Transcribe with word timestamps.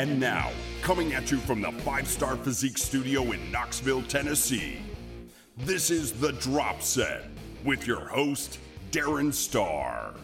And 0.00 0.18
now, 0.18 0.50
coming 0.80 1.12
at 1.12 1.30
you 1.30 1.36
from 1.36 1.60
the 1.60 1.70
Five 1.72 2.08
Starr 2.08 2.34
Physique 2.36 2.78
Studio 2.78 3.32
in 3.32 3.52
Knoxville, 3.52 4.02
Tennessee, 4.04 4.78
this 5.58 5.90
is 5.90 6.12
The 6.12 6.32
Drop 6.32 6.80
Set 6.80 7.26
with 7.66 7.86
your 7.86 8.08
host, 8.08 8.58
Darren 8.92 9.30
Starr. 9.30 10.14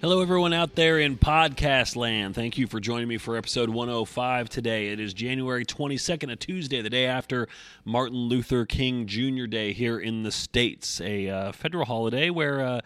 Hello, 0.00 0.22
everyone 0.22 0.52
out 0.52 0.76
there 0.76 1.00
in 1.00 1.18
podcast 1.18 1.96
land. 1.96 2.36
Thank 2.36 2.58
you 2.58 2.68
for 2.68 2.78
joining 2.78 3.08
me 3.08 3.18
for 3.18 3.36
episode 3.36 3.70
105 3.70 4.48
today. 4.48 4.90
It 4.90 5.00
is 5.00 5.12
January 5.14 5.66
22nd, 5.66 6.30
a 6.30 6.36
Tuesday, 6.36 6.80
the 6.80 6.88
day 6.88 7.06
after 7.06 7.48
Martin 7.84 8.18
Luther 8.18 8.66
King 8.66 9.08
Jr. 9.08 9.46
Day 9.46 9.72
here 9.72 9.98
in 9.98 10.22
the 10.22 10.30
States, 10.30 11.00
a 11.00 11.28
uh, 11.28 11.50
federal 11.50 11.86
holiday 11.86 12.30
where. 12.30 12.60
Uh, 12.60 12.80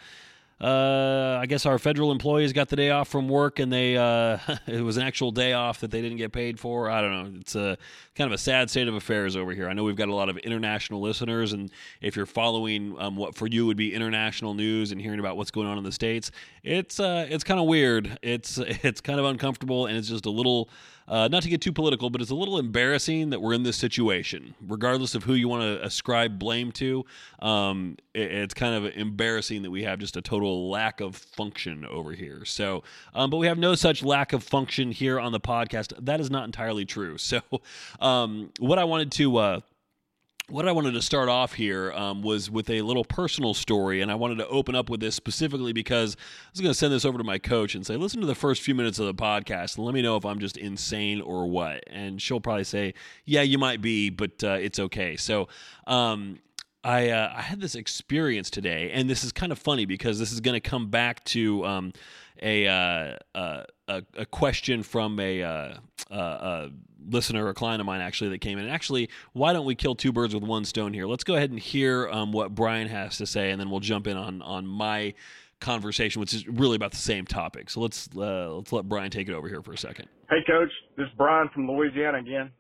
uh, 0.63 1.39
I 1.41 1.47
guess 1.47 1.67
our 1.67 1.77
federal 1.77 2.13
employees 2.13 2.53
got 2.53 2.69
the 2.69 2.77
day 2.77 2.91
off 2.91 3.09
from 3.09 3.29
work, 3.29 3.59
and 3.59 3.73
they 3.73 3.97
uh, 3.97 4.39
it 4.69 4.81
was 4.83 4.97
an 4.97 5.03
actual 5.03 5.33
day 5.33 5.55
off 5.55 5.81
that 5.81 5.91
they 5.91 6.01
didn't 6.01 6.19
get 6.19 6.33
paid 6.33 6.61
for. 6.61 6.89
I 6.89 7.01
don't 7.01 7.11
know. 7.11 7.41
It's 7.41 7.57
a 7.57 7.77
kind 8.15 8.31
of 8.31 8.33
a 8.33 8.39
sad 8.39 8.71
state 8.71 8.87
of 8.87 8.95
affairs 8.95 9.35
over 9.35 9.53
here. 9.53 9.69
I 9.69 9.73
know 9.73 9.83
we've 9.83 9.97
got 9.97 10.09
a 10.09 10.15
lot 10.15 10.29
of 10.29 10.37
international 10.39 11.01
listeners, 11.01 11.53
and 11.53 11.71
if 12.01 12.15
you're 12.15 12.27
following 12.27 12.95
um, 13.01 13.17
what 13.17 13.35
for 13.35 13.49
you 13.49 13.67
would 13.67 13.77
be 13.77 13.93
international 13.93 14.55
news 14.55 14.93
and 14.93 15.01
hearing 15.01 15.19
about 15.19 15.37
what's 15.37 15.51
going 15.51 15.67
on 15.67 15.79
in 15.79 15.85
the 15.85 15.91
states, 15.91 16.31
it's 16.63 17.01
uh, 17.01 17.27
it's 17.29 17.43
kind 17.43 17.59
of 17.59 17.67
weird. 17.67 18.17
It's 18.23 18.59
it's 18.59 19.01
kind 19.01 19.19
of 19.19 19.27
uncomfortable, 19.27 19.87
and 19.87 19.97
it's 19.97 20.09
just 20.09 20.27
a 20.27 20.31
little 20.31 20.69
uh, 21.09 21.29
not 21.29 21.43
to 21.43 21.49
get 21.49 21.61
too 21.61 21.73
political, 21.73 22.11
but 22.11 22.21
it's 22.21 22.31
a 22.31 22.35
little 22.35 22.59
embarrassing 22.59 23.31
that 23.31 23.41
we're 23.41 23.53
in 23.53 23.63
this 23.63 23.77
situation, 23.77 24.55
regardless 24.67 25.15
of 25.15 25.25
who 25.25 25.35
you 25.35 25.49
want 25.49 25.63
to 25.63 25.85
ascribe 25.85 26.39
blame 26.39 26.73
to. 26.73 27.05
Um, 27.41 27.97
it, 28.15 28.31
it's 28.31 28.55
kind 28.55 28.75
of 28.75 28.97
embarrassing 28.97 29.63
that 29.63 29.71
we 29.71 29.83
have 29.85 29.99
just 29.99 30.17
a 30.17 30.23
total 30.23 30.71
lack 30.71 31.01
of 31.01 31.17
function 31.17 31.85
over 31.87 32.13
here. 32.13 32.45
So, 32.45 32.83
um, 33.15 33.31
but 33.31 33.39
we 33.39 33.47
have 33.47 33.59
no 33.59 33.75
such 33.75 34.03
lack 34.03 34.33
of 34.33 34.43
function 34.43 34.93
here 34.93 35.19
on 35.19 35.33
the 35.33 35.41
podcast. 35.41 35.93
That 35.99 36.21
is 36.21 36.31
not 36.31 36.45
entirely 36.45 36.85
true. 36.85 37.17
So, 37.33 37.41
um, 37.99 38.51
what 38.59 38.79
I 38.79 38.85
wanted 38.85 39.11
to 39.13 39.37
uh, 39.39 39.61
what 40.53 40.69
I 40.69 40.73
wanted 40.73 40.93
to 40.93 41.01
start 41.01 41.31
off 41.31 41.55
here 41.55 41.93
um, 41.93 42.21
was 42.21 42.51
with 42.51 42.69
a 42.69 42.83
little 42.83 43.07
personal 43.07 43.55
story, 43.55 44.03
and 44.03 44.13
I 44.13 44.17
wanted 44.17 44.37
to 44.37 44.47
open 44.49 44.75
up 44.75 44.91
with 44.91 45.01
this 45.01 45.15
specifically 45.15 45.73
because 45.73 46.15
I 46.15 46.51
was 46.53 46.61
going 46.61 46.71
to 46.71 46.79
send 46.79 46.93
this 46.93 47.07
over 47.07 47.17
to 47.17 47.25
my 47.25 47.39
coach 47.39 47.75
and 47.75 47.87
say, 47.87 47.97
"Listen 47.97 48.21
to 48.21 48.27
the 48.27 48.35
first 48.35 48.61
few 48.61 48.75
minutes 48.75 48.99
of 48.99 49.07
the 49.07 49.15
podcast 49.15 49.77
and 49.77 49.87
let 49.87 49.95
me 49.95 50.03
know 50.03 50.15
if 50.17 50.27
I'm 50.27 50.39
just 50.39 50.59
insane 50.59 51.23
or 51.23 51.47
what." 51.47 51.85
And 51.87 52.21
she'll 52.21 52.39
probably 52.39 52.65
say, 52.65 52.93
"Yeah, 53.25 53.41
you 53.41 53.57
might 53.57 53.81
be, 53.81 54.11
but 54.11 54.45
uh, 54.45 54.59
it's 54.61 54.79
okay." 54.79 55.17
So. 55.17 55.49
Um, 55.87 56.39
I, 56.85 57.11
uh, 57.11 57.33
I 57.37 57.43
had 57.43 57.61
this 57.61 57.77
experience 57.77 58.51
today, 58.51 58.91
and 58.93 59.09
this 59.09 59.23
is 59.23 59.31
kind 59.31 59.53
of 59.53 59.59
funny 59.61 59.85
because 59.85 60.19
this 60.19 60.33
is 60.33 60.41
going 60.41 60.61
to 60.61 60.69
come 60.69 60.91
back 60.91 61.23
to 61.27 61.65
um, 61.65 61.93
a, 62.43 62.67
uh, 62.67 63.17
uh, 63.37 63.63
a, 63.87 64.03
a 64.19 64.27
question 64.27 64.83
from 64.83 65.21
a, 65.21 65.45
uh, 65.45 65.75
uh, 66.11 66.15
a 66.15 66.71
listener, 67.09 67.49
a 67.49 67.55
client 67.55 67.81
of 67.81 67.87
mine 67.87 68.01
actually 68.01 68.31
that 68.31 68.41
came 68.41 68.59
in. 68.59 68.65
And 68.65 68.73
actually, 68.73 69.09
why 69.33 69.53
don't 69.53 69.67
we 69.67 69.75
kill 69.75 69.95
two 69.95 70.13
birds 70.13 70.35
with 70.35 70.43
one 70.43 70.65
stone 70.65 70.93
here? 70.93 71.07
Let's 71.07 71.25
go 71.25 71.35
ahead 71.35 71.51
and 71.51 71.59
hear 71.59 72.09
um, 72.09 72.33
what 72.33 72.55
Brian 72.55 72.89
has 72.89 73.19
to 73.19 73.27
say, 73.27 73.51
and 73.51 73.61
then 73.61 73.71
we'll 73.71 73.81
jump 73.81 74.07
in 74.07 74.17
on 74.17 74.43
on 74.43 74.67
my 74.67 75.15
conversation, 75.61 76.21
which 76.21 76.35
is 76.35 76.47
really 76.49 76.77
about 76.77 76.91
the 76.91 76.97
same 76.97 77.25
topic. 77.25 77.71
So 77.71 77.81
let's 77.81 78.09
uh, 78.17 78.55
let's 78.55 78.73
let 78.73 78.89
Brian 78.89 79.11
take 79.11 79.29
it 79.29 79.35
over 79.35 79.49
here 79.49 79.63
for 79.63 79.73
a 79.73 79.79
second. 79.79 80.09
Hey, 80.29 80.45
Coach, 80.47 80.71
this 80.97 81.07
is 81.07 81.13
Brian 81.17 81.49
from 81.55 81.71
Louisiana 81.71 82.19
again. 82.19 82.51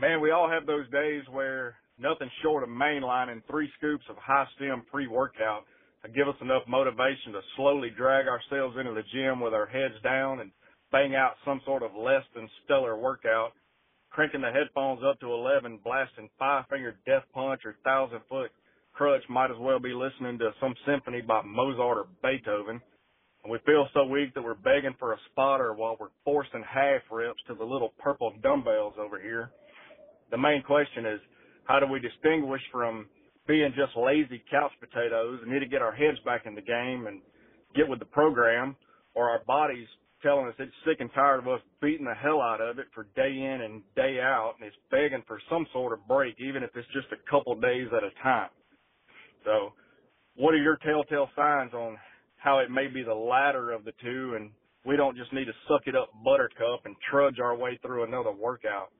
Man, 0.00 0.20
we 0.20 0.30
all 0.30 0.48
have 0.48 0.66
those 0.66 0.88
days 0.90 1.22
where 1.30 1.76
nothing 1.98 2.30
short 2.42 2.62
of 2.62 2.68
mainlining 2.68 3.42
three 3.50 3.70
scoops 3.78 4.04
of 4.10 4.16
high 4.16 4.46
stim 4.56 4.82
pre 4.90 5.06
workout 5.06 5.64
give 6.14 6.28
us 6.28 6.36
enough 6.40 6.62
motivation 6.68 7.32
to 7.32 7.40
slowly 7.56 7.90
drag 7.96 8.26
ourselves 8.26 8.76
into 8.78 8.92
the 8.92 9.02
gym 9.12 9.40
with 9.40 9.54
our 9.54 9.66
heads 9.66 9.94
down 10.02 10.40
and 10.40 10.50
bang 10.92 11.14
out 11.14 11.34
some 11.44 11.60
sort 11.64 11.82
of 11.82 11.90
less 11.96 12.22
than 12.34 12.48
stellar 12.64 12.96
workout 12.96 13.52
cranking 14.10 14.40
the 14.40 14.50
headphones 14.50 15.00
up 15.04 15.20
to 15.20 15.32
11, 15.32 15.80
blasting 15.84 16.28
Five 16.38 16.64
Finger 16.70 16.96
Death 17.06 17.24
Punch 17.34 17.60
or 17.64 17.76
Thousand 17.84 18.20
Foot 18.28 18.50
Krutch 18.98 19.28
might 19.28 19.50
as 19.50 19.58
well 19.60 19.78
be 19.78 19.92
listening 19.92 20.38
to 20.38 20.52
some 20.60 20.74
symphony 20.86 21.20
by 21.20 21.42
Mozart 21.42 21.98
or 21.98 22.06
Beethoven. 22.22 22.80
And 23.42 23.52
we 23.52 23.58
feel 23.66 23.86
so 23.94 24.04
weak 24.04 24.34
that 24.34 24.42
we're 24.42 24.54
begging 24.54 24.96
for 24.98 25.12
a 25.12 25.18
spotter 25.30 25.74
while 25.74 25.96
we're 26.00 26.08
forcing 26.24 26.64
half 26.66 27.02
reps 27.10 27.38
to 27.46 27.54
the 27.54 27.64
little 27.64 27.92
purple 27.98 28.32
dumbbells 28.42 28.94
over 28.98 29.20
here. 29.20 29.50
The 30.30 30.38
main 30.38 30.62
question 30.62 31.06
is, 31.06 31.20
how 31.64 31.78
do 31.78 31.86
we 31.86 32.00
distinguish 32.00 32.62
from 32.72 33.06
being 33.46 33.72
just 33.76 33.96
lazy 33.96 34.42
couch 34.50 34.72
potatoes 34.80 35.40
and 35.42 35.52
need 35.52 35.60
to 35.60 35.66
get 35.66 35.82
our 35.82 35.94
heads 35.94 36.18
back 36.24 36.46
in 36.46 36.54
the 36.54 36.62
game 36.62 37.06
and 37.06 37.20
get 37.76 37.88
with 37.88 37.98
the 37.98 38.06
program, 38.06 38.74
or 39.14 39.30
our 39.30 39.44
bodies 39.46 39.86
telling 40.22 40.46
us 40.48 40.54
it's 40.58 40.72
sick 40.86 40.98
and 41.00 41.10
tired 41.14 41.40
of 41.40 41.48
us 41.48 41.60
beating 41.82 42.06
the 42.06 42.14
hell 42.14 42.40
out 42.40 42.60
of 42.60 42.78
it 42.78 42.86
for 42.94 43.04
day 43.16 43.30
in 43.32 43.60
and 43.62 43.82
day 43.96 44.20
out, 44.20 44.54
and 44.58 44.66
it's 44.66 44.76
begging 44.90 45.22
for 45.26 45.40
some 45.50 45.66
sort 45.72 45.92
of 45.92 46.06
break, 46.08 46.36
even 46.40 46.62
if 46.62 46.70
it's 46.74 46.88
just 46.94 47.08
a 47.12 47.30
couple 47.30 47.54
days 47.60 47.88
at 47.96 48.04
a 48.04 48.10
time. 48.22 48.50
So, 49.44 49.72
what 50.36 50.54
are 50.54 50.62
your 50.62 50.78
telltale 50.78 51.28
signs 51.36 51.74
on 51.74 51.98
how 52.36 52.60
it 52.60 52.70
may 52.70 52.88
be 52.88 53.02
the 53.02 53.14
latter 53.14 53.72
of 53.72 53.84
the 53.84 53.92
two, 54.02 54.34
and 54.36 54.52
we 54.86 54.96
don't 54.96 55.16
just 55.16 55.32
need 55.32 55.46
to 55.46 55.54
suck 55.68 55.82
it 55.86 55.96
up 55.96 56.10
buttercup 56.24 56.86
and 56.86 56.96
trudge 57.10 57.38
our 57.40 57.56
way 57.56 57.78
through 57.82 58.04
another 58.04 58.32
workout? 58.32 58.92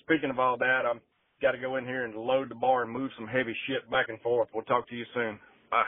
Speaking 0.00 0.30
of 0.30 0.38
all 0.38 0.58
that, 0.58 0.82
I'm 0.86 1.00
got 1.42 1.52
to 1.52 1.58
go 1.58 1.76
in 1.76 1.84
here 1.84 2.04
and 2.04 2.14
load 2.14 2.50
the 2.50 2.54
bar 2.54 2.82
and 2.82 2.92
move 2.92 3.10
some 3.16 3.26
heavy 3.28 3.54
shit 3.66 3.90
back 3.90 4.08
and 4.08 4.20
forth. 4.22 4.48
We'll 4.54 4.64
talk 4.64 4.88
to 4.88 4.96
you 4.96 5.04
soon. 5.14 5.38
Bye. 5.70 5.84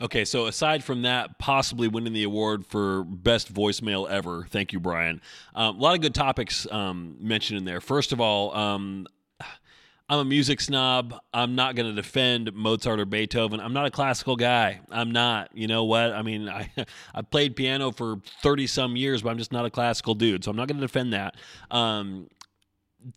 Okay, 0.00 0.24
so 0.24 0.46
aside 0.46 0.84
from 0.84 1.02
that, 1.02 1.38
possibly 1.40 1.88
winning 1.88 2.12
the 2.12 2.22
award 2.22 2.64
for 2.64 3.02
best 3.02 3.52
voicemail 3.52 4.08
ever, 4.08 4.46
thank 4.48 4.72
you, 4.72 4.78
Brian. 4.78 5.20
Um, 5.56 5.76
a 5.76 5.80
lot 5.80 5.96
of 5.96 6.00
good 6.00 6.14
topics 6.14 6.68
um, 6.70 7.16
mentioned 7.18 7.58
in 7.58 7.64
there. 7.64 7.80
First 7.80 8.12
of 8.12 8.20
all, 8.20 8.54
um, 8.56 9.08
I'm 10.08 10.20
a 10.20 10.24
music 10.24 10.60
snob. 10.60 11.14
I'm 11.34 11.56
not 11.56 11.74
going 11.74 11.86
to 11.86 11.92
defend 11.92 12.52
Mozart 12.54 13.00
or 13.00 13.04
Beethoven. 13.06 13.58
I'm 13.58 13.72
not 13.72 13.86
a 13.86 13.90
classical 13.90 14.36
guy. 14.36 14.80
I'm 14.90 15.10
not. 15.10 15.50
You 15.52 15.66
know 15.66 15.84
what? 15.84 16.12
I 16.12 16.22
mean, 16.22 16.48
I 16.48 16.70
I 17.12 17.22
played 17.22 17.56
piano 17.56 17.90
for 17.90 18.20
30 18.42 18.68
some 18.68 18.96
years, 18.96 19.22
but 19.22 19.30
I'm 19.30 19.38
just 19.38 19.52
not 19.52 19.66
a 19.66 19.70
classical 19.70 20.14
dude. 20.14 20.44
So 20.44 20.50
I'm 20.50 20.56
not 20.56 20.68
going 20.68 20.78
to 20.80 20.86
defend 20.86 21.12
that. 21.12 21.34
Um, 21.72 22.28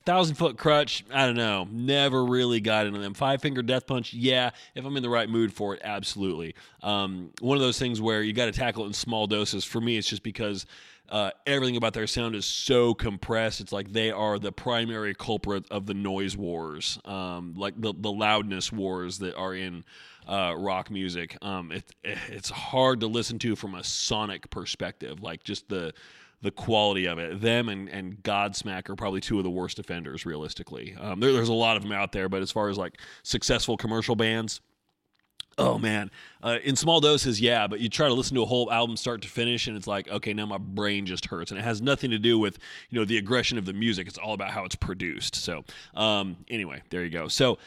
thousand 0.05 0.35
foot 0.35 0.57
Krutch, 0.57 1.03
I 1.11 1.25
don't 1.25 1.35
know. 1.35 1.67
Never 1.71 2.23
really 2.25 2.59
got 2.59 2.85
into 2.85 2.99
them. 2.99 3.13
Five 3.13 3.41
finger 3.41 3.61
death 3.61 3.87
punch, 3.87 4.13
yeah. 4.13 4.51
If 4.75 4.85
I'm 4.85 4.95
in 4.97 5.03
the 5.03 5.09
right 5.09 5.29
mood 5.29 5.53
for 5.53 5.73
it, 5.75 5.81
absolutely. 5.83 6.55
Um, 6.81 7.31
one 7.39 7.57
of 7.57 7.61
those 7.61 7.79
things 7.79 7.99
where 8.01 8.21
you 8.21 8.33
got 8.33 8.45
to 8.45 8.51
tackle 8.51 8.83
it 8.83 8.87
in 8.87 8.93
small 8.93 9.27
doses. 9.27 9.65
For 9.65 9.81
me, 9.81 9.97
it's 9.97 10.07
just 10.07 10.23
because 10.23 10.65
uh, 11.09 11.31
everything 11.45 11.75
about 11.75 11.93
their 11.93 12.07
sound 12.07 12.35
is 12.35 12.45
so 12.45 12.93
compressed. 12.93 13.59
It's 13.59 13.73
like 13.73 13.91
they 13.91 14.11
are 14.11 14.39
the 14.39 14.51
primary 14.51 15.13
culprit 15.13 15.65
of 15.69 15.85
the 15.85 15.93
noise 15.93 16.37
wars, 16.37 16.99
um, 17.03 17.53
like 17.57 17.79
the 17.79 17.93
the 17.97 18.11
loudness 18.11 18.71
wars 18.71 19.19
that 19.19 19.35
are 19.35 19.53
in 19.53 19.83
uh, 20.27 20.55
rock 20.57 20.89
music. 20.89 21.37
Um, 21.41 21.71
it, 21.71 21.93
it's 22.03 22.49
hard 22.49 23.01
to 23.01 23.07
listen 23.07 23.39
to 23.39 23.57
from 23.57 23.75
a 23.75 23.83
sonic 23.83 24.49
perspective, 24.49 25.21
like 25.21 25.43
just 25.43 25.67
the 25.67 25.93
the 26.41 26.51
quality 26.51 27.05
of 27.05 27.19
it. 27.19 27.41
Them 27.41 27.69
and, 27.69 27.87
and 27.89 28.21
Godsmack 28.23 28.89
are 28.89 28.95
probably 28.95 29.21
two 29.21 29.37
of 29.37 29.43
the 29.43 29.49
worst 29.49 29.79
offenders, 29.79 30.25
realistically. 30.25 30.95
Um, 30.99 31.19
there, 31.19 31.31
there's 31.33 31.49
a 31.49 31.53
lot 31.53 31.77
of 31.77 31.83
them 31.83 31.91
out 31.91 32.11
there, 32.11 32.29
but 32.29 32.41
as 32.41 32.51
far 32.51 32.69
as 32.69 32.77
like 32.77 32.99
successful 33.23 33.77
commercial 33.77 34.15
bands, 34.15 34.61
oh 35.57 35.77
man, 35.77 36.09
uh, 36.43 36.57
in 36.63 36.75
small 36.75 36.99
doses, 36.99 37.39
yeah, 37.39 37.67
but 37.67 37.79
you 37.79 37.89
try 37.89 38.07
to 38.07 38.13
listen 38.13 38.35
to 38.35 38.41
a 38.41 38.45
whole 38.45 38.71
album 38.71 38.97
start 38.97 39.21
to 39.21 39.27
finish, 39.27 39.67
and 39.67 39.77
it's 39.77 39.87
like, 39.87 40.09
okay, 40.09 40.33
now 40.33 40.45
my 40.45 40.57
brain 40.57 41.05
just 41.05 41.25
hurts, 41.25 41.51
and 41.51 41.59
it 41.59 41.63
has 41.63 41.81
nothing 41.81 42.11
to 42.11 42.19
do 42.19 42.39
with 42.39 42.57
you 42.89 42.99
know 42.99 43.05
the 43.05 43.17
aggression 43.17 43.57
of 43.57 43.65
the 43.65 43.73
music. 43.73 44.07
It's 44.07 44.17
all 44.17 44.33
about 44.33 44.51
how 44.51 44.65
it's 44.65 44.75
produced. 44.75 45.35
So, 45.35 45.63
um, 45.93 46.37
anyway, 46.49 46.81
there 46.89 47.03
you 47.03 47.11
go. 47.11 47.27
So. 47.27 47.57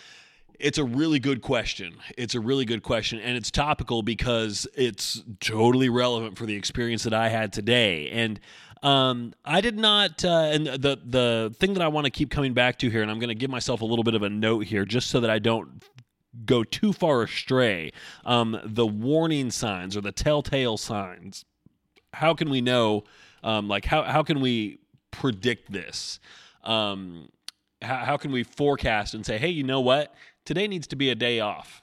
It's 0.60 0.78
a 0.78 0.84
really 0.84 1.18
good 1.18 1.42
question. 1.42 1.96
It's 2.16 2.36
a 2.36 2.40
really 2.40 2.64
good 2.64 2.84
question, 2.84 3.18
and 3.18 3.36
it's 3.36 3.50
topical 3.50 4.02
because 4.02 4.68
it's 4.76 5.20
totally 5.40 5.88
relevant 5.88 6.38
for 6.38 6.46
the 6.46 6.54
experience 6.54 7.02
that 7.02 7.12
I 7.12 7.28
had 7.28 7.52
today. 7.52 8.08
And 8.10 8.38
um, 8.84 9.32
I 9.44 9.60
did 9.60 9.78
not, 9.78 10.24
uh, 10.24 10.50
and 10.52 10.66
the 10.66 10.98
the 11.04 11.54
thing 11.58 11.72
that 11.74 11.82
I 11.82 11.88
want 11.88 12.04
to 12.04 12.10
keep 12.10 12.30
coming 12.30 12.52
back 12.52 12.78
to 12.80 12.90
here, 12.90 13.02
and 13.02 13.10
I'm 13.10 13.18
going 13.18 13.28
to 13.28 13.34
give 13.34 13.50
myself 13.50 13.80
a 13.80 13.84
little 13.84 14.04
bit 14.04 14.14
of 14.14 14.22
a 14.22 14.28
note 14.28 14.66
here, 14.66 14.84
just 14.84 15.08
so 15.08 15.20
that 15.20 15.30
I 15.30 15.38
don't 15.38 15.82
go 16.44 16.64
too 16.64 16.92
far 16.92 17.22
astray. 17.22 17.92
Um, 18.24 18.60
the 18.64 18.86
warning 18.86 19.50
signs 19.50 19.96
or 19.96 20.02
the 20.02 20.12
telltale 20.12 20.76
signs. 20.76 21.44
How 22.12 22.34
can 22.34 22.50
we 22.50 22.60
know? 22.60 23.04
Um, 23.42 23.68
like 23.68 23.86
how 23.86 24.02
how 24.02 24.22
can 24.22 24.40
we 24.40 24.80
predict 25.10 25.72
this? 25.72 26.20
Um, 26.62 27.28
how, 27.80 27.96
how 27.96 28.16
can 28.16 28.32
we 28.32 28.42
forecast 28.42 29.14
and 29.14 29.24
say, 29.24 29.38
hey, 29.38 29.48
you 29.48 29.62
know 29.62 29.80
what? 29.80 30.14
Today 30.44 30.66
needs 30.66 30.86
to 30.88 30.96
be 30.96 31.10
a 31.10 31.14
day 31.14 31.40
off. 31.40 31.82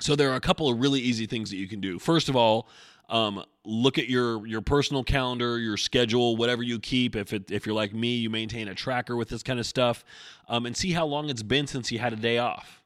So 0.00 0.16
there 0.16 0.32
are 0.32 0.36
a 0.36 0.40
couple 0.40 0.68
of 0.68 0.80
really 0.80 1.00
easy 1.00 1.26
things 1.26 1.50
that 1.50 1.56
you 1.56 1.68
can 1.68 1.80
do. 1.80 1.98
First 1.98 2.28
of 2.28 2.34
all, 2.34 2.68
um, 3.12 3.44
look 3.64 3.98
at 3.98 4.08
your 4.08 4.44
your 4.46 4.62
personal 4.62 5.04
calendar, 5.04 5.58
your 5.58 5.76
schedule, 5.76 6.34
whatever 6.36 6.62
you 6.62 6.80
keep. 6.80 7.14
If 7.14 7.32
it, 7.32 7.50
if 7.50 7.66
you're 7.66 7.74
like 7.74 7.94
me, 7.94 8.16
you 8.16 8.30
maintain 8.30 8.66
a 8.68 8.74
tracker 8.74 9.14
with 9.14 9.28
this 9.28 9.42
kind 9.42 9.60
of 9.60 9.66
stuff, 9.66 10.04
um, 10.48 10.66
and 10.66 10.76
see 10.76 10.92
how 10.92 11.06
long 11.06 11.28
it's 11.28 11.42
been 11.42 11.66
since 11.66 11.92
you 11.92 11.98
had 11.98 12.14
a 12.14 12.16
day 12.16 12.38
off. 12.38 12.82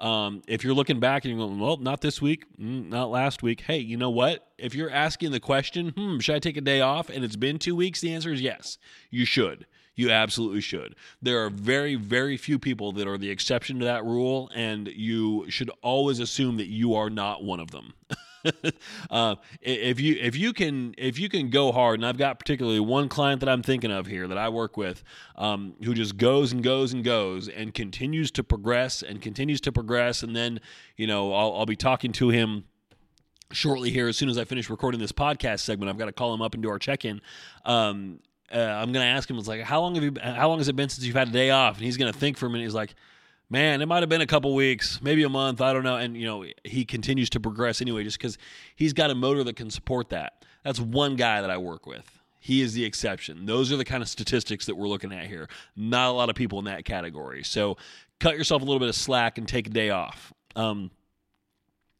Um, 0.00 0.42
if 0.48 0.64
you're 0.64 0.74
looking 0.74 0.98
back 0.98 1.24
and 1.24 1.36
you're 1.36 1.46
going, 1.46 1.60
well, 1.60 1.76
not 1.76 2.00
this 2.00 2.22
week, 2.22 2.46
mm, 2.58 2.88
not 2.88 3.10
last 3.10 3.42
week. 3.42 3.60
Hey, 3.60 3.78
you 3.78 3.98
know 3.98 4.10
what? 4.10 4.48
If 4.58 4.74
you're 4.74 4.90
asking 4.90 5.30
the 5.30 5.40
question, 5.40 5.90
hmm, 5.90 6.18
should 6.18 6.34
I 6.34 6.38
take 6.38 6.56
a 6.56 6.62
day 6.62 6.80
off? 6.80 7.10
And 7.10 7.22
it's 7.22 7.36
been 7.36 7.58
two 7.58 7.76
weeks, 7.76 8.00
the 8.00 8.12
answer 8.14 8.32
is 8.32 8.40
yes, 8.40 8.78
you 9.10 9.26
should. 9.26 9.66
You 9.94 10.10
absolutely 10.10 10.62
should. 10.62 10.96
There 11.20 11.44
are 11.44 11.50
very, 11.50 11.96
very 11.96 12.38
few 12.38 12.58
people 12.58 12.92
that 12.92 13.06
are 13.06 13.18
the 13.18 13.28
exception 13.28 13.80
to 13.80 13.84
that 13.84 14.02
rule, 14.02 14.50
and 14.54 14.88
you 14.88 15.44
should 15.50 15.70
always 15.82 16.18
assume 16.18 16.56
that 16.56 16.68
you 16.68 16.94
are 16.94 17.10
not 17.10 17.44
one 17.44 17.60
of 17.60 17.70
them. 17.70 17.92
uh, 19.10 19.36
if 19.60 20.00
you 20.00 20.16
if 20.20 20.36
you 20.36 20.52
can 20.52 20.94
if 20.98 21.18
you 21.18 21.28
can 21.28 21.50
go 21.50 21.72
hard, 21.72 22.00
and 22.00 22.06
I've 22.06 22.18
got 22.18 22.38
particularly 22.38 22.80
one 22.80 23.08
client 23.08 23.40
that 23.40 23.48
I'm 23.48 23.62
thinking 23.62 23.90
of 23.90 24.06
here 24.06 24.26
that 24.28 24.38
I 24.38 24.48
work 24.48 24.76
with, 24.76 25.02
um, 25.36 25.74
who 25.82 25.94
just 25.94 26.16
goes 26.16 26.52
and 26.52 26.62
goes 26.62 26.92
and 26.92 27.04
goes 27.04 27.48
and 27.48 27.74
continues 27.74 28.30
to 28.32 28.44
progress 28.44 29.02
and 29.02 29.20
continues 29.20 29.60
to 29.62 29.72
progress, 29.72 30.22
and 30.22 30.34
then 30.34 30.60
you 30.96 31.06
know 31.06 31.32
I'll, 31.32 31.54
I'll 31.54 31.66
be 31.66 31.76
talking 31.76 32.12
to 32.12 32.30
him 32.30 32.64
shortly 33.52 33.90
here 33.90 34.08
as 34.08 34.16
soon 34.16 34.28
as 34.28 34.38
I 34.38 34.44
finish 34.44 34.70
recording 34.70 35.00
this 35.00 35.12
podcast 35.12 35.60
segment. 35.60 35.90
I've 35.90 35.98
got 35.98 36.06
to 36.06 36.12
call 36.12 36.32
him 36.32 36.42
up 36.42 36.54
and 36.54 36.62
do 36.62 36.70
our 36.70 36.78
check 36.78 37.04
in. 37.04 37.20
Um, 37.64 38.20
uh, 38.52 38.58
I'm 38.58 38.92
to 39.04 39.10
ask 39.12 39.30
him. 39.30 39.38
It's 39.38 39.48
like, 39.48 39.62
how 39.62 39.80
long 39.80 39.94
have 39.94 40.04
you? 40.04 40.14
How 40.20 40.48
long 40.48 40.58
has 40.58 40.68
it 40.68 40.76
been 40.76 40.88
since 40.88 41.06
you've 41.06 41.16
had 41.16 41.28
a 41.28 41.32
day 41.32 41.50
off? 41.50 41.76
And 41.76 41.84
he's 41.84 41.96
to 42.12 42.18
think 42.18 42.36
for 42.36 42.46
a 42.46 42.50
minute. 42.50 42.64
He's 42.64 42.74
like, 42.74 42.94
man, 43.50 43.82
it 43.82 43.86
might 43.86 44.00
have 44.00 44.08
been 44.08 44.20
a 44.20 44.26
couple 44.26 44.54
weeks, 44.54 45.02
maybe 45.02 45.24
a 45.24 45.28
month. 45.28 45.60
I 45.60 45.72
don't 45.72 45.82
know. 45.82 45.96
And 45.96 46.16
you 46.16 46.24
know, 46.24 46.44
he 46.64 46.84
continues 46.84 47.28
to 47.30 47.40
progress 47.40 47.82
anyway, 47.82 48.04
just 48.04 48.18
because 48.18 48.38
he's 48.76 48.92
got 48.92 49.10
a 49.10 49.14
motor 49.14 49.44
that 49.44 49.56
can 49.56 49.70
support 49.70 50.08
that. 50.10 50.44
That's 50.64 50.80
one 50.80 51.16
guy 51.16 51.40
that 51.40 51.50
I 51.50 51.58
work 51.58 51.86
with. 51.86 52.18
He 52.38 52.62
is 52.62 52.72
the 52.72 52.84
exception. 52.84 53.44
Those 53.44 53.70
are 53.70 53.76
the 53.76 53.84
kind 53.84 54.02
of 54.02 54.08
statistics 54.08 54.66
that 54.66 54.76
we're 54.76 54.88
looking 54.88 55.12
at 55.12 55.26
here. 55.26 55.48
Not 55.76 56.08
a 56.08 56.12
lot 56.12 56.30
of 56.30 56.36
people 56.36 56.58
in 56.58 56.64
that 56.66 56.86
category. 56.86 57.42
So 57.44 57.76
cut 58.18 58.36
yourself 58.36 58.62
a 58.62 58.64
little 58.64 58.78
bit 58.78 58.88
of 58.88 58.94
slack 58.94 59.36
and 59.36 59.46
take 59.46 59.66
a 59.66 59.70
day 59.70 59.90
off. 59.90 60.32
Um, 60.56 60.90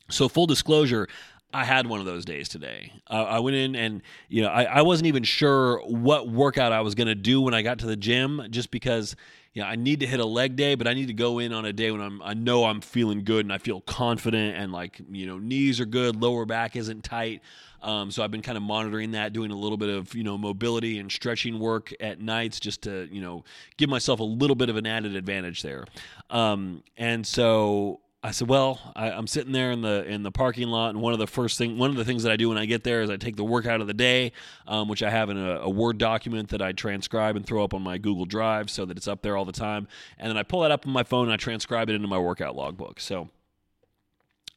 so 0.08 0.28
full 0.28 0.46
disclosure, 0.46 1.08
I 1.52 1.64
had 1.64 1.86
one 1.86 2.00
of 2.00 2.06
those 2.06 2.24
days 2.24 2.48
today. 2.48 2.92
Uh, 3.08 3.24
I 3.24 3.40
went 3.40 3.56
in 3.56 3.74
and 3.74 4.02
you 4.28 4.42
know 4.42 4.48
I, 4.48 4.64
I 4.64 4.82
wasn't 4.82 5.08
even 5.08 5.24
sure 5.24 5.80
what 5.86 6.28
workout 6.28 6.72
I 6.72 6.80
was 6.80 6.94
going 6.94 7.08
to 7.08 7.14
do 7.14 7.40
when 7.40 7.54
I 7.54 7.62
got 7.62 7.80
to 7.80 7.86
the 7.86 7.96
gym, 7.96 8.46
just 8.50 8.70
because 8.70 9.16
you 9.52 9.62
know 9.62 9.68
I 9.68 9.76
need 9.76 10.00
to 10.00 10.06
hit 10.06 10.20
a 10.20 10.24
leg 10.24 10.56
day, 10.56 10.74
but 10.74 10.86
I 10.86 10.94
need 10.94 11.06
to 11.08 11.14
go 11.14 11.38
in 11.38 11.52
on 11.52 11.64
a 11.64 11.72
day 11.72 11.90
when 11.90 12.00
I'm 12.00 12.22
I 12.22 12.34
know 12.34 12.64
I'm 12.64 12.80
feeling 12.80 13.24
good 13.24 13.44
and 13.44 13.52
I 13.52 13.58
feel 13.58 13.80
confident 13.80 14.56
and 14.56 14.72
like 14.72 15.00
you 15.10 15.26
know 15.26 15.38
knees 15.38 15.80
are 15.80 15.86
good, 15.86 16.16
lower 16.16 16.44
back 16.44 16.76
isn't 16.76 17.02
tight. 17.02 17.42
Um, 17.82 18.10
so 18.10 18.22
I've 18.22 18.30
been 18.30 18.42
kind 18.42 18.58
of 18.58 18.62
monitoring 18.62 19.12
that, 19.12 19.32
doing 19.32 19.50
a 19.50 19.56
little 19.56 19.78
bit 19.78 19.88
of 19.88 20.14
you 20.14 20.22
know 20.22 20.38
mobility 20.38 20.98
and 20.98 21.10
stretching 21.10 21.58
work 21.58 21.92
at 22.00 22.20
nights 22.20 22.60
just 22.60 22.82
to 22.82 23.08
you 23.10 23.20
know 23.20 23.44
give 23.76 23.88
myself 23.88 24.20
a 24.20 24.24
little 24.24 24.56
bit 24.56 24.68
of 24.68 24.76
an 24.76 24.86
added 24.86 25.16
advantage 25.16 25.62
there. 25.62 25.84
Um, 26.28 26.84
and 26.96 27.26
so 27.26 28.00
I 28.22 28.32
said, 28.32 28.48
"Well, 28.48 28.78
I, 28.94 29.10
am 29.10 29.26
sitting 29.26 29.52
there 29.52 29.70
in 29.70 29.80
the 29.80 30.04
in 30.04 30.22
the 30.22 30.30
parking 30.30 30.68
lot, 30.68 30.90
and 30.90 31.00
one 31.00 31.14
of 31.14 31.18
the 31.18 31.26
first 31.26 31.56
thing, 31.56 31.78
one 31.78 31.88
of 31.88 31.96
the 31.96 32.04
things 32.04 32.22
that 32.24 32.32
I 32.32 32.36
do 32.36 32.50
when 32.50 32.58
I 32.58 32.66
get 32.66 32.84
there 32.84 33.00
is 33.00 33.08
I 33.08 33.16
take 33.16 33.36
the 33.36 33.44
workout 33.44 33.80
of 33.80 33.86
the 33.86 33.94
day, 33.94 34.32
um, 34.66 34.88
which 34.88 35.02
I 35.02 35.08
have 35.08 35.30
in 35.30 35.38
a, 35.38 35.60
a, 35.60 35.70
Word 35.70 35.96
document 35.96 36.50
that 36.50 36.60
I 36.60 36.72
transcribe 36.72 37.36
and 37.36 37.46
throw 37.46 37.64
up 37.64 37.72
on 37.72 37.80
my 37.80 37.96
Google 37.96 38.26
Drive 38.26 38.68
so 38.68 38.84
that 38.84 38.98
it's 38.98 39.08
up 39.08 39.22
there 39.22 39.38
all 39.38 39.46
the 39.46 39.52
time, 39.52 39.88
and 40.18 40.28
then 40.28 40.36
I 40.36 40.42
pull 40.42 40.60
that 40.60 40.70
up 40.70 40.86
on 40.86 40.92
my 40.92 41.02
phone 41.02 41.24
and 41.24 41.32
I 41.32 41.38
transcribe 41.38 41.88
it 41.88 41.94
into 41.94 42.08
my 42.08 42.18
workout 42.18 42.54
logbook. 42.54 43.00
So 43.00 43.30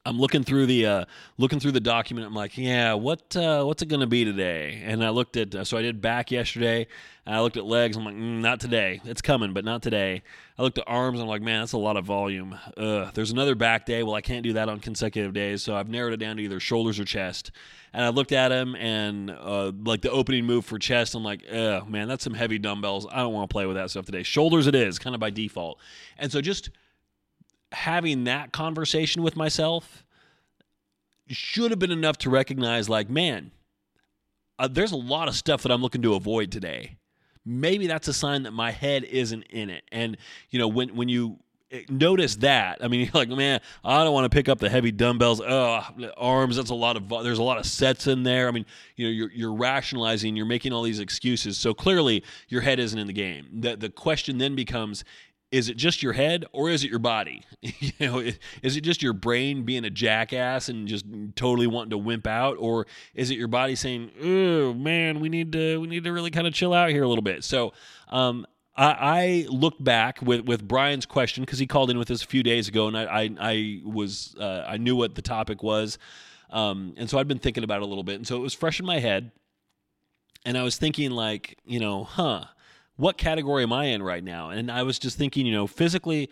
I'm 0.05 0.19
looking 0.19 0.43
through 0.43 0.65
the 0.65 0.85
uh, 0.85 1.05
looking 1.37 1.61
through 1.61 1.71
the 1.71 1.79
document. 1.79 2.27
I'm 2.27 2.33
like, 2.33 2.57
yeah, 2.57 2.93
what 2.93 3.35
uh, 3.37 3.63
what's 3.63 3.81
it 3.81 3.85
going 3.85 4.01
to 4.01 4.07
be 4.07 4.25
today? 4.25 4.81
And 4.83 5.03
I 5.03 5.09
looked 5.09 5.37
at 5.37 5.55
uh, 5.55 5.63
so 5.63 5.77
I 5.77 5.81
did 5.81 6.01
back 6.01 6.29
yesterday. 6.29 6.87
I 7.25 7.39
looked 7.39 7.55
at 7.55 7.63
legs. 7.63 7.95
I'm 7.95 8.03
like, 8.03 8.15
mm, 8.15 8.41
not 8.41 8.59
today. 8.59 8.99
It's 9.05 9.21
coming, 9.21 9.53
but 9.53 9.63
not 9.63 9.81
today. 9.81 10.23
I 10.57 10.61
looked 10.61 10.77
at 10.77 10.83
arms. 10.87 11.21
I'm 11.21 11.27
like, 11.27 11.41
man, 11.41 11.61
that's 11.61 11.71
a 11.71 11.77
lot 11.77 11.95
of 11.95 12.03
volume. 12.03 12.59
Ugh. 12.75 13.11
There's 13.13 13.31
another 13.31 13.55
back 13.55 13.85
day. 13.85 14.03
Well, 14.03 14.13
I 14.13 14.19
can't 14.19 14.43
do 14.43 14.51
that 14.53 14.67
on 14.67 14.81
consecutive 14.81 15.33
days, 15.33 15.63
so 15.63 15.73
I've 15.73 15.87
narrowed 15.87 16.11
it 16.11 16.17
down 16.17 16.35
to 16.35 16.43
either 16.43 16.59
shoulders 16.59 16.99
or 16.99 17.05
chest. 17.05 17.51
And 17.93 18.03
I 18.03 18.09
looked 18.09 18.33
at 18.33 18.51
him 18.51 18.75
and 18.75 19.31
uh, 19.31 19.71
like 19.85 20.01
the 20.01 20.11
opening 20.11 20.45
move 20.45 20.65
for 20.65 20.79
chest. 20.79 21.15
I'm 21.15 21.23
like, 21.23 21.49
man, 21.49 22.09
that's 22.09 22.25
some 22.25 22.33
heavy 22.33 22.59
dumbbells. 22.59 23.07
I 23.09 23.19
don't 23.19 23.31
want 23.31 23.49
to 23.49 23.53
play 23.53 23.65
with 23.67 23.77
that 23.77 23.89
stuff 23.89 24.05
today. 24.05 24.23
Shoulders, 24.23 24.67
it 24.67 24.75
is 24.75 24.99
kind 24.99 25.13
of 25.13 25.21
by 25.21 25.29
default. 25.29 25.79
And 26.17 26.29
so 26.29 26.41
just 26.41 26.71
having 27.73 28.25
that 28.25 28.51
conversation 28.51 29.23
with 29.23 29.35
myself 29.35 30.03
should 31.27 31.71
have 31.71 31.79
been 31.79 31.91
enough 31.91 32.17
to 32.17 32.29
recognize 32.29 32.89
like 32.89 33.09
man 33.09 33.51
uh, 34.59 34.67
there's 34.67 34.91
a 34.91 34.97
lot 34.97 35.27
of 35.27 35.35
stuff 35.35 35.63
that 35.63 35.71
i'm 35.71 35.81
looking 35.81 36.01
to 36.01 36.15
avoid 36.15 36.51
today. 36.51 36.97
Maybe 37.45 37.87
that's 37.87 38.07
a 38.07 38.13
sign 38.13 38.43
that 38.43 38.51
my 38.51 38.71
head 38.71 39.03
isn't 39.03 39.43
in 39.49 39.69
it. 39.69 39.83
And 39.91 40.17
you 40.49 40.59
know 40.59 40.67
when 40.67 40.95
when 40.95 41.09
you 41.09 41.39
eh, 41.71 41.81
notice 41.89 42.37
that 42.37 42.77
i 42.81 42.87
mean 42.87 43.01
you're 43.05 43.11
like 43.13 43.29
man 43.29 43.59
i 43.83 44.03
don't 44.03 44.13
want 44.13 44.25
to 44.25 44.35
pick 44.35 44.47
up 44.47 44.59
the 44.59 44.69
heavy 44.69 44.91
dumbbells. 44.91 45.41
Oh 45.41 45.81
arms 46.15 46.55
that's 46.55 46.69
a 46.69 46.75
lot 46.75 46.95
of 46.95 47.09
there's 47.23 47.39
a 47.39 47.43
lot 47.43 47.57
of 47.57 47.65
sets 47.65 48.07
in 48.07 48.23
there. 48.23 48.47
I 48.47 48.51
mean 48.51 48.65
you 48.95 49.07
know 49.07 49.11
you're, 49.11 49.31
you're 49.31 49.53
rationalizing 49.53 50.35
you're 50.35 50.45
making 50.45 50.71
all 50.71 50.83
these 50.83 50.99
excuses. 50.99 51.57
So 51.57 51.73
clearly 51.73 52.23
your 52.47 52.61
head 52.61 52.79
isn't 52.79 52.97
in 52.97 53.07
the 53.07 53.13
game. 53.13 53.47
The, 53.51 53.75
the 53.75 53.89
question 53.89 54.37
then 54.37 54.55
becomes 54.55 55.03
is 55.53 55.69
it 55.69 55.77
just 55.77 56.01
your 56.01 56.13
head 56.13 56.45
or 56.51 56.67
is 56.67 56.83
it 56.83 56.89
your 56.89 56.99
body? 56.99 57.43
you 57.61 57.91
know, 57.99 58.17
is 58.63 58.75
it 58.75 58.81
just 58.81 59.03
your 59.03 59.13
brain 59.13 59.61
being 59.61 59.85
a 59.85 59.89
jackass 59.91 60.67
and 60.67 60.87
just 60.87 61.05
totally 61.35 61.67
wanting 61.67 61.91
to 61.91 61.97
wimp 61.97 62.25
out, 62.25 62.57
or 62.59 62.87
is 63.13 63.29
it 63.29 63.37
your 63.37 63.47
body 63.47 63.75
saying, 63.75 64.09
"Oh 64.21 64.73
man, 64.73 65.19
we 65.19 65.29
need 65.29 65.51
to 65.51 65.79
we 65.79 65.87
need 65.87 66.05
to 66.05 66.11
really 66.11 66.31
kind 66.31 66.47
of 66.47 66.53
chill 66.55 66.73
out 66.73 66.89
here 66.89 67.03
a 67.03 67.07
little 67.07 67.21
bit"? 67.21 67.43
So, 67.43 67.71
um, 68.09 68.47
I, 68.75 68.95
I 68.99 69.45
looked 69.47 69.83
back 69.83 70.23
with, 70.23 70.41
with 70.41 70.67
Brian's 70.67 71.05
question 71.05 71.43
because 71.43 71.59
he 71.59 71.67
called 71.67 71.91
in 71.91 71.99
with 71.99 72.09
us 72.09 72.23
a 72.23 72.27
few 72.27 72.41
days 72.41 72.67
ago, 72.67 72.87
and 72.87 72.97
I 72.97 73.03
I, 73.03 73.29
I 73.39 73.81
was 73.85 74.35
uh, 74.39 74.65
I 74.67 74.77
knew 74.77 74.95
what 74.95 75.13
the 75.13 75.21
topic 75.21 75.61
was, 75.61 75.99
um, 76.49 76.95
and 76.97 77.07
so 77.07 77.19
I'd 77.19 77.27
been 77.27 77.37
thinking 77.37 77.63
about 77.63 77.77
it 77.77 77.83
a 77.83 77.87
little 77.87 78.03
bit, 78.03 78.15
and 78.15 78.25
so 78.25 78.37
it 78.37 78.41
was 78.41 78.55
fresh 78.55 78.79
in 78.79 78.87
my 78.87 78.97
head, 78.97 79.31
and 80.45 80.57
I 80.57 80.63
was 80.63 80.77
thinking 80.77 81.11
like, 81.11 81.59
you 81.63 81.79
know, 81.79 82.03
huh 82.03 82.45
what 82.95 83.17
category 83.17 83.63
am 83.63 83.73
I 83.73 83.85
in 83.85 84.03
right 84.03 84.23
now? 84.23 84.49
And 84.49 84.71
I 84.71 84.83
was 84.83 84.99
just 84.99 85.17
thinking, 85.17 85.45
you 85.45 85.53
know, 85.53 85.67
physically, 85.67 86.29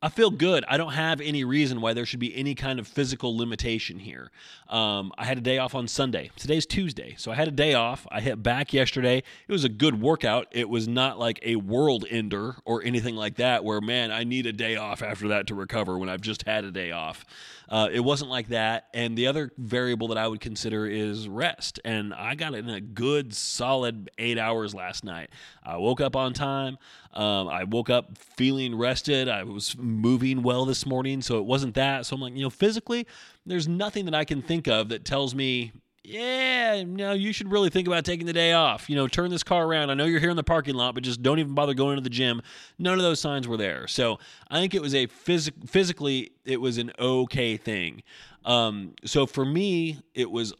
I 0.00 0.10
feel 0.10 0.30
good. 0.30 0.64
I 0.68 0.76
don't 0.76 0.92
have 0.92 1.20
any 1.20 1.42
reason 1.42 1.80
why 1.80 1.92
there 1.92 2.06
should 2.06 2.20
be 2.20 2.36
any 2.36 2.54
kind 2.54 2.78
of 2.78 2.86
physical 2.86 3.36
limitation 3.36 3.98
here. 3.98 4.30
Um, 4.68 5.12
I 5.18 5.24
had 5.24 5.38
a 5.38 5.40
day 5.40 5.58
off 5.58 5.74
on 5.74 5.88
Sunday. 5.88 6.30
Today's 6.36 6.66
Tuesday. 6.66 7.16
So 7.18 7.32
I 7.32 7.34
had 7.34 7.48
a 7.48 7.52
day 7.52 7.74
off. 7.74 8.06
I 8.08 8.20
hit 8.20 8.40
back 8.40 8.72
yesterday. 8.72 9.24
It 9.48 9.52
was 9.52 9.64
a 9.64 9.68
good 9.68 10.00
workout. 10.00 10.46
It 10.52 10.68
was 10.68 10.86
not 10.86 11.18
like 11.18 11.40
a 11.42 11.56
world 11.56 12.04
ender 12.08 12.56
or 12.64 12.84
anything 12.84 13.16
like 13.16 13.36
that 13.36 13.64
where, 13.64 13.80
man, 13.80 14.12
I 14.12 14.22
need 14.22 14.46
a 14.46 14.52
day 14.52 14.76
off 14.76 15.02
after 15.02 15.26
that 15.28 15.48
to 15.48 15.56
recover 15.56 15.98
when 15.98 16.08
I've 16.08 16.20
just 16.20 16.46
had 16.46 16.64
a 16.64 16.70
day 16.70 16.92
off. 16.92 17.24
Uh, 17.68 17.88
it 17.92 18.00
wasn't 18.00 18.30
like 18.30 18.48
that. 18.48 18.86
And 18.94 19.16
the 19.16 19.26
other 19.26 19.52
variable 19.58 20.08
that 20.08 20.18
I 20.18 20.26
would 20.26 20.40
consider 20.40 20.86
is 20.86 21.28
rest. 21.28 21.80
And 21.84 22.14
I 22.14 22.34
got 22.34 22.54
in 22.54 22.68
a 22.68 22.80
good, 22.80 23.34
solid 23.34 24.10
eight 24.18 24.38
hours 24.38 24.74
last 24.74 25.04
night. 25.04 25.30
I 25.62 25.76
woke 25.76 26.00
up 26.00 26.16
on 26.16 26.32
time. 26.32 26.78
Um, 27.12 27.48
I 27.48 27.64
woke 27.64 27.90
up 27.90 28.16
feeling 28.16 28.76
rested. 28.76 29.28
I 29.28 29.42
was 29.42 29.76
moving 29.78 30.42
well 30.42 30.64
this 30.64 30.86
morning. 30.86 31.20
So 31.20 31.38
it 31.38 31.44
wasn't 31.44 31.74
that. 31.74 32.06
So 32.06 32.16
I'm 32.16 32.22
like, 32.22 32.34
you 32.34 32.42
know, 32.42 32.50
physically, 32.50 33.06
there's 33.44 33.68
nothing 33.68 34.04
that 34.06 34.14
I 34.14 34.24
can 34.24 34.40
think 34.40 34.66
of 34.66 34.88
that 34.88 35.04
tells 35.04 35.34
me 35.34 35.72
yeah, 36.08 36.84
no, 36.84 37.12
you 37.12 37.32
should 37.32 37.52
really 37.52 37.68
think 37.68 37.86
about 37.86 38.04
taking 38.04 38.26
the 38.26 38.32
day 38.32 38.52
off. 38.52 38.88
You 38.88 38.96
know, 38.96 39.06
turn 39.08 39.30
this 39.30 39.42
car 39.42 39.66
around. 39.66 39.90
I 39.90 39.94
know 39.94 40.06
you're 40.06 40.20
here 40.20 40.30
in 40.30 40.36
the 40.36 40.42
parking 40.42 40.74
lot, 40.74 40.94
but 40.94 41.04
just 41.04 41.22
don't 41.22 41.38
even 41.38 41.54
bother 41.54 41.74
going 41.74 41.96
to 41.96 42.02
the 42.02 42.08
gym. 42.08 42.40
None 42.78 42.94
of 42.94 43.02
those 43.02 43.20
signs 43.20 43.46
were 43.46 43.58
there. 43.58 43.86
So 43.86 44.18
I 44.50 44.58
think 44.58 44.74
it 44.74 44.80
was 44.80 44.94
a 44.94 45.06
phys- 45.06 45.68
physically, 45.68 46.30
it 46.46 46.60
was 46.60 46.78
an 46.78 46.92
okay 46.98 47.58
thing. 47.58 48.02
Um, 48.44 48.94
so 49.04 49.26
for 49.26 49.44
me, 49.44 50.00
it 50.14 50.30
was 50.30 50.54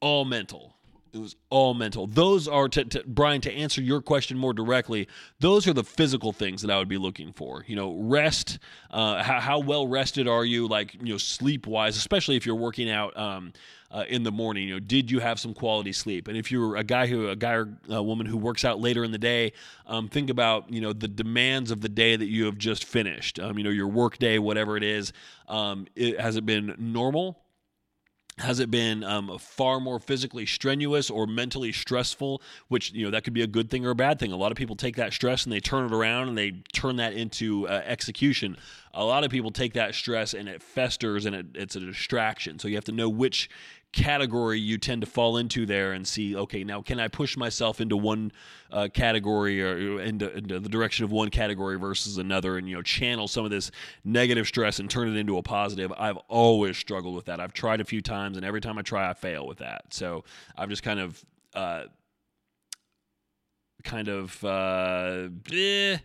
all 0.00 0.26
mental. 0.26 0.73
It 1.14 1.20
was 1.20 1.36
all 1.48 1.74
mental. 1.74 2.08
Those 2.08 2.48
are 2.48 2.68
to, 2.70 2.84
to, 2.86 3.04
Brian 3.06 3.40
to 3.42 3.52
answer 3.52 3.80
your 3.80 4.02
question 4.02 4.36
more 4.36 4.52
directly. 4.52 5.06
Those 5.38 5.68
are 5.68 5.72
the 5.72 5.84
physical 5.84 6.32
things 6.32 6.60
that 6.62 6.72
I 6.72 6.78
would 6.78 6.88
be 6.88 6.98
looking 6.98 7.32
for. 7.32 7.64
You 7.68 7.76
know, 7.76 7.94
rest. 8.00 8.58
Uh, 8.90 9.22
how, 9.22 9.38
how 9.38 9.58
well 9.60 9.86
rested 9.86 10.26
are 10.26 10.44
you? 10.44 10.66
Like 10.66 10.94
you 10.94 11.12
know, 11.12 11.18
sleep 11.18 11.68
wise, 11.68 11.96
especially 11.96 12.34
if 12.34 12.44
you're 12.44 12.56
working 12.56 12.90
out. 12.90 13.16
Um, 13.16 13.52
uh, 13.94 14.04
in 14.08 14.24
the 14.24 14.32
morning. 14.32 14.66
You 14.66 14.74
know, 14.74 14.80
did 14.80 15.08
you 15.08 15.20
have 15.20 15.38
some 15.38 15.54
quality 15.54 15.92
sleep? 15.92 16.26
And 16.26 16.36
if 16.36 16.50
you're 16.50 16.74
a 16.74 16.82
guy 16.82 17.06
who, 17.06 17.28
a 17.28 17.36
guy 17.36 17.52
or 17.52 17.68
a 17.88 18.02
woman 18.02 18.26
who 18.26 18.36
works 18.36 18.64
out 18.64 18.80
later 18.80 19.04
in 19.04 19.12
the 19.12 19.18
day, 19.18 19.52
um, 19.86 20.08
think 20.08 20.30
about 20.30 20.70
you 20.72 20.80
know 20.80 20.92
the 20.92 21.06
demands 21.06 21.70
of 21.70 21.80
the 21.80 21.88
day 21.88 22.16
that 22.16 22.26
you 22.26 22.46
have 22.46 22.58
just 22.58 22.84
finished. 22.84 23.38
Um, 23.38 23.56
you 23.56 23.62
know, 23.62 23.70
your 23.70 23.86
work 23.86 24.18
day, 24.18 24.40
whatever 24.40 24.76
it 24.76 24.82
is. 24.82 25.12
Um, 25.46 25.86
it, 25.94 26.20
has 26.20 26.34
it 26.34 26.44
been 26.44 26.74
normal? 26.76 27.43
Has 28.38 28.58
it 28.58 28.70
been 28.70 29.04
um, 29.04 29.38
far 29.38 29.78
more 29.78 30.00
physically 30.00 30.44
strenuous 30.44 31.08
or 31.08 31.26
mentally 31.26 31.72
stressful 31.72 32.42
which 32.68 32.92
you 32.92 33.04
know 33.04 33.10
that 33.10 33.22
could 33.22 33.32
be 33.32 33.42
a 33.42 33.46
good 33.46 33.70
thing 33.70 33.86
or 33.86 33.90
a 33.90 33.94
bad 33.94 34.18
thing? 34.18 34.32
A 34.32 34.36
lot 34.36 34.50
of 34.50 34.58
people 34.58 34.74
take 34.74 34.96
that 34.96 35.12
stress 35.12 35.44
and 35.44 35.52
they 35.52 35.60
turn 35.60 35.86
it 35.86 35.92
around 35.92 36.28
and 36.28 36.36
they 36.36 36.50
turn 36.72 36.96
that 36.96 37.12
into 37.12 37.68
uh, 37.68 37.82
execution. 37.84 38.56
A 38.92 39.04
lot 39.04 39.24
of 39.24 39.30
people 39.30 39.50
take 39.50 39.74
that 39.74 39.94
stress 39.94 40.34
and 40.34 40.48
it 40.48 40.62
festers 40.62 41.26
and 41.26 41.36
it, 41.36 41.46
it's 41.54 41.76
a 41.76 41.80
distraction. 41.80 42.58
So 42.58 42.66
you 42.66 42.74
have 42.74 42.84
to 42.84 42.92
know 42.92 43.08
which 43.08 43.48
category 43.94 44.58
you 44.58 44.76
tend 44.76 45.00
to 45.00 45.06
fall 45.06 45.36
into 45.36 45.64
there 45.64 45.92
and 45.92 46.06
see 46.06 46.34
okay 46.36 46.64
now 46.64 46.82
can 46.82 46.98
i 46.98 47.06
push 47.06 47.36
myself 47.36 47.80
into 47.80 47.96
one 47.96 48.32
uh, 48.74 48.88
category 48.92 49.62
or 49.62 50.00
into, 50.00 50.36
into, 50.36 50.58
the 50.58 50.68
direction 50.68 51.04
of 51.04 51.12
one 51.12 51.30
category 51.30 51.78
versus 51.78 52.18
another 52.18 52.58
and 52.58 52.68
you 52.68 52.74
know 52.74 52.82
channel 52.82 53.28
some 53.28 53.44
of 53.44 53.50
this 53.50 53.70
negative 54.04 54.48
stress 54.48 54.80
and 54.80 54.90
turn 54.90 55.08
it 55.08 55.16
into 55.16 55.38
a 55.38 55.42
positive? 55.42 55.92
I've 55.96 56.16
always 56.28 56.76
struggled 56.76 57.14
with 57.14 57.26
that. 57.26 57.38
I've 57.38 57.52
tried 57.52 57.80
a 57.80 57.84
few 57.84 58.00
times 58.00 58.36
and 58.36 58.44
every 58.44 58.60
time 58.60 58.76
i 58.76 58.82
try 58.82 59.08
i 59.08 59.14
fail 59.14 59.46
with 59.46 59.58
that. 59.58 59.84
So 59.90 60.24
i've 60.58 60.68
just 60.68 60.82
kind 60.82 60.98
of 60.98 61.24
uh, 61.54 61.84
kind 63.84 64.08
of 64.08 64.44
uh, 64.44 65.28
eh, 65.52 65.98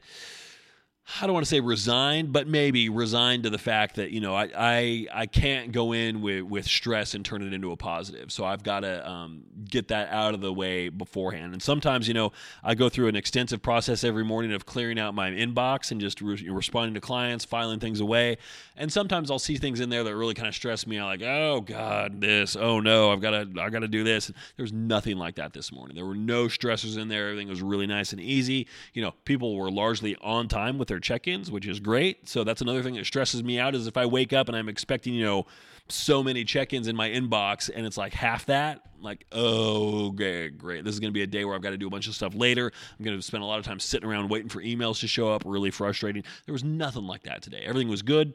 I 1.21 1.25
don't 1.25 1.33
want 1.33 1.45
to 1.45 1.49
say 1.49 1.59
resigned, 1.59 2.31
but 2.31 2.47
maybe 2.47 2.87
resigned 2.87 3.43
to 3.43 3.49
the 3.49 3.57
fact 3.57 3.95
that 3.95 4.11
you 4.11 4.21
know 4.21 4.35
I 4.35 4.49
I, 4.55 5.07
I 5.11 5.25
can't 5.25 5.71
go 5.71 5.91
in 5.91 6.21
with, 6.21 6.43
with 6.43 6.65
stress 6.65 7.15
and 7.15 7.25
turn 7.25 7.41
it 7.41 7.51
into 7.51 7.71
a 7.71 7.77
positive. 7.77 8.31
So 8.31 8.45
I've 8.45 8.63
got 8.63 8.81
to 8.81 9.09
um, 9.09 9.43
get 9.67 9.87
that 9.87 10.09
out 10.09 10.33
of 10.33 10.41
the 10.41 10.53
way 10.53 10.89
beforehand. 10.89 11.53
And 11.53 11.61
sometimes 11.61 12.07
you 12.07 12.13
know 12.13 12.31
I 12.63 12.75
go 12.75 12.89
through 12.89 13.07
an 13.07 13.15
extensive 13.15 13.61
process 13.61 14.03
every 14.03 14.23
morning 14.23 14.53
of 14.53 14.65
clearing 14.65 14.99
out 14.99 15.15
my 15.15 15.31
inbox 15.31 15.91
and 15.91 15.99
just 15.99 16.21
re- 16.21 16.47
responding 16.49 16.93
to 16.93 17.01
clients, 17.01 17.43
filing 17.43 17.79
things 17.79 17.99
away. 17.99 18.37
And 18.77 18.93
sometimes 18.93 19.31
I'll 19.31 19.39
see 19.39 19.57
things 19.57 19.79
in 19.79 19.89
there 19.89 20.03
that 20.03 20.15
really 20.15 20.35
kind 20.35 20.47
of 20.47 20.55
stress 20.55 20.85
me 20.85 20.99
out, 20.99 21.07
like 21.07 21.23
oh 21.23 21.61
god, 21.61 22.21
this, 22.21 22.55
oh 22.55 22.79
no, 22.79 23.11
I've 23.11 23.21
got 23.21 23.31
to 23.31 23.61
I 23.61 23.69
got 23.69 23.79
to 23.79 23.87
do 23.87 24.03
this. 24.03 24.31
There's 24.57 24.73
nothing 24.73 25.17
like 25.17 25.35
that 25.35 25.53
this 25.53 25.71
morning. 25.71 25.95
There 25.95 26.05
were 26.05 26.15
no 26.15 26.45
stressors 26.45 26.97
in 26.97 27.07
there. 27.07 27.29
Everything 27.29 27.49
was 27.49 27.63
really 27.63 27.87
nice 27.87 28.11
and 28.11 28.21
easy. 28.21 28.67
You 28.93 29.01
know, 29.01 29.13
people 29.25 29.55
were 29.55 29.71
largely 29.71 30.15
on 30.21 30.47
time 30.47 30.77
with 30.77 30.87
their 30.87 30.98
their 30.99 31.15
check-ins, 31.15 31.49
which 31.49 31.67
is 31.67 31.79
great. 31.79 32.27
So 32.27 32.43
that's 32.43 32.61
another 32.61 32.83
thing 32.83 32.95
that 32.95 33.05
stresses 33.05 33.43
me 33.43 33.59
out 33.59 33.73
is 33.75 33.87
if 33.87 33.97
I 33.97 34.05
wake 34.05 34.33
up 34.33 34.47
and 34.47 34.57
I'm 34.57 34.69
expecting, 34.69 35.13
you 35.13 35.25
know, 35.25 35.45
so 35.87 36.21
many 36.21 36.43
check-ins 36.43 36.87
in 36.87 36.95
my 36.95 37.09
inbox 37.09 37.69
and 37.73 37.85
it's 37.85 37.97
like 37.97 38.13
half 38.13 38.45
that, 38.47 38.81
like, 39.01 39.25
oh, 39.31 40.09
okay, 40.09 40.49
great. 40.49 40.83
This 40.83 40.93
is 40.93 40.99
going 40.99 41.09
to 41.09 41.13
be 41.13 41.23
a 41.23 41.27
day 41.27 41.45
where 41.45 41.55
I've 41.55 41.61
got 41.61 41.71
to 41.71 41.77
do 41.77 41.87
a 41.87 41.89
bunch 41.89 42.07
of 42.07 42.15
stuff 42.15 42.35
later. 42.35 42.71
I'm 42.97 43.05
going 43.05 43.17
to 43.17 43.23
spend 43.23 43.43
a 43.43 43.45
lot 43.45 43.59
of 43.59 43.65
time 43.65 43.79
sitting 43.79 44.07
around 44.07 44.29
waiting 44.29 44.49
for 44.49 44.61
emails 44.61 44.99
to 44.99 45.07
show 45.07 45.33
up. 45.33 45.43
Really 45.45 45.71
frustrating. 45.71 46.23
There 46.45 46.53
was 46.53 46.63
nothing 46.63 47.07
like 47.07 47.23
that 47.23 47.41
today. 47.41 47.63
Everything 47.65 47.87
was 47.87 48.01
good. 48.01 48.33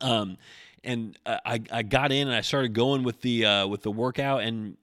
Um, 0.00 0.38
and 0.84 1.18
I, 1.26 1.60
I 1.72 1.82
got 1.82 2.12
in 2.12 2.28
and 2.28 2.36
I 2.36 2.40
started 2.42 2.72
going 2.72 3.02
with 3.02 3.20
the 3.20 3.44
uh, 3.44 3.66
with 3.66 3.82
the 3.82 3.90
workout 3.90 4.42
and 4.42 4.76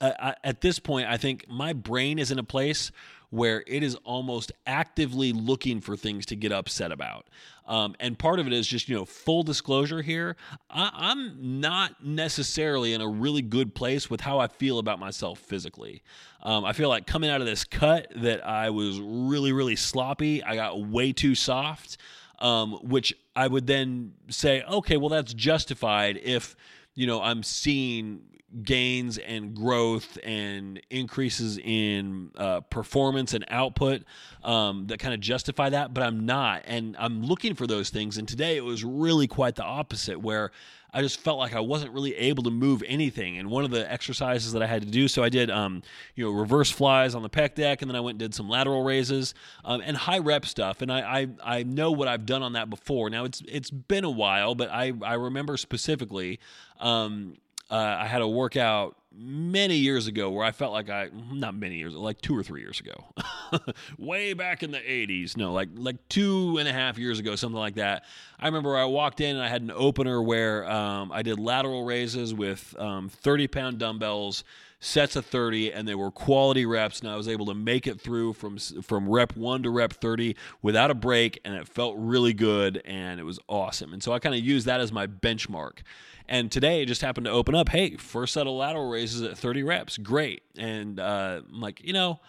uh, 0.00 0.12
I, 0.18 0.34
at 0.44 0.60
this 0.60 0.78
point 0.78 1.08
I 1.08 1.16
think 1.16 1.46
my 1.48 1.72
brain 1.72 2.20
is 2.20 2.30
in 2.30 2.38
a 2.38 2.44
place 2.44 2.92
where 3.30 3.62
it 3.66 3.82
is 3.82 3.94
almost 4.04 4.52
actively 4.66 5.32
looking 5.32 5.80
for 5.80 5.96
things 5.96 6.26
to 6.26 6.36
get 6.36 6.52
upset 6.52 6.92
about. 6.92 7.28
Um, 7.66 7.94
and 8.00 8.18
part 8.18 8.40
of 8.40 8.48
it 8.48 8.52
is 8.52 8.66
just, 8.66 8.88
you 8.88 8.96
know, 8.96 9.04
full 9.04 9.44
disclosure 9.44 10.02
here. 10.02 10.36
I, 10.68 11.12
am 11.12 11.60
not 11.60 12.04
necessarily 12.04 12.92
in 12.92 13.00
a 13.00 13.08
really 13.08 13.42
good 13.42 13.76
place 13.76 14.10
with 14.10 14.20
how 14.20 14.40
I 14.40 14.48
feel 14.48 14.80
about 14.80 14.98
myself 14.98 15.38
physically. 15.38 16.02
Um, 16.42 16.64
I 16.64 16.72
feel 16.72 16.88
like 16.88 17.06
coming 17.06 17.30
out 17.30 17.40
of 17.40 17.46
this 17.46 17.62
cut 17.62 18.08
that 18.16 18.44
I 18.44 18.70
was 18.70 18.98
really, 19.00 19.52
really 19.52 19.76
sloppy. 19.76 20.42
I 20.42 20.56
got 20.56 20.80
way 20.80 21.12
too 21.12 21.36
soft, 21.36 21.98
um, 22.40 22.72
which 22.82 23.14
I 23.36 23.46
would 23.46 23.68
then 23.68 24.14
say, 24.28 24.64
okay, 24.64 24.96
well, 24.96 25.10
that's 25.10 25.32
justified 25.32 26.18
if, 26.20 26.56
you 26.96 27.06
know, 27.06 27.22
I'm 27.22 27.44
seeing 27.44 28.22
gains 28.62 29.18
and 29.18 29.54
growth 29.54 30.18
and 30.24 30.80
increases 30.90 31.58
in 31.58 32.30
uh, 32.36 32.60
performance 32.60 33.32
and 33.32 33.44
output 33.48 34.02
um, 34.42 34.86
that 34.88 34.98
kind 34.98 35.14
of 35.14 35.20
justify 35.20 35.70
that, 35.70 35.94
but 35.94 36.02
I'm 36.02 36.26
not. 36.26 36.62
And 36.66 36.96
I'm 36.98 37.22
looking 37.22 37.54
for 37.54 37.66
those 37.66 37.90
things. 37.90 38.18
And 38.18 38.26
today 38.26 38.56
it 38.56 38.64
was 38.64 38.84
really 38.84 39.28
quite 39.28 39.54
the 39.54 39.64
opposite, 39.64 40.20
where 40.20 40.50
I 40.92 41.02
just 41.02 41.20
felt 41.20 41.38
like 41.38 41.54
I 41.54 41.60
wasn't 41.60 41.92
really 41.92 42.16
able 42.16 42.42
to 42.42 42.50
move 42.50 42.82
anything. 42.86 43.38
And 43.38 43.48
one 43.50 43.64
of 43.64 43.70
the 43.70 43.90
exercises 43.90 44.52
that 44.52 44.62
I 44.62 44.66
had 44.66 44.82
to 44.82 44.88
do, 44.88 45.06
so 45.06 45.22
I 45.22 45.28
did, 45.28 45.50
um, 45.50 45.82
you 46.16 46.24
know, 46.24 46.32
reverse 46.32 46.70
flies 46.70 47.14
on 47.14 47.22
the 47.22 47.30
pec 47.30 47.54
deck, 47.54 47.82
and 47.82 47.90
then 47.90 47.96
I 47.96 48.00
went 48.00 48.14
and 48.14 48.18
did 48.18 48.34
some 48.34 48.48
lateral 48.48 48.82
raises 48.82 49.34
um, 49.64 49.80
and 49.84 49.96
high 49.96 50.18
rep 50.18 50.44
stuff. 50.46 50.82
And 50.82 50.92
I, 50.92 51.20
I, 51.20 51.58
I 51.58 51.62
know 51.62 51.92
what 51.92 52.08
I've 52.08 52.26
done 52.26 52.42
on 52.42 52.54
that 52.54 52.68
before. 52.68 53.10
Now 53.10 53.24
it's 53.24 53.42
it's 53.46 53.70
been 53.70 54.04
a 54.04 54.10
while, 54.10 54.54
but 54.54 54.70
I 54.70 54.92
I 55.02 55.14
remember 55.14 55.56
specifically. 55.56 56.40
Um, 56.80 57.36
uh, 57.70 57.96
I 58.00 58.06
had 58.06 58.22
a 58.22 58.28
workout 58.28 58.96
many 59.12 59.76
years 59.76 60.06
ago 60.06 60.30
where 60.30 60.44
I 60.44 60.52
felt 60.52 60.72
like 60.72 60.88
I 60.88 61.10
not 61.32 61.54
many 61.54 61.76
years 61.76 61.94
like 61.94 62.20
two 62.20 62.36
or 62.36 62.42
three 62.42 62.60
years 62.60 62.80
ago, 62.80 63.12
way 63.98 64.34
back 64.34 64.62
in 64.62 64.70
the 64.70 64.78
'80s. 64.78 65.36
No, 65.36 65.52
like 65.52 65.68
like 65.74 65.96
two 66.08 66.58
and 66.58 66.68
a 66.68 66.72
half 66.72 66.98
years 66.98 67.18
ago, 67.18 67.36
something 67.36 67.58
like 67.58 67.74
that. 67.74 68.04
I 68.38 68.46
remember 68.46 68.76
I 68.76 68.84
walked 68.84 69.20
in 69.20 69.36
and 69.36 69.44
I 69.44 69.48
had 69.48 69.62
an 69.62 69.72
opener 69.74 70.22
where 70.22 70.70
um, 70.70 71.12
I 71.12 71.22
did 71.22 71.38
lateral 71.38 71.84
raises 71.84 72.32
with 72.32 72.74
um, 72.78 73.08
30 73.08 73.48
pound 73.48 73.78
dumbbells 73.78 74.44
sets 74.80 75.14
of 75.14 75.26
30 75.26 75.72
and 75.72 75.86
they 75.86 75.94
were 75.94 76.10
quality 76.10 76.64
reps 76.64 77.00
and 77.00 77.10
I 77.10 77.16
was 77.16 77.28
able 77.28 77.46
to 77.46 77.54
make 77.54 77.86
it 77.86 78.00
through 78.00 78.32
from 78.32 78.56
from 78.58 79.08
rep 79.08 79.36
1 79.36 79.62
to 79.62 79.70
rep 79.70 79.92
30 79.92 80.34
without 80.62 80.90
a 80.90 80.94
break 80.94 81.38
and 81.44 81.54
it 81.54 81.68
felt 81.68 81.94
really 81.98 82.32
good 82.32 82.80
and 82.86 83.20
it 83.20 83.24
was 83.24 83.38
awesome. 83.46 83.92
And 83.92 84.02
so 84.02 84.12
I 84.12 84.18
kind 84.18 84.34
of 84.34 84.40
used 84.40 84.66
that 84.66 84.80
as 84.80 84.90
my 84.90 85.06
benchmark. 85.06 85.80
And 86.26 86.50
today 86.50 86.82
it 86.82 86.86
just 86.86 87.02
happened 87.02 87.26
to 87.26 87.30
open 87.30 87.54
up, 87.54 87.68
hey, 87.68 87.96
first 87.96 88.32
set 88.32 88.46
of 88.46 88.54
lateral 88.54 88.88
raises 88.88 89.22
at 89.22 89.36
30 89.36 89.62
reps. 89.64 89.98
Great. 89.98 90.42
And 90.56 90.98
uh, 90.98 91.42
I'm 91.46 91.60
like, 91.60 91.84
you 91.84 91.92
know, 91.92 92.20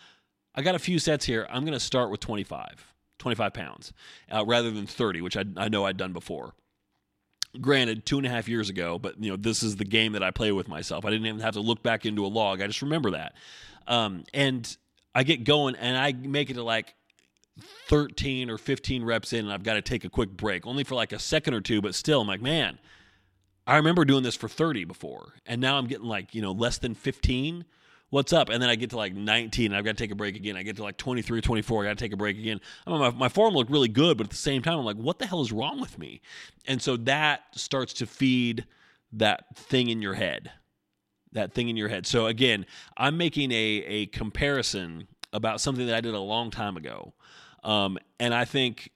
I 0.53 0.61
got 0.61 0.75
a 0.75 0.79
few 0.79 0.99
sets 0.99 1.25
here. 1.25 1.47
I'm 1.49 1.63
going 1.63 1.73
to 1.73 1.79
start 1.79 2.09
with 2.09 2.19
25, 2.19 2.93
25 3.19 3.53
pounds 3.53 3.93
uh, 4.29 4.43
rather 4.45 4.71
than 4.71 4.85
30, 4.87 5.21
which 5.21 5.37
I, 5.37 5.45
I 5.55 5.69
know 5.69 5.85
I'd 5.85 5.97
done 5.97 6.11
before 6.11 6.53
granted 7.59 8.05
two 8.05 8.17
and 8.17 8.25
a 8.25 8.29
half 8.29 8.47
years 8.47 8.69
ago 8.69 8.97
but 8.97 9.21
you 9.21 9.29
know 9.29 9.35
this 9.35 9.61
is 9.61 9.75
the 9.75 9.85
game 9.85 10.13
that 10.13 10.23
i 10.23 10.31
play 10.31 10.51
with 10.51 10.67
myself. 10.67 11.05
I 11.05 11.09
didn't 11.09 11.25
even 11.25 11.41
have 11.41 11.55
to 11.55 11.59
look 11.59 11.83
back 11.83 12.05
into 12.05 12.25
a 12.25 12.27
log. 12.27 12.61
I 12.61 12.67
just 12.67 12.81
remember 12.81 13.11
that. 13.11 13.35
Um, 13.87 14.23
and 14.33 14.77
i 15.13 15.23
get 15.23 15.43
going 15.43 15.75
and 15.75 15.97
i 15.97 16.13
make 16.13 16.49
it 16.49 16.53
to 16.53 16.63
like 16.63 16.93
13 17.89 18.49
or 18.49 18.57
15 18.57 19.03
reps 19.03 19.33
in 19.33 19.39
and 19.39 19.53
i've 19.53 19.63
got 19.63 19.73
to 19.73 19.81
take 19.81 20.05
a 20.05 20.09
quick 20.09 20.29
break 20.29 20.65
only 20.65 20.83
for 20.83 20.95
like 20.95 21.11
a 21.11 21.19
second 21.19 21.53
or 21.53 21.61
two 21.61 21.81
but 21.81 21.93
still 21.93 22.21
i'm 22.21 22.27
like 22.27 22.41
man 22.41 22.79
i 23.67 23.75
remember 23.75 24.05
doing 24.05 24.23
this 24.23 24.35
for 24.35 24.47
30 24.47 24.85
before 24.85 25.33
and 25.45 25.59
now 25.59 25.77
i'm 25.77 25.87
getting 25.87 26.07
like 26.07 26.33
you 26.33 26.41
know 26.41 26.51
less 26.51 26.77
than 26.77 26.95
15 26.95 27.65
what's 28.11 28.33
up? 28.33 28.49
And 28.49 28.61
then 28.61 28.69
I 28.69 28.75
get 28.75 28.91
to 28.91 28.97
like 28.97 29.15
19, 29.15 29.73
I've 29.73 29.83
got 29.83 29.97
to 29.97 30.03
take 30.03 30.11
a 30.11 30.15
break 30.15 30.35
again. 30.35 30.55
I 30.55 30.63
get 30.63 30.75
to 30.75 30.83
like 30.83 30.97
23, 30.97 31.41
24, 31.41 31.83
I 31.83 31.87
got 31.87 31.97
to 31.97 32.03
take 32.03 32.13
a 32.13 32.17
break 32.17 32.37
again. 32.37 32.61
I 32.85 32.91
mean, 32.91 32.99
my, 32.99 33.09
my 33.09 33.29
form 33.29 33.55
looked 33.55 33.71
really 33.71 33.87
good, 33.87 34.17
but 34.17 34.27
at 34.27 34.29
the 34.29 34.35
same 34.35 34.61
time, 34.61 34.77
I'm 34.77 34.85
like, 34.85 34.97
what 34.97 35.17
the 35.17 35.25
hell 35.25 35.41
is 35.41 35.51
wrong 35.51 35.81
with 35.81 35.97
me? 35.97 36.21
And 36.67 36.81
so 36.81 36.97
that 36.97 37.41
starts 37.55 37.93
to 37.93 38.05
feed 38.05 38.65
that 39.13 39.57
thing 39.57 39.89
in 39.89 40.01
your 40.01 40.13
head. 40.13 40.51
That 41.31 41.53
thing 41.53 41.69
in 41.69 41.77
your 41.77 41.87
head. 41.87 42.05
So 42.05 42.27
again, 42.27 42.65
I'm 42.97 43.17
making 43.17 43.51
a, 43.53 43.55
a 43.55 44.05
comparison 44.07 45.07
about 45.33 45.61
something 45.61 45.87
that 45.87 45.95
I 45.95 46.01
did 46.01 46.13
a 46.13 46.19
long 46.19 46.51
time 46.51 46.75
ago. 46.75 47.13
Um, 47.63 47.97
and 48.19 48.33
I 48.33 48.43
think 48.43 48.91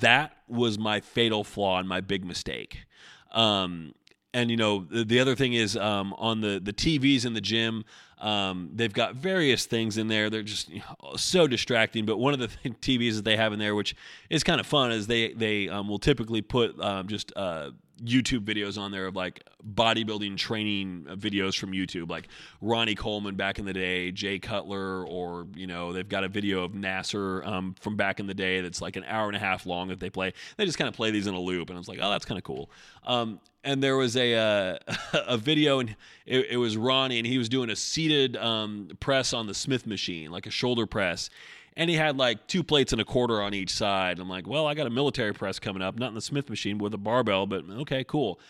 that 0.00 0.36
was 0.48 0.78
my 0.78 1.00
fatal 1.00 1.44
flaw 1.44 1.78
and 1.78 1.88
my 1.88 2.00
big 2.00 2.24
mistake. 2.24 2.86
Um, 3.30 3.94
and 4.36 4.50
you 4.50 4.56
know 4.56 4.86
the, 4.90 5.02
the 5.02 5.18
other 5.18 5.34
thing 5.34 5.54
is 5.54 5.76
um, 5.76 6.14
on 6.18 6.42
the 6.42 6.60
the 6.62 6.72
TVs 6.72 7.24
in 7.24 7.32
the 7.34 7.40
gym. 7.40 7.84
Um, 8.18 8.70
they've 8.74 8.92
got 8.92 9.14
various 9.14 9.66
things 9.66 9.98
in 9.98 10.08
there. 10.08 10.30
They're 10.30 10.42
just 10.42 10.70
you 10.70 10.80
know, 10.80 11.16
so 11.16 11.46
distracting. 11.46 12.06
But 12.06 12.18
one 12.18 12.32
of 12.32 12.40
the 12.40 12.48
th- 12.62 12.74
TVs 12.80 13.16
that 13.16 13.24
they 13.24 13.36
have 13.36 13.52
in 13.52 13.58
there, 13.58 13.74
which 13.74 13.96
is 14.30 14.44
kind 14.44 14.60
of 14.60 14.66
fun, 14.66 14.92
is 14.92 15.06
they 15.06 15.32
they 15.32 15.68
um, 15.68 15.88
will 15.88 15.98
typically 15.98 16.42
put 16.42 16.78
um, 16.80 17.08
just 17.08 17.32
uh, 17.34 17.70
YouTube 18.04 18.40
videos 18.40 18.78
on 18.78 18.90
there 18.92 19.06
of 19.06 19.16
like 19.16 19.42
bodybuilding 19.74 20.36
training 20.36 21.06
videos 21.10 21.58
from 21.58 21.72
YouTube, 21.72 22.10
like 22.10 22.28
Ronnie 22.60 22.94
Coleman 22.94 23.36
back 23.36 23.58
in 23.58 23.64
the 23.64 23.72
day, 23.72 24.12
Jay 24.12 24.38
Cutler, 24.38 25.04
or 25.04 25.46
you 25.54 25.66
know 25.66 25.92
they've 25.92 26.08
got 26.08 26.24
a 26.24 26.28
video 26.28 26.62
of 26.64 26.74
Nasser 26.74 27.42
um, 27.44 27.74
from 27.80 27.96
back 27.96 28.20
in 28.20 28.26
the 28.26 28.34
day 28.34 28.60
that's 28.60 28.82
like 28.82 28.96
an 28.96 29.04
hour 29.04 29.28
and 29.28 29.36
a 29.36 29.40
half 29.40 29.66
long 29.66 29.88
that 29.88 30.00
they 30.00 30.10
play. 30.10 30.32
They 30.56 30.66
just 30.66 30.78
kind 30.78 30.88
of 30.88 30.94
play 30.94 31.10
these 31.10 31.26
in 31.26 31.34
a 31.34 31.40
loop, 31.40 31.68
and 31.70 31.76
I 31.76 31.80
was 31.80 31.88
like, 31.88 31.98
oh, 32.00 32.10
that's 32.10 32.24
kind 32.24 32.38
of 32.38 32.44
cool. 32.44 32.70
Um, 33.04 33.40
and 33.64 33.82
there 33.82 33.96
was 33.96 34.16
a 34.16 34.34
uh, 34.34 34.78
a 35.26 35.36
video, 35.36 35.80
and 35.80 35.96
it, 36.26 36.46
it, 36.50 36.56
was 36.56 36.76
Ronnie, 36.76 37.18
and 37.18 37.26
he 37.26 37.38
was 37.38 37.48
doing 37.48 37.70
a 37.70 37.76
seated 37.76 38.36
um, 38.36 38.90
press 39.00 39.32
on 39.32 39.46
the 39.46 39.54
Smith 39.54 39.86
machine, 39.86 40.30
like 40.30 40.46
a 40.46 40.50
shoulder 40.50 40.86
press 40.86 41.30
and 41.76 41.90
he 41.90 41.96
had 41.96 42.16
like 42.16 42.46
two 42.46 42.62
plates 42.62 42.92
and 42.92 43.00
a 43.00 43.04
quarter 43.04 43.42
on 43.42 43.54
each 43.54 43.70
side. 43.70 44.18
I'm 44.18 44.28
like, 44.28 44.46
well, 44.46 44.66
I 44.66 44.74
got 44.74 44.86
a 44.86 44.90
military 44.90 45.34
press 45.34 45.58
coming 45.58 45.82
up, 45.82 45.98
not 45.98 46.08
in 46.08 46.14
the 46.14 46.20
Smith 46.20 46.48
machine 46.48 46.78
with 46.78 46.94
a 46.94 46.98
barbell, 46.98 47.46
but 47.46 47.64
okay, 47.70 48.04
cool. 48.04 48.40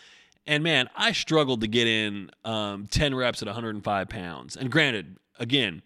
And 0.45 0.63
man, 0.63 0.89
I 0.95 1.11
struggled 1.11 1.61
to 1.61 1.67
get 1.67 1.87
in 1.87 2.31
um, 2.45 2.87
10 2.87 3.13
reps 3.13 3.41
at 3.41 3.47
105 3.47 4.09
pounds. 4.09 4.55
And 4.55 4.71
granted, 4.71 5.17
again, 5.39 5.81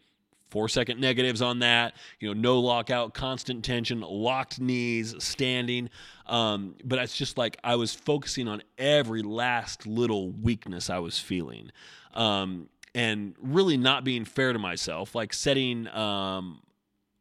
four 0.51 0.69
second 0.69 0.99
negatives 0.99 1.41
on 1.41 1.59
that, 1.59 1.95
you 2.19 2.27
know, 2.27 2.39
no 2.39 2.59
lockout, 2.59 3.15
constant 3.15 3.65
tension, 3.65 4.01
locked 4.01 4.59
knees, 4.59 5.15
standing. 5.17 5.89
Um, 6.27 6.75
but 6.83 6.99
it's 6.99 7.17
just 7.17 7.39
like 7.39 7.57
I 7.63 7.75
was 7.75 7.95
focusing 7.95 8.47
on 8.47 8.61
every 8.77 9.23
last 9.23 9.87
little 9.87 10.29
weakness 10.29 10.91
I 10.91 10.99
was 10.99 11.17
feeling. 11.17 11.71
Um, 12.13 12.69
and 12.93 13.33
really 13.41 13.77
not 13.77 14.03
being 14.03 14.25
fair 14.25 14.53
to 14.53 14.59
myself, 14.59 15.15
like 15.15 15.33
setting 15.33 15.87
um, 15.87 16.59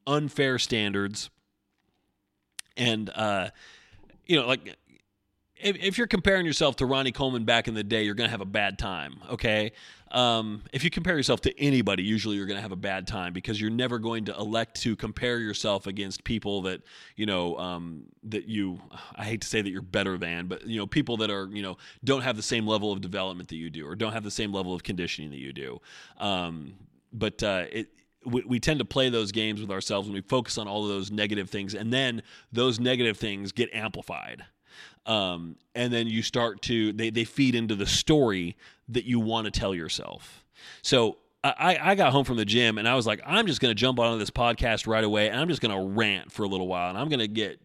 unfair 0.06 0.58
standards 0.58 1.30
and 2.76 3.10
uh, 3.10 3.50
you 4.26 4.36
know 4.36 4.46
like 4.46 4.76
if, 5.62 5.76
if 5.76 5.98
you're 5.98 6.06
comparing 6.06 6.46
yourself 6.46 6.76
to 6.76 6.86
Ronnie 6.86 7.12
Coleman 7.12 7.44
back 7.44 7.68
in 7.68 7.74
the 7.74 7.84
day, 7.84 8.04
you're 8.04 8.14
to 8.28 8.30
have 8.30 8.40
a 8.40 8.46
bad 8.46 8.78
time. 8.78 9.20
Okay. 9.30 9.72
Um, 10.10 10.62
if 10.72 10.82
you 10.82 10.90
compare 10.90 11.16
yourself 11.16 11.40
to 11.42 11.60
anybody, 11.60 12.02
usually 12.02 12.36
you're 12.36 12.46
to 12.56 12.62
have 12.62 12.72
a 12.72 12.76
bad 12.76 13.06
time 13.06 13.32
because 13.32 13.60
you're 13.60 13.70
never 13.70 13.98
going 13.98 14.24
to 14.24 14.34
elect 14.36 14.80
to 14.82 14.96
compare 14.96 15.38
yourself 15.38 15.86
against 15.86 16.24
people 16.24 16.62
that 16.62 16.82
you 17.14 17.26
know 17.26 17.56
um, 17.58 18.04
that 18.24 18.46
you. 18.46 18.80
I 19.14 19.24
hate 19.24 19.42
to 19.42 19.46
say 19.46 19.62
that 19.62 19.70
you're 19.70 19.82
better 19.82 20.18
than, 20.18 20.48
but 20.48 20.66
you 20.66 20.78
know 20.78 20.86
people 20.86 21.16
that 21.18 21.30
are 21.30 21.48
you 21.52 21.62
know 21.62 21.76
don't 22.02 22.22
have 22.22 22.36
the 22.36 22.42
same 22.42 22.66
level 22.66 22.90
of 22.90 23.00
development 23.00 23.50
that 23.50 23.56
you 23.56 23.70
do, 23.70 23.86
or 23.86 23.94
don't 23.94 24.12
have 24.12 24.24
the 24.24 24.32
same 24.32 24.52
level 24.52 24.74
of 24.74 24.82
conditioning 24.82 25.30
that 25.30 25.38
you 25.38 25.52
do. 25.52 25.80
Um, 26.18 26.74
but 27.12 27.40
uh, 27.44 27.66
it, 27.70 27.88
we, 28.24 28.42
we, 28.42 28.60
tend 28.60 28.78
to 28.78 28.84
play 28.84 29.08
those 29.08 29.32
games 29.32 29.60
with 29.60 29.70
ourselves 29.70 30.08
when 30.08 30.14
we 30.14 30.20
focus 30.20 30.58
on 30.58 30.68
all 30.68 30.82
of 30.82 30.88
those 30.88 31.10
negative 31.10 31.48
things, 31.48 31.74
and 31.74 31.92
then 31.92 32.22
those 32.52 32.78
negative 32.78 33.16
things 33.16 33.52
get 33.52 33.72
amplified. 33.72 34.44
Um, 35.06 35.56
and 35.74 35.92
then 35.92 36.06
you 36.06 36.22
start 36.22 36.62
to 36.62 36.92
they, 36.92 37.10
they 37.10 37.24
feed 37.24 37.54
into 37.54 37.74
the 37.74 37.86
story 37.86 38.56
that 38.88 39.04
you 39.04 39.18
want 39.18 39.46
to 39.46 39.50
tell 39.50 39.74
yourself. 39.74 40.44
So 40.82 41.16
I, 41.42 41.78
I 41.80 41.94
got 41.94 42.12
home 42.12 42.24
from 42.24 42.36
the 42.36 42.44
gym 42.44 42.76
and 42.76 42.86
I 42.86 42.94
was 42.94 43.06
like, 43.06 43.22
I'm 43.24 43.46
just 43.46 43.60
going 43.60 43.70
to 43.70 43.74
jump 43.74 43.98
onto 43.98 44.18
this 44.18 44.30
podcast 44.30 44.86
right 44.86 45.02
away 45.02 45.30
and 45.30 45.40
I'm 45.40 45.48
just 45.48 45.62
going 45.62 45.74
to 45.74 45.94
rant 45.96 46.30
for 46.30 46.42
a 46.42 46.48
little 46.48 46.68
while 46.68 46.90
and 46.90 46.98
I'm 46.98 47.08
going 47.08 47.20
to 47.20 47.28
get 47.28 47.58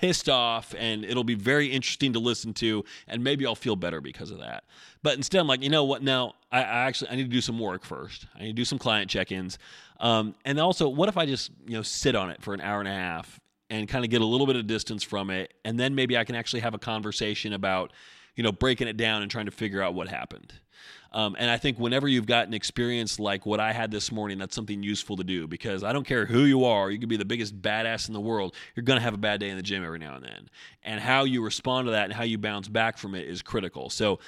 pissed 0.00 0.28
off 0.28 0.74
and 0.78 1.04
it'll 1.04 1.24
be 1.24 1.34
very 1.34 1.66
interesting 1.66 2.14
to 2.14 2.18
listen 2.18 2.54
to 2.54 2.84
and 3.06 3.22
maybe 3.22 3.44
I'll 3.44 3.54
feel 3.54 3.76
better 3.76 4.00
because 4.00 4.30
of 4.30 4.38
that. 4.38 4.64
But 5.02 5.16
instead 5.16 5.40
I'm 5.40 5.46
like, 5.46 5.62
you 5.62 5.68
know 5.68 5.84
what? 5.84 6.02
Now 6.02 6.34
I, 6.50 6.60
I 6.60 6.86
actually 6.86 7.10
I 7.10 7.16
need 7.16 7.24
to 7.24 7.28
do 7.28 7.40
some 7.42 7.58
work 7.58 7.84
first. 7.84 8.26
I 8.34 8.40
need 8.40 8.48
to 8.48 8.52
do 8.54 8.64
some 8.64 8.78
client 8.78 9.10
check-ins. 9.10 9.58
Um, 9.98 10.34
and 10.46 10.58
also, 10.58 10.88
what 10.88 11.10
if 11.10 11.18
I 11.18 11.26
just 11.26 11.50
you 11.66 11.76
know 11.76 11.82
sit 11.82 12.14
on 12.14 12.30
it 12.30 12.42
for 12.42 12.54
an 12.54 12.62
hour 12.62 12.80
and 12.80 12.88
a 12.88 12.92
half 12.92 13.38
and 13.70 13.88
kind 13.88 14.04
of 14.04 14.10
get 14.10 14.20
a 14.20 14.24
little 14.24 14.46
bit 14.46 14.56
of 14.56 14.66
distance 14.66 15.02
from 15.02 15.30
it 15.30 15.54
and 15.64 15.78
then 15.78 15.94
maybe 15.94 16.18
i 16.18 16.24
can 16.24 16.34
actually 16.34 16.60
have 16.60 16.74
a 16.74 16.78
conversation 16.78 17.52
about 17.52 17.92
you 18.34 18.42
know 18.42 18.52
breaking 18.52 18.88
it 18.88 18.96
down 18.96 19.22
and 19.22 19.30
trying 19.30 19.46
to 19.46 19.52
figure 19.52 19.80
out 19.80 19.94
what 19.94 20.08
happened 20.08 20.52
um, 21.12 21.36
and 21.38 21.50
i 21.50 21.56
think 21.56 21.78
whenever 21.78 22.08
you've 22.08 22.26
got 22.26 22.46
an 22.46 22.54
experience 22.54 23.18
like 23.18 23.46
what 23.46 23.60
i 23.60 23.72
had 23.72 23.90
this 23.90 24.10
morning 24.12 24.38
that's 24.38 24.54
something 24.54 24.82
useful 24.82 25.16
to 25.16 25.24
do 25.24 25.46
because 25.46 25.84
i 25.84 25.92
don't 25.92 26.06
care 26.06 26.26
who 26.26 26.44
you 26.44 26.64
are 26.64 26.90
you 26.90 26.98
could 26.98 27.08
be 27.08 27.16
the 27.16 27.24
biggest 27.24 27.60
badass 27.60 28.08
in 28.08 28.14
the 28.14 28.20
world 28.20 28.54
you're 28.74 28.84
going 28.84 28.98
to 28.98 29.02
have 29.02 29.14
a 29.14 29.18
bad 29.18 29.40
day 29.40 29.50
in 29.50 29.56
the 29.56 29.62
gym 29.62 29.84
every 29.84 29.98
now 29.98 30.14
and 30.14 30.24
then. 30.24 30.48
And 30.82 31.00
how 31.00 31.24
you 31.24 31.42
respond 31.42 31.86
to 31.86 31.92
that 31.92 32.04
and 32.04 32.12
how 32.12 32.24
you 32.24 32.38
bounce 32.38 32.68
back 32.68 32.98
from 32.98 33.14
it 33.14 33.28
is 33.28 33.42
critical. 33.42 33.90
So 33.90 34.18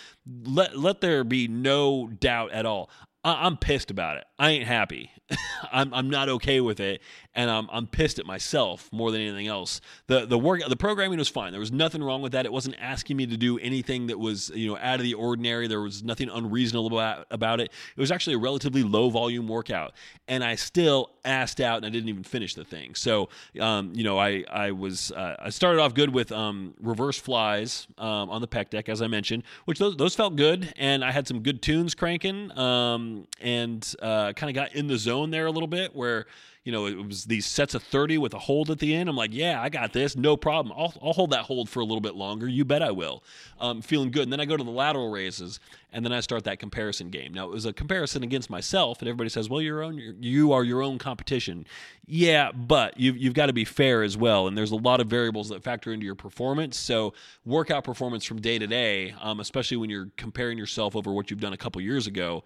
let, 0.44 0.78
let 0.78 1.00
there 1.00 1.24
be 1.24 1.48
no 1.48 2.08
doubt 2.08 2.52
at 2.52 2.66
all. 2.66 2.90
I- 3.24 3.46
am 3.46 3.56
pissed 3.56 3.90
about 3.90 4.16
it. 4.16 4.24
I 4.42 4.50
ain't 4.50 4.66
happy. 4.66 5.12
I'm 5.72 5.94
I'm 5.94 6.11
not 6.11 6.28
okay 6.28 6.61
with 6.61 6.80
it, 6.80 7.00
and 7.32 7.49
I'm 7.49 7.68
I'm 7.70 7.87
pissed 7.87 8.18
at 8.18 8.26
myself 8.26 8.88
more 8.92 9.12
than 9.12 9.20
anything 9.20 9.46
else. 9.46 9.80
The 10.08 10.26
the 10.26 10.37
work 10.37 10.62
the 10.68 10.76
programming 10.76 11.20
was 11.20 11.28
fine. 11.28 11.52
There 11.52 11.61
was 11.61 11.70
nothing 11.70 12.02
wrong 12.02 12.22
with 12.22 12.32
that. 12.32 12.44
It 12.44 12.52
wasn't 12.52 12.75
asking 12.80 13.16
me 13.16 13.26
to 13.26 13.37
do 13.37 13.61
anything 13.61 14.08
that 14.08 14.18
was 14.18 14.50
you 14.50 14.66
know 14.66 14.78
out 14.78 14.96
of 14.96 15.04
the 15.04 15.14
ordinary. 15.14 15.68
There 15.68 15.80
was 15.80 16.02
nothing 16.02 16.28
unreasonable 16.28 16.88
about, 16.88 17.28
about 17.30 17.61
it. 17.61 17.70
It 17.96 18.00
was 18.00 18.11
actually 18.11 18.34
a 18.34 18.38
relatively 18.38 18.82
low 18.82 19.11
volume 19.11 19.46
workout, 19.46 19.92
and 20.26 20.42
I 20.42 20.56
still 20.56 21.11
asked 21.25 21.61
out 21.61 21.76
and 21.76 21.87
I 21.87 21.88
didn't 21.88 22.08
even 22.08 22.25
finish 22.25 22.56
the 22.56 22.64
thing. 22.64 22.96
So 22.96 23.28
um, 23.61 23.92
you 23.94 24.02
know 24.02 24.18
I 24.18 24.44
I 24.50 24.72
was 24.72 25.12
uh, 25.12 25.37
I 25.38 25.50
started 25.50 25.80
off 25.80 25.94
good 25.94 26.12
with 26.12 26.32
um, 26.32 26.75
reverse 26.80 27.16
flies 27.16 27.87
um, 27.96 28.28
on 28.28 28.40
the 28.40 28.49
pec 28.49 28.70
deck 28.70 28.88
as 28.88 29.00
I 29.02 29.06
mentioned, 29.06 29.44
which 29.66 29.78
those 29.78 29.96
those 29.96 30.16
felt 30.16 30.34
good, 30.34 30.72
and 30.76 31.04
I 31.04 31.12
had 31.12 31.28
some 31.28 31.42
good 31.42 31.62
tunes 31.62 31.94
cranking. 31.94 32.50
Um, 32.58 33.28
and 33.40 33.94
uh, 34.02 34.31
kind 34.32 34.50
of 34.50 34.54
got 34.54 34.74
in 34.74 34.86
the 34.86 34.98
zone 34.98 35.30
there 35.30 35.46
a 35.46 35.50
little 35.50 35.68
bit 35.68 35.94
where 35.94 36.26
you 36.64 36.70
know, 36.70 36.86
it 36.86 36.94
was 36.94 37.24
these 37.24 37.44
sets 37.44 37.74
of 37.74 37.82
30 37.82 38.18
with 38.18 38.34
a 38.34 38.38
hold 38.38 38.70
at 38.70 38.78
the 38.78 38.94
end. 38.94 39.08
I'm 39.08 39.16
like, 39.16 39.34
yeah, 39.34 39.60
I 39.60 39.68
got 39.68 39.92
this. 39.92 40.14
No 40.14 40.36
problem. 40.36 40.72
I'll, 40.78 40.94
I'll 41.02 41.12
hold 41.12 41.30
that 41.30 41.40
hold 41.40 41.68
for 41.68 41.80
a 41.80 41.84
little 41.84 42.00
bit 42.00 42.14
longer. 42.14 42.46
You 42.46 42.64
bet 42.64 42.82
I 42.82 42.92
will. 42.92 43.24
Um, 43.58 43.82
feeling 43.82 44.12
good. 44.12 44.22
And 44.22 44.32
then 44.32 44.38
I 44.38 44.44
go 44.44 44.56
to 44.56 44.62
the 44.62 44.70
lateral 44.70 45.10
raises 45.10 45.58
and 45.92 46.04
then 46.04 46.12
I 46.12 46.20
start 46.20 46.44
that 46.44 46.60
comparison 46.60 47.10
game. 47.10 47.34
Now, 47.34 47.46
it 47.46 47.50
was 47.50 47.66
a 47.66 47.72
comparison 47.72 48.22
against 48.22 48.48
myself, 48.48 49.00
and 49.00 49.08
everybody 49.08 49.28
says, 49.28 49.50
well, 49.50 49.60
you're 49.60 49.82
own, 49.82 50.16
you 50.20 50.52
are 50.52 50.62
your 50.62 50.82
own 50.82 50.98
competition. 50.98 51.66
Yeah, 52.06 52.52
but 52.52 52.98
you've, 52.98 53.16
you've 53.18 53.34
got 53.34 53.46
to 53.46 53.52
be 53.52 53.64
fair 53.64 54.04
as 54.04 54.16
well. 54.16 54.46
And 54.46 54.56
there's 54.56 54.70
a 54.70 54.76
lot 54.76 55.00
of 55.00 55.08
variables 55.08 55.48
that 55.48 55.64
factor 55.64 55.92
into 55.92 56.06
your 56.06 56.14
performance. 56.14 56.78
So, 56.78 57.12
workout 57.44 57.84
performance 57.84 58.25
from 58.25 58.40
day 58.40 58.58
to 58.58 58.66
day, 58.66 59.14
um, 59.21 59.40
especially 59.40 59.76
when 59.78 59.90
you're 59.90 60.08
comparing 60.16 60.56
yourself 60.56 60.95
over 60.97 61.12
what 61.12 61.30
you've 61.30 61.40
done 61.40 61.52
a 61.52 61.58
couple 61.58 61.80
years 61.82 62.06
ago, 62.06 62.45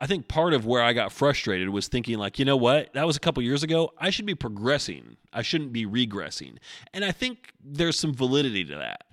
I 0.00 0.06
think 0.06 0.28
part 0.28 0.52
of 0.52 0.66
where 0.66 0.82
I 0.82 0.92
got 0.92 1.10
frustrated 1.10 1.70
was 1.70 1.88
thinking 1.88 2.18
like, 2.18 2.38
you 2.38 2.44
know 2.44 2.56
what? 2.56 2.92
That 2.92 3.06
was 3.06 3.16
a 3.16 3.20
couple 3.20 3.42
years 3.42 3.62
ago. 3.62 3.92
I 3.98 4.10
should 4.10 4.26
be 4.26 4.34
progressing. 4.34 5.16
I 5.32 5.42
shouldn't 5.42 5.72
be 5.72 5.86
regressing. 5.86 6.58
And 6.92 7.04
I 7.04 7.12
think 7.12 7.52
there's 7.64 7.98
some 7.98 8.12
validity 8.12 8.64
to 8.66 8.76
that. 8.76 9.04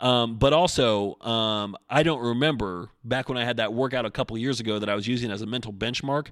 Um, 0.00 0.36
but 0.36 0.54
also, 0.54 1.20
um, 1.20 1.76
I 1.90 2.02
don't 2.02 2.22
remember 2.22 2.88
back 3.04 3.28
when 3.28 3.36
I 3.36 3.44
had 3.44 3.58
that 3.58 3.74
workout 3.74 4.06
a 4.06 4.10
couple 4.10 4.38
years 4.38 4.58
ago 4.58 4.78
that 4.78 4.88
I 4.88 4.94
was 4.94 5.06
using 5.06 5.30
as 5.30 5.42
a 5.42 5.46
mental 5.46 5.74
benchmark. 5.74 6.28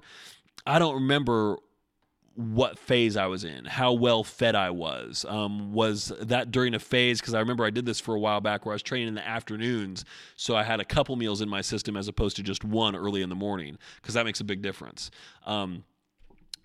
I 0.65 0.79
don't 0.79 0.95
remember 0.95 1.57
what 2.39 2.79
phase 2.79 3.17
I 3.17 3.25
was 3.25 3.43
in, 3.43 3.65
how 3.65 3.91
well 3.91 4.23
fed 4.23 4.55
I 4.55 4.69
was. 4.69 5.25
Um, 5.27 5.73
was 5.73 6.13
that 6.21 6.51
during 6.51 6.73
a 6.73 6.79
phase? 6.79 7.19
Because 7.19 7.33
I 7.33 7.39
remember 7.39 7.65
I 7.65 7.69
did 7.69 7.85
this 7.85 7.99
for 7.99 8.15
a 8.15 8.19
while 8.19 8.39
back 8.39 8.65
where 8.65 8.71
I 8.71 8.75
was 8.75 8.81
training 8.81 9.09
in 9.09 9.15
the 9.15 9.27
afternoons. 9.27 10.05
So 10.37 10.55
I 10.55 10.63
had 10.63 10.79
a 10.79 10.85
couple 10.85 11.17
meals 11.17 11.41
in 11.41 11.49
my 11.49 11.59
system 11.59 11.97
as 11.97 12.07
opposed 12.07 12.37
to 12.37 12.43
just 12.43 12.63
one 12.63 12.95
early 12.95 13.21
in 13.21 13.27
the 13.27 13.35
morning, 13.35 13.77
because 13.97 14.13
that 14.13 14.23
makes 14.23 14.39
a 14.39 14.45
big 14.45 14.61
difference. 14.61 15.11
Um, 15.45 15.83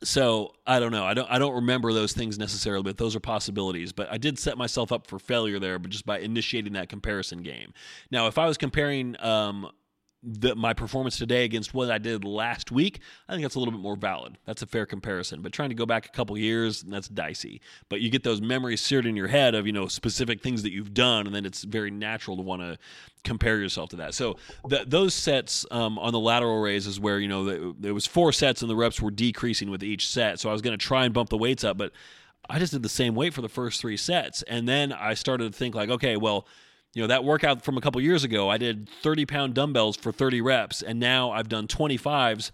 so 0.04 0.52
I 0.64 0.78
don't 0.78 0.92
know. 0.92 1.04
I 1.04 1.14
don't. 1.14 1.28
I 1.28 1.40
don't 1.40 1.54
remember 1.54 1.92
those 1.92 2.12
things 2.12 2.38
necessarily, 2.38 2.84
but 2.84 2.98
those 2.98 3.16
are 3.16 3.20
possibilities. 3.20 3.92
But 3.92 4.12
I 4.12 4.18
did 4.18 4.38
set 4.38 4.56
myself 4.56 4.92
up 4.92 5.08
for 5.08 5.18
failure 5.18 5.58
there, 5.58 5.80
but 5.80 5.90
just 5.90 6.06
by 6.06 6.20
initiating 6.20 6.74
that 6.74 6.88
comparison 6.88 7.42
game. 7.42 7.72
Now, 8.12 8.28
if 8.28 8.38
I 8.38 8.46
was 8.46 8.58
comparing 8.58 9.16
um, 9.20 9.70
the, 10.24 10.54
my 10.54 10.72
performance 10.72 11.18
today 11.18 11.44
against 11.44 11.74
what 11.74 11.90
I 11.90 11.98
did 11.98 12.24
last 12.24 12.72
week, 12.72 13.00
I 13.28 13.32
think 13.32 13.42
that's 13.42 13.54
a 13.54 13.58
little 13.58 13.72
bit 13.72 13.80
more 13.80 13.96
valid. 13.96 14.38
That's 14.46 14.62
a 14.62 14.66
fair 14.66 14.86
comparison. 14.86 15.42
But 15.42 15.52
trying 15.52 15.68
to 15.68 15.74
go 15.74 15.86
back 15.86 16.06
a 16.06 16.10
couple 16.10 16.36
years, 16.38 16.82
that's 16.82 17.08
dicey. 17.08 17.60
But 17.88 18.00
you 18.00 18.10
get 18.10 18.22
those 18.22 18.40
memories 18.40 18.80
seared 18.80 19.06
in 19.06 19.16
your 19.16 19.28
head 19.28 19.54
of 19.54 19.66
you 19.66 19.72
know 19.72 19.86
specific 19.86 20.42
things 20.42 20.62
that 20.62 20.72
you've 20.72 20.94
done, 20.94 21.26
and 21.26 21.34
then 21.34 21.44
it's 21.44 21.64
very 21.64 21.90
natural 21.90 22.36
to 22.36 22.42
want 22.42 22.62
to 22.62 22.78
compare 23.22 23.58
yourself 23.58 23.90
to 23.90 23.96
that. 23.96 24.14
So 24.14 24.36
the, 24.66 24.84
those 24.86 25.14
sets 25.14 25.66
um, 25.70 25.98
on 25.98 26.12
the 26.12 26.20
lateral 26.20 26.60
raise 26.60 26.86
is 26.86 26.98
where 26.98 27.18
you 27.18 27.28
know 27.28 27.72
there 27.78 27.94
was 27.94 28.06
four 28.06 28.32
sets 28.32 28.62
and 28.62 28.70
the 28.70 28.76
reps 28.76 29.00
were 29.00 29.10
decreasing 29.10 29.70
with 29.70 29.82
each 29.82 30.08
set. 30.08 30.40
So 30.40 30.48
I 30.48 30.52
was 30.52 30.62
going 30.62 30.76
to 30.76 30.84
try 30.84 31.04
and 31.04 31.12
bump 31.12 31.28
the 31.28 31.38
weights 31.38 31.64
up, 31.64 31.76
but 31.76 31.92
I 32.48 32.58
just 32.58 32.72
did 32.72 32.82
the 32.82 32.88
same 32.88 33.14
weight 33.14 33.34
for 33.34 33.42
the 33.42 33.48
first 33.48 33.80
three 33.80 33.96
sets, 33.96 34.42
and 34.42 34.68
then 34.68 34.92
I 34.92 35.14
started 35.14 35.52
to 35.52 35.58
think 35.58 35.74
like, 35.74 35.90
okay, 35.90 36.16
well 36.16 36.46
you 36.94 37.02
know 37.02 37.08
that 37.08 37.24
workout 37.24 37.62
from 37.62 37.76
a 37.76 37.80
couple 37.80 38.00
years 38.00 38.24
ago 38.24 38.48
i 38.48 38.56
did 38.56 38.88
30 39.02 39.26
pound 39.26 39.54
dumbbells 39.54 39.96
for 39.96 40.12
30 40.12 40.40
reps 40.40 40.82
and 40.82 40.98
now 40.98 41.30
i've 41.30 41.48
done 41.48 41.66
25s 41.66 42.50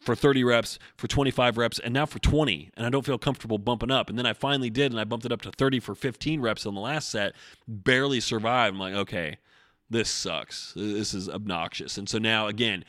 for 0.00 0.14
30 0.14 0.44
reps 0.44 0.78
for 0.96 1.08
25 1.08 1.56
reps 1.56 1.78
and 1.78 1.94
now 1.94 2.04
for 2.04 2.18
20 2.18 2.70
and 2.76 2.86
i 2.86 2.90
don't 2.90 3.06
feel 3.06 3.18
comfortable 3.18 3.58
bumping 3.58 3.90
up. 3.90 4.10
And 4.10 4.18
then 4.18 4.26
i 4.26 4.32
finally 4.32 4.70
did 4.70 4.92
and 4.92 5.00
i 5.00 5.04
bumped 5.04 5.24
it 5.24 5.32
up 5.32 5.42
to 5.42 5.50
30 5.50 5.80
for 5.80 5.94
15 5.94 6.40
reps 6.40 6.66
on 6.66 6.74
the 6.74 6.80
last 6.80 7.08
set 7.08 7.34
barely 7.66 8.20
survived. 8.20 8.74
I'm 8.74 8.80
like 8.80 8.94
okay 8.94 9.38
this 9.90 10.08
sucks. 10.10 10.72
This 10.74 11.14
is 11.14 11.28
obnoxious. 11.28 11.98
And 11.98 12.08
so 12.08 12.18
now 12.18 12.46
again 12.46 12.84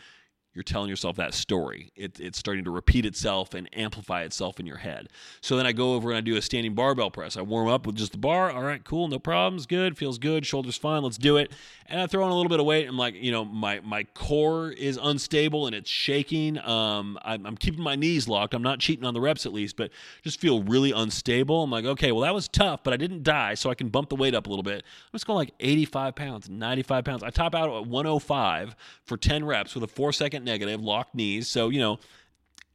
you're 0.56 0.64
telling 0.64 0.90
yourself 0.90 1.18
that 1.18 1.34
story. 1.34 1.92
It, 1.98 2.18
it's 2.20 2.40
starting 2.40 2.64
to 2.64 2.72
repeat 2.72 3.06
itself 3.06 3.54
and 3.54 3.70
amplify 3.78 4.24
itself 4.24 4.58
in 4.58 4.66
your 4.66 4.78
head. 4.78 5.10
So 5.42 5.58
then 5.58 5.68
I 5.68 5.74
go 5.74 5.94
over 5.94 6.10
and 6.10 6.18
I 6.18 6.22
do 6.22 6.38
a 6.38 6.42
standing 6.42 6.74
barbell 6.74 7.12
press. 7.12 7.36
I 7.36 7.42
warm 7.42 7.68
up 7.68 7.86
with 7.86 7.98
just 7.98 8.14
the 8.14 8.18
bar. 8.18 8.50
All 8.50 8.64
right, 8.64 8.82
cool, 8.84 9.10
no 9.10 9.20
problems, 9.20 9.66
good, 9.66 9.98
feels 9.98 10.18
good, 10.18 10.46
shoulders 10.46 10.78
fine, 10.78 11.04
let's 11.04 11.18
do 11.18 11.36
it. 11.36 11.52
And 11.88 12.00
I 12.00 12.08
throw 12.08 12.24
on 12.24 12.32
a 12.32 12.36
little 12.36 12.50
bit 12.50 12.62
of 12.62 12.66
weight. 12.66 12.88
I'm 12.88 12.98
like, 12.98 13.16
you 13.16 13.32
know, 13.32 13.44
my 13.44 13.82
my 13.82 14.06
core 14.16 14.72
is 14.72 14.98
unstable 15.02 15.68
and 15.68 15.76
it's 15.76 15.90
shaking. 15.90 16.58
Um, 16.60 17.20
I'm, 17.22 17.46
I'm 17.46 17.58
keeping 17.58 17.84
my 17.84 17.96
knees 17.96 18.28
locked. 18.28 18.54
I'm 18.54 18.64
not 18.64 18.80
cheating 18.80 19.06
on 19.06 19.14
the 19.14 19.22
reps 19.22 19.46
at 19.46 19.54
least, 19.54 19.76
but 19.76 19.92
just 20.24 20.40
feel 20.40 20.64
really 20.64 20.94
unstable. 20.94 21.64
I'm 21.64 21.70
like, 21.70 21.86
okay, 21.86 22.14
well 22.14 22.22
that 22.22 22.34
was 22.34 22.48
tough, 22.48 22.82
but 22.84 22.94
I 22.94 22.98
didn't 22.98 23.24
die, 23.24 23.56
so 23.56 23.70
I 23.70 23.76
can 23.76 23.90
bump 23.90 24.10
the 24.10 24.16
weight 24.16 24.34
up 24.34 24.48
a 24.48 24.50
little 24.50 24.64
bit. 24.64 24.78
I'm 24.78 25.12
just 25.12 25.28
going 25.28 25.36
like 25.36 25.52
85 25.60 26.16
pounds, 26.16 26.50
95 26.50 27.04
pounds. 27.04 27.24
I 27.24 27.30
top 27.30 27.54
out 27.54 27.70
at 27.70 27.86
105 27.86 28.76
for 29.04 29.18
10 29.18 29.44
reps 29.44 29.76
with 29.76 29.84
a 29.84 29.88
four 29.88 30.14
second 30.14 30.45
negative, 30.46 30.82
locked 30.82 31.16
knees. 31.16 31.48
So, 31.48 31.70
you 31.70 31.80
know, 31.80 32.00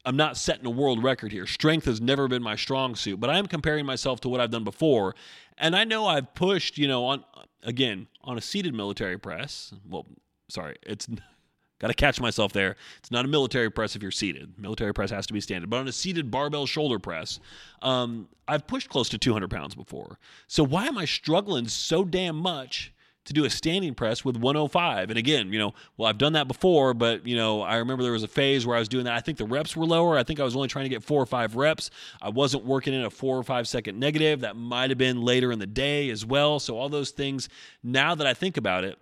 I'm 0.05 0.17
not 0.17 0.37
setting 0.37 0.67
a 0.67 0.71
world 0.71 1.03
record 1.03 1.33
here. 1.33 1.47
Strength 1.47 1.85
has 1.87 2.01
never 2.01 2.27
been 2.29 2.43
my 2.43 2.57
strong 2.57 2.95
suit, 2.95 3.21
but 3.21 3.31
I 3.31 3.39
am 3.39 3.47
comparing 3.47 3.85
myself 3.87 4.21
to 4.21 4.29
what 4.29 4.41
I've 4.41 4.51
done 4.51 4.65
before. 4.65 5.15
And 5.59 5.77
I 5.77 5.85
know 5.85 6.07
I've 6.07 6.35
pushed, 6.35 6.79
you 6.79 6.89
know, 6.89 7.05
on 7.07 7.25
again, 7.63 8.07
on 8.25 8.39
a 8.39 8.41
seated 8.41 8.75
military 8.75 9.19
press. 9.19 9.75
Well, 9.89 10.07
sorry, 10.49 10.77
it's 10.83 11.07
got 11.79 11.89
to 11.89 11.95
catch 11.95 12.21
myself 12.21 12.53
there. 12.53 12.77
It's 12.99 13.11
not 13.11 13.25
a 13.25 13.29
military 13.29 13.71
press 13.71 13.95
if 13.95 14.03
you're 14.03 14.11
seated. 14.11 14.59
Military 14.59 14.95
press 14.95 15.11
has 15.11 15.27
to 15.27 15.33
be 15.33 15.41
standing. 15.41 15.69
But 15.69 15.79
on 15.79 15.89
a 15.89 15.93
seated 15.93 16.31
barbell 16.31 16.67
shoulder 16.67 16.99
press, 16.99 17.41
um, 17.83 18.29
I've 18.49 18.67
pushed 18.67 18.89
close 18.89 19.09
to 19.11 19.19
200 19.19 19.51
pounds 19.51 19.75
before. 19.75 20.19
So 20.47 20.65
why 20.65 20.87
am 20.87 20.97
I 20.97 21.05
struggling 21.05 21.69
so 21.69 22.05
damn 22.05 22.37
much 22.37 22.93
to 23.27 23.33
do 23.33 23.45
a 23.45 23.51
standing 23.51 23.95
press 23.95 24.25
with 24.25 24.37
105. 24.37 25.11
And 25.11 25.19
again, 25.19 25.53
you 25.53 25.59
know, 25.59 25.75
well, 25.97 26.09
I've 26.09 26.19
done 26.19 26.33
that 26.33 26.49
before, 26.49 26.95
but, 26.95 27.27
you 27.27 27.37
know, 27.37 27.63
I 27.63 27.77
remember 27.77 28.03
there 28.03 28.13
was 28.13 28.23
a 28.23 28.29
phase 28.29 28.67
where 28.67 28.77
I 28.77 28.79
was 28.79 28.89
doing 28.89 29.05
that. 29.05 29.15
I 29.15 29.21
think 29.21 29.39
the 29.39 29.45
reps 29.45 29.77
were 29.77 29.85
lower. 29.85 30.17
I 30.17 30.23
think 30.23 30.41
I 30.41 30.45
was 30.45 30.57
only 30.57 30.69
trying 30.69 30.87
to 30.87 30.89
get 30.89 31.03
four 31.03 31.23
or 31.23 31.27
five 31.27 31.55
reps. 31.55 31.91
I 32.23 32.31
wasn't 32.31 32.65
working 32.65 32.95
in 32.95 33.03
a 33.05 33.11
four 33.11 33.37
or 33.37 33.43
five 33.43 33.69
second 33.69 33.99
negative. 33.99 34.41
That 34.41 34.57
might 34.57 34.91
have 34.91 34.99
been 34.99 35.21
later 35.21 35.53
in 35.53 35.59
the 35.59 35.67
day 35.67 36.09
as 36.11 36.25
well. 36.25 36.59
So, 36.61 36.79
all 36.79 36.89
those 36.89 37.11
things, 37.11 37.49
now 37.83 38.15
that 38.15 38.27
I 38.27 38.35
think 38.35 38.57
about 38.57 38.85
it, 38.85 38.99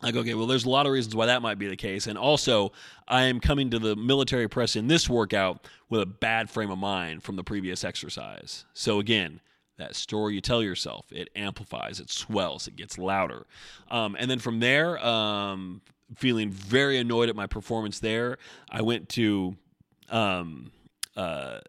I 0.00 0.10
go, 0.10 0.20
okay, 0.20 0.34
well, 0.34 0.46
there's 0.46 0.64
a 0.64 0.70
lot 0.70 0.86
of 0.86 0.92
reasons 0.92 1.14
why 1.14 1.26
that 1.26 1.42
might 1.42 1.58
be 1.58 1.68
the 1.68 1.76
case. 1.76 2.06
And 2.06 2.18
also, 2.18 2.72
I 3.06 3.24
am 3.24 3.38
coming 3.38 3.70
to 3.70 3.78
the 3.78 3.94
military 3.94 4.48
press 4.48 4.74
in 4.74 4.88
this 4.88 5.08
workout 5.08 5.66
with 5.88 6.00
a 6.00 6.06
bad 6.06 6.50
frame 6.50 6.70
of 6.70 6.78
mind 6.78 7.22
from 7.22 7.36
the 7.36 7.44
previous 7.44 7.84
exercise. 7.84 8.64
So, 8.72 8.98
again, 8.98 9.40
that 9.78 9.96
story 9.96 10.34
you 10.34 10.40
tell 10.40 10.62
yourself, 10.62 11.06
it 11.10 11.28
amplifies, 11.34 12.00
it 12.00 12.10
swells, 12.10 12.66
it 12.68 12.76
gets 12.76 12.98
louder. 12.98 13.46
Um, 13.90 14.16
and 14.18 14.30
then 14.30 14.38
from 14.38 14.60
there, 14.60 15.04
um, 15.04 15.80
feeling 16.16 16.50
very 16.50 16.98
annoyed 16.98 17.28
at 17.28 17.36
my 17.36 17.46
performance 17.46 18.00
there, 18.00 18.38
I 18.70 18.82
went 18.82 19.08
to. 19.10 19.56
Um, 20.10 20.72
uh, 21.16 21.60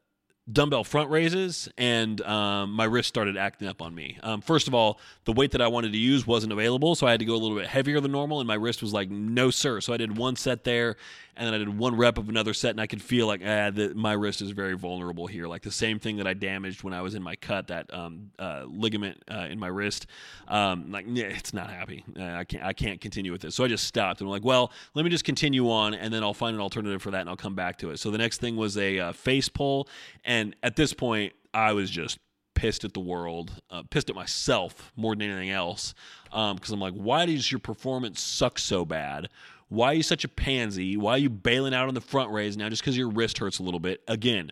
dumbbell 0.52 0.84
front 0.84 1.10
raises 1.10 1.70
and 1.78 2.20
um, 2.22 2.72
my 2.72 2.84
wrist 2.84 3.08
started 3.08 3.38
acting 3.38 3.68
up 3.68 3.82
on 3.82 3.96
me. 3.96 4.18
Um, 4.24 4.42
first 4.42 4.68
of 4.68 4.74
all, 4.74 5.00
the 5.24 5.32
weight 5.32 5.52
that 5.52 5.62
I 5.62 5.68
wanted 5.68 5.94
to 5.94 5.98
use 5.98 6.28
wasn't 6.28 6.52
available, 6.52 6.96
so 6.96 7.08
I 7.08 7.12
had 7.12 7.22
to 7.22 7.26
go 7.26 7.34
a 7.34 7.38
little 7.38 7.58
bit 7.58 7.68
heavier 7.68 8.02
than 8.02 8.12
normal, 8.12 8.42
and 8.42 8.48
my 8.48 8.56
wrist 8.56 8.82
was 8.82 8.92
like, 8.92 9.10
no, 9.10 9.50
sir. 9.52 9.80
So 9.80 9.94
I 9.94 9.98
did 9.98 10.18
one 10.18 10.36
set 10.36 10.66
there, 10.66 10.98
and 11.38 11.48
then 11.48 11.54
I 11.54 11.58
did 11.60 11.78
one 11.78 11.96
rep 11.96 12.18
of 12.18 12.28
another 12.28 12.54
set, 12.54 12.72
and 12.72 12.82
I 12.82 12.88
could 12.88 13.02
feel 13.02 13.26
like, 13.26 13.42
ah, 13.42 13.72
the, 13.72 13.94
my 13.96 14.12
wrist 14.12 14.42
is 14.42 14.52
very 14.52 14.76
vulnerable 14.76 15.28
here. 15.28 15.48
Like 15.48 15.62
the 15.62 15.72
same 15.72 15.98
thing 15.98 16.18
that 16.18 16.28
I 16.28 16.34
damaged 16.34 16.84
when 16.84 16.94
I 16.94 17.02
was 17.02 17.16
in 17.16 17.24
my 17.24 17.38
cut, 17.38 17.68
that 17.68 17.94
um, 17.94 18.32
uh, 18.38 18.66
ligament 18.68 19.24
uh, 19.32 19.48
in 19.50 19.60
my 19.60 19.68
wrist. 19.68 20.08
Um, 20.50 20.92
like, 20.92 21.08
nah, 21.08 21.22
it's 21.22 21.54
not 21.54 21.70
happy. 21.70 22.04
Uh, 22.20 22.24
I 22.24 22.44
can't, 22.44 22.64
I 22.66 22.74
can't 22.74 23.00
continue 23.00 23.32
with 23.32 23.42
this. 23.42 23.56
So 23.56 23.64
I 23.64 23.70
just 23.70 23.86
stopped, 23.86 24.20
and 24.20 24.28
I'm 24.28 24.32
like, 24.32 24.44
well, 24.44 24.74
let 24.94 25.04
me 25.06 25.10
just 25.10 25.24
continue 25.24 25.72
on, 25.72 25.94
and 25.94 26.14
then 26.14 26.22
I'll 26.22 26.34
find 26.34 26.54
an 26.54 26.62
alternative 26.62 27.02
for 27.02 27.12
that, 27.12 27.22
and 27.22 27.30
I'll 27.30 27.38
come 27.38 27.56
back 27.56 27.78
to 27.78 27.92
it. 27.92 28.00
So 28.00 28.12
the 28.12 28.18
next 28.18 28.42
thing 28.42 28.58
was 28.58 28.78
a 28.78 29.00
uh, 29.00 29.14
face 29.14 29.48
pull, 29.48 29.88
and 30.26 30.33
at 30.64 30.76
this 30.76 30.94
point, 30.94 31.34
I 31.54 31.74
was 31.74 31.90
just 31.90 32.18
pissed 32.56 32.84
at 32.84 32.94
the 32.94 33.00
world, 33.00 33.62
uh, 33.70 33.84
pissed 33.90 34.10
at 34.10 34.16
myself 34.16 34.92
more 34.96 35.16
than 35.16 35.30
anything 35.30 35.50
else. 35.50 35.94
Because 36.26 36.72
um, 36.72 36.76
I'm 36.76 36.80
like, 36.80 36.94
why 36.94 37.26
does 37.26 37.52
your 37.52 37.60
performance 37.60 38.22
suck 38.22 38.58
so 38.58 38.86
bad? 38.86 39.30
Why 39.70 39.88
are 39.88 39.94
you 39.96 40.04
such 40.04 40.24
a 40.24 40.30
pansy? 40.30 40.96
Why 40.98 41.14
are 41.14 41.18
you 41.18 41.30
bailing 41.30 41.74
out 41.74 41.88
on 41.88 41.94
the 41.94 42.02
front 42.02 42.32
raise 42.32 42.56
now 42.56 42.70
just 42.70 42.82
because 42.82 42.98
your 42.98 43.10
wrist 43.10 43.40
hurts 43.40 43.60
a 43.60 43.64
little 43.64 43.80
bit? 43.80 44.02
Again, 44.08 44.52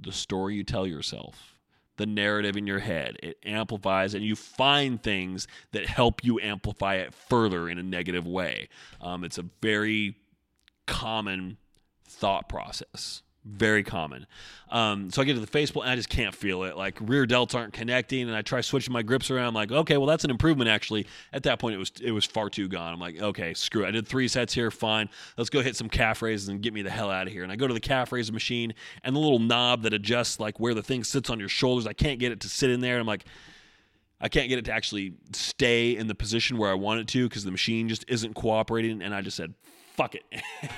the 0.00 0.12
story 0.12 0.54
you 0.54 0.64
tell 0.64 0.86
yourself, 0.86 1.58
the 1.98 2.06
narrative 2.06 2.56
in 2.56 2.66
your 2.66 2.78
head, 2.78 3.16
it 3.22 3.38
amplifies 3.44 4.14
and 4.14 4.24
you 4.24 4.34
find 4.34 5.02
things 5.02 5.46
that 5.72 5.86
help 5.86 6.24
you 6.24 6.40
amplify 6.40 6.96
it 6.96 7.14
further 7.14 7.68
in 7.68 7.78
a 7.78 7.82
negative 7.82 8.26
way. 8.26 8.68
Um, 9.00 9.24
it's 9.24 9.38
a 9.38 9.44
very 9.60 10.16
common 10.86 11.58
thought 12.08 12.48
process 12.48 13.22
very 13.44 13.82
common. 13.82 14.26
Um, 14.70 15.10
so 15.10 15.20
I 15.20 15.24
get 15.24 15.34
to 15.34 15.40
the 15.40 15.46
face 15.46 15.70
pull 15.70 15.82
and 15.82 15.90
I 15.90 15.96
just 15.96 16.08
can't 16.08 16.34
feel 16.34 16.62
it. 16.62 16.76
Like 16.76 16.96
rear 17.00 17.26
delts 17.26 17.54
aren't 17.54 17.72
connecting, 17.72 18.28
and 18.28 18.36
I 18.36 18.42
try 18.42 18.60
switching 18.60 18.92
my 18.92 19.02
grips 19.02 19.30
around. 19.30 19.48
I'm 19.48 19.54
like, 19.54 19.72
okay, 19.72 19.96
well 19.96 20.06
that's 20.06 20.24
an 20.24 20.30
improvement 20.30 20.70
actually. 20.70 21.06
At 21.32 21.42
that 21.44 21.58
point, 21.58 21.74
it 21.74 21.78
was 21.78 21.92
it 22.00 22.12
was 22.12 22.24
far 22.24 22.48
too 22.48 22.68
gone. 22.68 22.92
I'm 22.92 23.00
like, 23.00 23.20
okay, 23.20 23.54
screw 23.54 23.84
it. 23.84 23.88
I 23.88 23.90
did 23.90 24.06
three 24.06 24.28
sets 24.28 24.54
here, 24.54 24.70
fine. 24.70 25.08
Let's 25.36 25.50
go 25.50 25.60
hit 25.60 25.76
some 25.76 25.88
calf 25.88 26.22
raises 26.22 26.48
and 26.48 26.62
get 26.62 26.72
me 26.72 26.82
the 26.82 26.90
hell 26.90 27.10
out 27.10 27.26
of 27.26 27.32
here. 27.32 27.42
And 27.42 27.52
I 27.52 27.56
go 27.56 27.66
to 27.66 27.74
the 27.74 27.80
calf 27.80 28.12
raise 28.12 28.30
machine, 28.32 28.74
and 29.02 29.14
the 29.14 29.20
little 29.20 29.40
knob 29.40 29.82
that 29.82 29.92
adjusts 29.92 30.38
like 30.38 30.60
where 30.60 30.74
the 30.74 30.82
thing 30.82 31.04
sits 31.04 31.28
on 31.28 31.40
your 31.40 31.48
shoulders, 31.48 31.86
I 31.86 31.92
can't 31.92 32.18
get 32.18 32.32
it 32.32 32.40
to 32.40 32.48
sit 32.48 32.70
in 32.70 32.80
there. 32.80 32.98
I'm 32.98 33.06
like. 33.06 33.24
I 34.24 34.28
can't 34.28 34.48
get 34.48 34.60
it 34.60 34.66
to 34.66 34.72
actually 34.72 35.14
stay 35.32 35.96
in 35.96 36.06
the 36.06 36.14
position 36.14 36.56
where 36.56 36.70
I 36.70 36.74
want 36.74 37.00
it 37.00 37.08
to 37.08 37.28
because 37.28 37.42
the 37.42 37.50
machine 37.50 37.88
just 37.88 38.04
isn't 38.06 38.34
cooperating. 38.34 39.02
And 39.02 39.12
I 39.12 39.20
just 39.20 39.36
said, 39.36 39.52
fuck 39.96 40.14
it. 40.14 40.24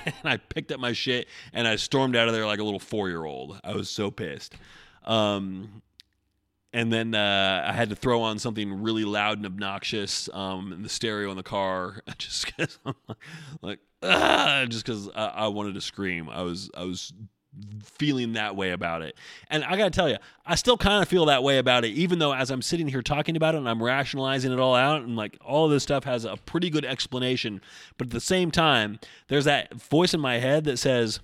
and 0.05 0.13
I 0.23 0.37
picked 0.37 0.71
up 0.71 0.79
my 0.79 0.93
shit 0.93 1.27
and 1.53 1.67
I 1.67 1.75
stormed 1.75 2.15
out 2.15 2.27
of 2.27 2.33
there 2.33 2.45
like 2.45 2.59
a 2.59 2.63
little 2.63 2.79
four 2.79 3.09
year 3.09 3.25
old. 3.25 3.59
I 3.63 3.73
was 3.73 3.89
so 3.89 4.11
pissed. 4.11 4.55
Um, 5.03 5.81
and 6.73 6.91
then 6.91 7.15
uh, 7.15 7.63
I 7.65 7.71
had 7.71 7.89
to 7.89 7.95
throw 7.95 8.21
on 8.21 8.37
something 8.37 8.81
really 8.83 9.05
loud 9.05 9.37
and 9.37 9.45
obnoxious 9.45 10.27
um, 10.33 10.73
in 10.73 10.83
the 10.83 10.89
stereo 10.89 11.31
in 11.31 11.37
the 11.37 11.43
car, 11.43 12.01
just 12.17 12.45
because 12.45 12.77
like, 13.61 13.79
ah, 14.03 14.65
just 14.67 14.85
because 14.85 15.09
I, 15.15 15.25
I 15.27 15.47
wanted 15.47 15.75
to 15.75 15.81
scream. 15.81 16.29
I 16.29 16.41
was 16.41 16.69
I 16.75 16.83
was 16.83 17.13
feeling 17.83 18.33
that 18.33 18.55
way 18.55 18.71
about 18.71 19.01
it. 19.01 19.15
And 19.49 19.63
I 19.63 19.77
got 19.77 19.85
to 19.85 19.91
tell 19.91 20.09
you, 20.09 20.17
I 20.45 20.55
still 20.55 20.77
kind 20.77 21.01
of 21.01 21.07
feel 21.07 21.25
that 21.25 21.43
way 21.43 21.57
about 21.57 21.85
it, 21.85 21.89
even 21.89 22.19
though 22.19 22.33
as 22.33 22.51
I'm 22.51 22.61
sitting 22.61 22.87
here 22.87 23.01
talking 23.01 23.35
about 23.35 23.55
it 23.55 23.59
and 23.59 23.69
I'm 23.69 23.81
rationalizing 23.81 24.51
it 24.51 24.59
all 24.59 24.75
out, 24.75 25.01
and 25.01 25.15
like 25.15 25.37
all 25.43 25.67
this 25.67 25.83
stuff 25.83 26.03
has 26.03 26.25
a 26.25 26.37
pretty 26.45 26.69
good 26.69 26.85
explanation. 26.85 27.61
But 27.97 28.07
at 28.07 28.13
the 28.13 28.19
same 28.19 28.51
time, 28.51 28.99
there's 29.27 29.45
that 29.45 29.73
voice 29.73 30.13
in 30.13 30.19
my 30.19 30.39
head 30.39 30.65
that 30.65 30.77
says, 30.77 31.19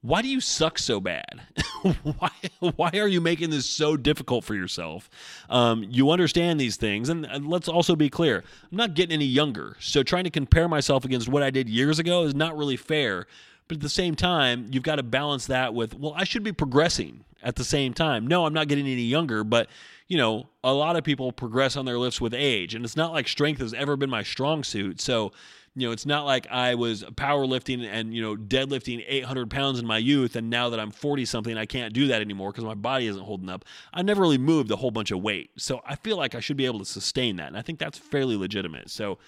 why 0.00 0.22
do 0.22 0.28
you 0.28 0.40
suck 0.40 0.78
so 0.78 1.00
bad? 1.00 1.42
why, 2.18 2.30
why 2.76 2.90
are 2.94 3.08
you 3.08 3.20
making 3.20 3.50
this 3.50 3.66
so 3.66 3.96
difficult 3.96 4.44
for 4.44 4.54
yourself? 4.54 5.10
Um, 5.50 5.84
you 5.88 6.10
understand 6.10 6.60
these 6.60 6.76
things. 6.76 7.08
And 7.08 7.26
let's 7.48 7.68
also 7.68 7.96
be 7.96 8.08
clear 8.08 8.44
I'm 8.70 8.76
not 8.76 8.94
getting 8.94 9.14
any 9.14 9.24
younger. 9.24 9.76
So 9.80 10.02
trying 10.02 10.24
to 10.24 10.30
compare 10.30 10.68
myself 10.68 11.04
against 11.04 11.28
what 11.28 11.42
I 11.42 11.50
did 11.50 11.68
years 11.68 11.98
ago 11.98 12.22
is 12.22 12.34
not 12.34 12.56
really 12.56 12.76
fair 12.76 13.26
but 13.68 13.76
at 13.76 13.82
the 13.82 13.88
same 13.88 14.14
time, 14.14 14.68
you've 14.72 14.82
got 14.82 14.96
to 14.96 15.02
balance 15.02 15.46
that 15.46 15.74
with, 15.74 15.94
well, 15.94 16.14
I 16.16 16.24
should 16.24 16.42
be 16.42 16.52
progressing 16.52 17.24
at 17.42 17.56
the 17.56 17.64
same 17.64 17.94
time. 17.94 18.26
No, 18.26 18.46
I'm 18.46 18.54
not 18.54 18.68
getting 18.68 18.86
any 18.86 19.02
younger, 19.02 19.44
but 19.44 19.68
you 20.08 20.16
know, 20.16 20.48
a 20.64 20.72
lot 20.72 20.96
of 20.96 21.04
people 21.04 21.30
progress 21.32 21.76
on 21.76 21.84
their 21.84 21.98
lifts 21.98 22.20
with 22.20 22.32
age, 22.34 22.74
and 22.74 22.84
it's 22.84 22.96
not 22.96 23.12
like 23.12 23.28
strength 23.28 23.60
has 23.60 23.74
ever 23.74 23.96
been 23.96 24.08
my 24.08 24.22
strong 24.22 24.64
suit. 24.64 25.02
So, 25.02 25.32
you 25.76 25.86
know, 25.86 25.92
it's 25.92 26.06
not 26.06 26.24
like 26.24 26.46
I 26.50 26.74
was 26.74 27.04
powerlifting 27.04 27.86
and 27.86 28.14
you 28.14 28.22
know 28.22 28.34
deadlifting 28.34 29.04
800 29.06 29.50
pounds 29.50 29.78
in 29.78 29.86
my 29.86 29.98
youth, 29.98 30.34
and 30.34 30.48
now 30.48 30.70
that 30.70 30.80
I'm 30.80 30.90
40 30.90 31.26
something, 31.26 31.58
I 31.58 31.66
can't 31.66 31.92
do 31.92 32.08
that 32.08 32.22
anymore 32.22 32.52
because 32.52 32.64
my 32.64 32.74
body 32.74 33.06
isn't 33.06 33.22
holding 33.22 33.50
up. 33.50 33.66
I 33.92 34.00
never 34.00 34.22
really 34.22 34.38
moved 34.38 34.70
a 34.70 34.76
whole 34.76 34.90
bunch 34.90 35.10
of 35.10 35.20
weight, 35.20 35.50
so 35.58 35.82
I 35.86 35.94
feel 35.96 36.16
like 36.16 36.34
I 36.34 36.40
should 36.40 36.56
be 36.56 36.66
able 36.66 36.78
to 36.78 36.86
sustain 36.86 37.36
that, 37.36 37.48
and 37.48 37.56
I 37.56 37.62
think 37.62 37.78
that's 37.78 37.98
fairly 37.98 38.36
legitimate. 38.36 38.90
So. 38.90 39.18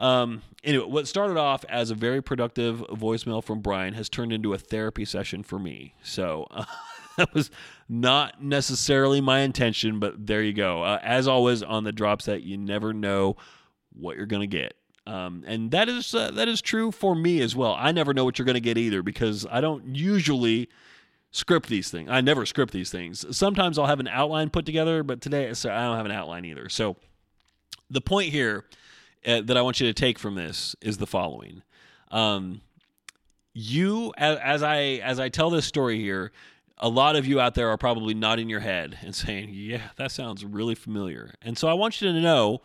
Um, 0.00 0.42
anyway, 0.64 0.86
what 0.86 1.06
started 1.06 1.36
off 1.36 1.64
as 1.68 1.90
a 1.90 1.94
very 1.94 2.22
productive 2.22 2.78
voicemail 2.88 3.44
from 3.44 3.60
Brian 3.60 3.94
has 3.94 4.08
turned 4.08 4.32
into 4.32 4.54
a 4.54 4.58
therapy 4.58 5.04
session 5.04 5.42
for 5.42 5.58
me. 5.58 5.94
So 6.02 6.46
uh, 6.50 6.64
that 7.18 7.32
was 7.34 7.50
not 7.88 8.42
necessarily 8.42 9.20
my 9.20 9.40
intention, 9.40 10.00
but 10.00 10.26
there 10.26 10.42
you 10.42 10.54
go. 10.54 10.82
Uh, 10.82 10.98
as 11.02 11.28
always 11.28 11.62
on 11.62 11.84
the 11.84 11.92
drop 11.92 12.22
set, 12.22 12.42
you 12.42 12.56
never 12.56 12.94
know 12.94 13.36
what 13.92 14.16
you're 14.16 14.26
going 14.26 14.40
to 14.40 14.46
get. 14.46 14.74
Um, 15.06 15.44
and 15.46 15.70
that 15.72 15.88
is 15.88 16.14
uh, 16.14 16.30
that 16.32 16.48
is 16.48 16.60
true 16.60 16.90
for 16.92 17.14
me 17.14 17.40
as 17.40 17.56
well. 17.56 17.74
I 17.78 17.90
never 17.92 18.14
know 18.14 18.24
what 18.24 18.38
you're 18.38 18.46
going 18.46 18.54
to 18.54 18.60
get 18.60 18.78
either 18.78 19.02
because 19.02 19.46
I 19.50 19.60
don't 19.60 19.96
usually 19.96 20.68
script 21.30 21.68
these 21.68 21.90
things. 21.90 22.08
I 22.10 22.20
never 22.20 22.46
script 22.46 22.72
these 22.72 22.90
things. 22.90 23.24
Sometimes 23.36 23.78
I'll 23.78 23.86
have 23.86 24.00
an 24.00 24.08
outline 24.08 24.50
put 24.50 24.66
together, 24.66 25.02
but 25.02 25.20
today 25.20 25.52
so 25.54 25.70
I 25.70 25.82
don't 25.84 25.96
have 25.96 26.06
an 26.06 26.12
outline 26.12 26.44
either. 26.44 26.68
So 26.68 26.96
the 27.90 28.00
point 28.00 28.30
here 28.30 28.66
uh, 29.26 29.42
that 29.42 29.56
I 29.56 29.62
want 29.62 29.80
you 29.80 29.86
to 29.86 29.94
take 29.94 30.18
from 30.18 30.34
this 30.34 30.74
is 30.80 30.98
the 30.98 31.06
following. 31.06 31.62
Um, 32.10 32.60
you, 33.52 34.12
as, 34.16 34.38
as 34.38 34.62
I 34.62 34.78
as 35.02 35.20
I 35.20 35.28
tell 35.28 35.50
this 35.50 35.66
story 35.66 35.98
here, 36.00 36.32
a 36.78 36.88
lot 36.88 37.16
of 37.16 37.26
you 37.26 37.40
out 37.40 37.54
there 37.54 37.68
are 37.68 37.76
probably 37.76 38.14
nodding 38.14 38.48
your 38.48 38.60
head 38.60 38.98
and 39.02 39.14
saying, 39.14 39.50
"Yeah, 39.52 39.82
that 39.96 40.10
sounds 40.10 40.44
really 40.44 40.74
familiar." 40.74 41.34
And 41.42 41.58
so 41.58 41.68
I 41.68 41.74
want 41.74 42.00
you 42.00 42.12
to 42.12 42.20
know, 42.20 42.62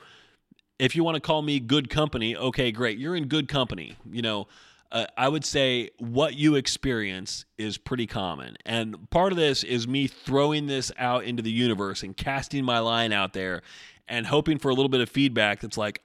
if 0.79 0.95
you 0.95 1.03
want 1.03 1.15
to 1.15 1.21
call 1.21 1.41
me 1.41 1.59
good 1.59 1.89
company, 1.89 2.35
okay, 2.35 2.71
great, 2.71 2.97
you're 2.97 3.15
in 3.15 3.27
good 3.27 3.47
company. 3.47 3.97
You 4.09 4.21
know. 4.21 4.47
Uh, 4.91 5.07
I 5.17 5.27
would 5.27 5.43
say 5.43 5.89
what 5.97 6.35
you 6.35 6.55
experience 6.55 7.43
is 7.57 7.77
pretty 7.77 8.05
common. 8.05 8.55
And 8.65 9.09
part 9.09 9.33
of 9.33 9.37
this 9.37 9.63
is 9.63 9.87
me 9.87 10.05
throwing 10.07 10.67
this 10.67 10.91
out 10.97 11.25
into 11.25 11.41
the 11.41 11.51
universe 11.51 12.03
and 12.03 12.15
casting 12.15 12.63
my 12.63 12.79
line 12.79 13.11
out 13.11 13.33
there 13.33 13.63
and 14.07 14.27
hoping 14.27 14.59
for 14.59 14.69
a 14.69 14.73
little 14.73 14.87
bit 14.87 15.01
of 15.01 15.09
feedback 15.09 15.59
that's 15.59 15.77
like, 15.77 16.01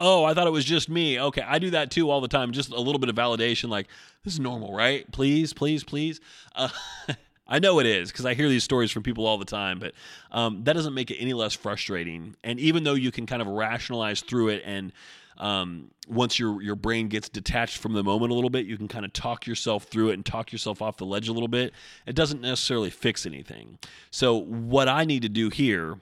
oh, 0.00 0.24
I 0.24 0.34
thought 0.34 0.46
it 0.46 0.52
was 0.52 0.64
just 0.64 0.88
me. 0.88 1.20
Okay, 1.20 1.42
I 1.42 1.58
do 1.58 1.70
that 1.70 1.90
too 1.90 2.10
all 2.10 2.20
the 2.20 2.28
time. 2.28 2.52
Just 2.52 2.70
a 2.70 2.80
little 2.80 2.98
bit 2.98 3.08
of 3.08 3.16
validation, 3.16 3.68
like 3.68 3.86
this 4.24 4.34
is 4.34 4.40
normal, 4.40 4.74
right? 4.74 5.10
Please, 5.12 5.52
please, 5.52 5.84
please. 5.84 6.20
Uh, 6.54 6.68
I 7.50 7.58
know 7.58 7.80
it 7.80 7.86
is 7.86 8.12
because 8.12 8.24
I 8.24 8.34
hear 8.34 8.48
these 8.48 8.62
stories 8.62 8.92
from 8.92 9.02
people 9.02 9.26
all 9.26 9.36
the 9.36 9.44
time, 9.44 9.80
but 9.80 9.92
um, 10.30 10.62
that 10.64 10.74
doesn't 10.74 10.94
make 10.94 11.10
it 11.10 11.16
any 11.16 11.32
less 11.32 11.52
frustrating. 11.52 12.36
And 12.44 12.60
even 12.60 12.84
though 12.84 12.94
you 12.94 13.10
can 13.10 13.26
kind 13.26 13.42
of 13.42 13.48
rationalize 13.48 14.20
through 14.20 14.50
it, 14.50 14.62
and 14.64 14.92
um, 15.36 15.90
once 16.06 16.38
your 16.38 16.62
your 16.62 16.76
brain 16.76 17.08
gets 17.08 17.28
detached 17.28 17.78
from 17.78 17.92
the 17.92 18.04
moment 18.04 18.30
a 18.30 18.34
little 18.34 18.50
bit, 18.50 18.66
you 18.66 18.76
can 18.76 18.86
kind 18.86 19.04
of 19.04 19.12
talk 19.12 19.46
yourself 19.46 19.84
through 19.84 20.10
it 20.10 20.14
and 20.14 20.24
talk 20.24 20.52
yourself 20.52 20.80
off 20.80 20.96
the 20.96 21.06
ledge 21.06 21.28
a 21.28 21.32
little 21.32 21.48
bit. 21.48 21.72
It 22.06 22.14
doesn't 22.14 22.40
necessarily 22.40 22.90
fix 22.90 23.26
anything. 23.26 23.78
So 24.12 24.36
what 24.36 24.86
I 24.86 25.04
need 25.04 25.22
to 25.22 25.28
do 25.28 25.48
here 25.48 25.98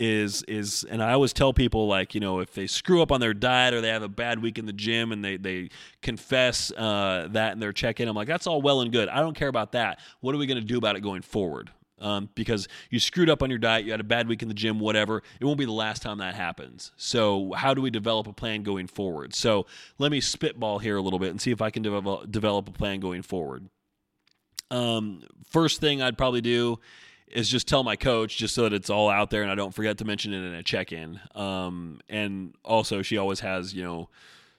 is 0.00 0.42
is 0.48 0.84
and 0.90 1.02
I 1.02 1.12
always 1.12 1.34
tell 1.34 1.52
people 1.52 1.86
like 1.86 2.14
you 2.14 2.20
know 2.20 2.40
if 2.40 2.54
they 2.54 2.66
screw 2.66 3.02
up 3.02 3.12
on 3.12 3.20
their 3.20 3.34
diet 3.34 3.74
or 3.74 3.82
they 3.82 3.88
have 3.88 4.02
a 4.02 4.08
bad 4.08 4.40
week 4.40 4.58
in 4.58 4.64
the 4.64 4.72
gym 4.72 5.12
and 5.12 5.22
they 5.22 5.36
they 5.36 5.68
confess 6.00 6.72
uh, 6.72 7.28
that 7.30 7.52
in 7.52 7.60
their 7.60 7.72
check 7.72 8.00
in 8.00 8.08
I'm 8.08 8.16
like 8.16 8.26
that's 8.26 8.46
all 8.46 8.62
well 8.62 8.80
and 8.80 8.90
good 8.90 9.10
I 9.10 9.20
don't 9.20 9.36
care 9.36 9.48
about 9.48 9.72
that 9.72 10.00
what 10.20 10.34
are 10.34 10.38
we 10.38 10.46
going 10.46 10.58
to 10.58 10.66
do 10.66 10.78
about 10.78 10.96
it 10.96 11.00
going 11.00 11.22
forward 11.22 11.70
um, 12.00 12.30
because 12.34 12.66
you 12.88 12.98
screwed 12.98 13.28
up 13.28 13.42
on 13.42 13.50
your 13.50 13.58
diet, 13.58 13.84
you 13.84 13.90
had 13.90 14.00
a 14.00 14.04
bad 14.04 14.26
week 14.26 14.40
in 14.40 14.48
the 14.48 14.54
gym, 14.54 14.80
whatever. 14.80 15.22
It 15.38 15.44
won't 15.44 15.58
be 15.58 15.66
the 15.66 15.72
last 15.72 16.00
time 16.00 16.16
that 16.18 16.34
happens. 16.34 16.92
So, 16.96 17.52
how 17.52 17.74
do 17.74 17.82
we 17.82 17.90
develop 17.90 18.26
a 18.26 18.32
plan 18.32 18.62
going 18.62 18.86
forward? 18.86 19.34
So, 19.34 19.66
let 19.98 20.10
me 20.10 20.18
spitball 20.22 20.78
here 20.78 20.96
a 20.96 21.02
little 21.02 21.18
bit 21.18 21.28
and 21.28 21.38
see 21.38 21.50
if 21.50 21.60
I 21.60 21.68
can 21.68 21.82
develop, 21.82 22.32
develop 22.32 22.70
a 22.70 22.72
plan 22.72 23.00
going 23.00 23.20
forward. 23.20 23.68
Um, 24.70 25.24
first 25.50 25.82
thing 25.82 26.00
I'd 26.00 26.16
probably 26.16 26.40
do 26.40 26.78
is 27.32 27.48
just 27.48 27.68
tell 27.68 27.84
my 27.84 27.96
coach 27.96 28.36
just 28.36 28.54
so 28.54 28.62
that 28.62 28.72
it's 28.72 28.90
all 28.90 29.08
out 29.08 29.30
there 29.30 29.42
and 29.42 29.50
I 29.50 29.54
don't 29.54 29.74
forget 29.74 29.98
to 29.98 30.04
mention 30.04 30.32
it 30.32 30.38
in 30.38 30.54
a 30.54 30.62
check 30.62 30.92
in. 30.92 31.20
Um, 31.34 32.00
and 32.08 32.54
also, 32.64 33.02
she 33.02 33.18
always 33.18 33.40
has, 33.40 33.74
you 33.74 33.82
know, 33.82 34.08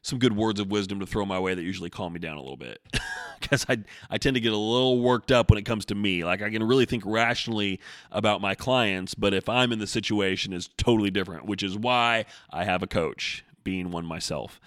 some 0.02 0.18
good 0.18 0.36
words 0.36 0.60
of 0.60 0.72
wisdom 0.72 1.00
to 1.00 1.06
throw 1.06 1.26
my 1.26 1.40
way 1.40 1.54
that 1.54 1.62
usually 1.62 1.90
calm 1.90 2.14
me 2.14 2.20
down 2.20 2.38
a 2.38 2.42
little 2.42 2.58
bit. 2.58 2.80
Because 3.42 3.66
I, 3.68 3.80
I 4.08 4.20
tend 4.20 4.36
to 4.36 4.40
get 4.40 4.54
a 4.54 4.56
little 4.56 5.00
worked 5.00 5.32
up 5.32 5.50
when 5.50 5.58
it 5.58 5.64
comes 5.64 5.86
to 5.86 5.96
me. 5.96 6.24
Like 6.24 6.44
i 6.44 6.52
can 6.52 6.62
really 6.62 6.86
think 6.86 7.02
rationally 7.08 7.80
about 8.12 8.40
my 8.40 8.54
clients 8.54 9.16
but 9.16 9.34
if 9.34 9.50
i'm 9.50 9.72
in 9.72 9.80
the 9.80 9.88
situation 9.88 10.54
is 10.54 10.70
totally 10.78 11.10
different 11.10 11.48
which 11.48 11.64
is 11.64 11.76
why 11.76 12.26
i 12.52 12.64
have 12.66 12.84
a 12.84 12.88
coach 12.88 13.44
being 13.64 13.92
one 13.92 14.06
myself. 14.06 14.60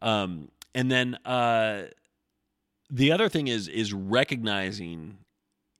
Um, 0.00 0.50
and 0.74 0.90
then 0.90 1.14
uh, 1.24 1.84
the 2.90 3.12
other 3.12 3.28
thing 3.28 3.48
is 3.48 3.68
is 3.68 3.92
recognizing 3.92 5.18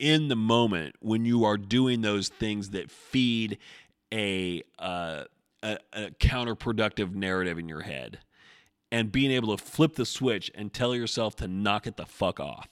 in 0.03 0.27
the 0.27 0.37
moment 0.37 0.97
when 0.99 1.25
you 1.25 1.45
are 1.45 1.57
doing 1.57 2.01
those 2.01 2.29
things 2.29 2.71
that 2.71 2.91
feed 2.91 3.57
a, 4.13 4.61
uh, 4.77 5.23
a, 5.63 5.79
a 5.93 6.11
counterproductive 6.19 7.15
narrative 7.15 7.57
in 7.57 7.69
your 7.69 7.83
head 7.83 8.19
and 8.91 9.13
being 9.13 9.31
able 9.31 9.57
to 9.57 9.65
flip 9.65 9.95
the 9.95 10.05
switch 10.05 10.51
and 10.57 10.73
tell 10.73 10.93
yourself 10.93 11.37
to 11.37 11.47
knock 11.47 11.87
it 11.87 11.97
the 11.97 12.05
fuck 12.05 12.41
off. 12.41 12.69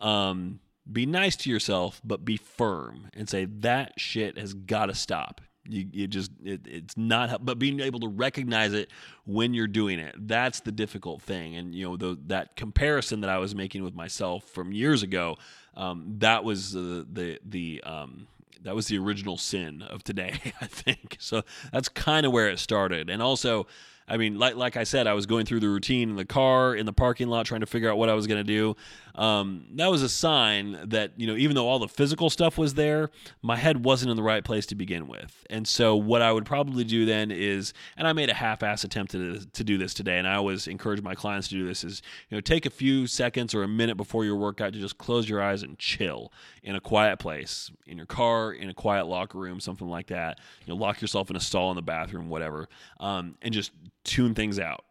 Um, 0.00 0.58
be 0.90 1.06
nice 1.06 1.36
to 1.36 1.50
yourself, 1.50 2.00
but 2.04 2.24
be 2.24 2.36
firm 2.36 3.08
and 3.14 3.28
say 3.28 3.44
that 3.44 3.92
shit 3.96 4.36
has 4.36 4.52
got 4.52 4.86
to 4.86 4.94
stop. 4.96 5.40
You, 5.70 5.86
you 5.92 6.06
just 6.08 6.32
it, 6.42 6.62
it's 6.66 6.96
not 6.96 7.44
but 7.44 7.58
being 7.58 7.80
able 7.80 8.00
to 8.00 8.08
recognize 8.08 8.72
it 8.72 8.90
when 9.26 9.52
you're 9.52 9.66
doing 9.66 9.98
it 9.98 10.14
that's 10.26 10.60
the 10.60 10.72
difficult 10.72 11.20
thing 11.20 11.56
and 11.56 11.74
you 11.74 11.84
know 11.84 11.96
the, 11.98 12.18
that 12.28 12.56
comparison 12.56 13.20
that 13.20 13.28
i 13.28 13.36
was 13.36 13.54
making 13.54 13.82
with 13.82 13.94
myself 13.94 14.44
from 14.44 14.72
years 14.72 15.02
ago 15.02 15.36
um, 15.78 16.16
that 16.18 16.44
was 16.44 16.72
the 16.72 17.38
the, 17.44 17.82
um, 17.84 18.26
that 18.62 18.74
was 18.74 18.88
the 18.88 18.98
original 18.98 19.38
sin 19.38 19.82
of 19.82 20.02
today 20.04 20.38
i 20.60 20.66
think. 20.66 21.16
So 21.20 21.42
that's 21.72 21.88
kind 21.88 22.26
of 22.26 22.32
where 22.32 22.48
it 22.48 22.58
started. 22.58 23.08
And 23.08 23.22
also 23.22 23.66
I 24.08 24.16
mean, 24.16 24.38
like 24.38 24.56
like 24.56 24.76
I 24.76 24.84
said, 24.84 25.06
I 25.06 25.12
was 25.12 25.26
going 25.26 25.44
through 25.44 25.60
the 25.60 25.68
routine 25.68 26.10
in 26.10 26.16
the 26.16 26.24
car, 26.24 26.74
in 26.74 26.86
the 26.86 26.92
parking 26.92 27.28
lot, 27.28 27.46
trying 27.46 27.60
to 27.60 27.66
figure 27.66 27.90
out 27.90 27.98
what 27.98 28.08
I 28.08 28.14
was 28.14 28.26
going 28.26 28.38
to 28.38 28.44
do. 28.44 28.74
Um, 29.14 29.66
that 29.74 29.90
was 29.90 30.02
a 30.02 30.08
sign 30.08 30.78
that 30.86 31.12
you 31.16 31.26
know, 31.26 31.34
even 31.34 31.56
though 31.56 31.68
all 31.68 31.78
the 31.78 31.88
physical 31.88 32.30
stuff 32.30 32.56
was 32.56 32.74
there, 32.74 33.10
my 33.42 33.56
head 33.56 33.84
wasn't 33.84 34.10
in 34.10 34.16
the 34.16 34.22
right 34.22 34.44
place 34.44 34.64
to 34.66 34.74
begin 34.74 35.08
with. 35.08 35.44
And 35.50 35.66
so, 35.66 35.96
what 35.96 36.22
I 36.22 36.32
would 36.32 36.46
probably 36.46 36.84
do 36.84 37.04
then 37.04 37.30
is, 37.30 37.74
and 37.96 38.06
I 38.06 38.12
made 38.12 38.30
a 38.30 38.34
half-ass 38.34 38.84
attempt 38.84 39.12
to 39.12 39.40
to 39.44 39.64
do 39.64 39.76
this 39.76 39.92
today, 39.92 40.18
and 40.18 40.26
I 40.26 40.36
always 40.36 40.66
encourage 40.66 41.02
my 41.02 41.14
clients 41.14 41.48
to 41.48 41.54
do 41.56 41.66
this: 41.66 41.84
is 41.84 42.00
you 42.30 42.36
know, 42.36 42.40
take 42.40 42.64
a 42.64 42.70
few 42.70 43.06
seconds 43.06 43.54
or 43.54 43.62
a 43.62 43.68
minute 43.68 43.96
before 43.96 44.24
your 44.24 44.36
workout 44.36 44.72
to 44.72 44.78
just 44.78 44.98
close 44.98 45.28
your 45.28 45.42
eyes 45.42 45.62
and 45.62 45.78
chill 45.78 46.32
in 46.62 46.76
a 46.76 46.80
quiet 46.80 47.18
place, 47.18 47.70
in 47.86 47.96
your 47.96 48.06
car, 48.06 48.52
in 48.52 48.70
a 48.70 48.74
quiet 48.74 49.06
locker 49.06 49.38
room, 49.38 49.58
something 49.60 49.88
like 49.88 50.06
that. 50.06 50.38
You 50.64 50.74
know, 50.74 50.80
lock 50.80 51.02
yourself 51.02 51.28
in 51.28 51.36
a 51.36 51.40
stall 51.40 51.70
in 51.70 51.76
the 51.76 51.82
bathroom, 51.82 52.28
whatever, 52.28 52.68
um, 53.00 53.36
and 53.42 53.52
just 53.52 53.72
tune 54.04 54.34
things 54.34 54.58
out 54.58 54.84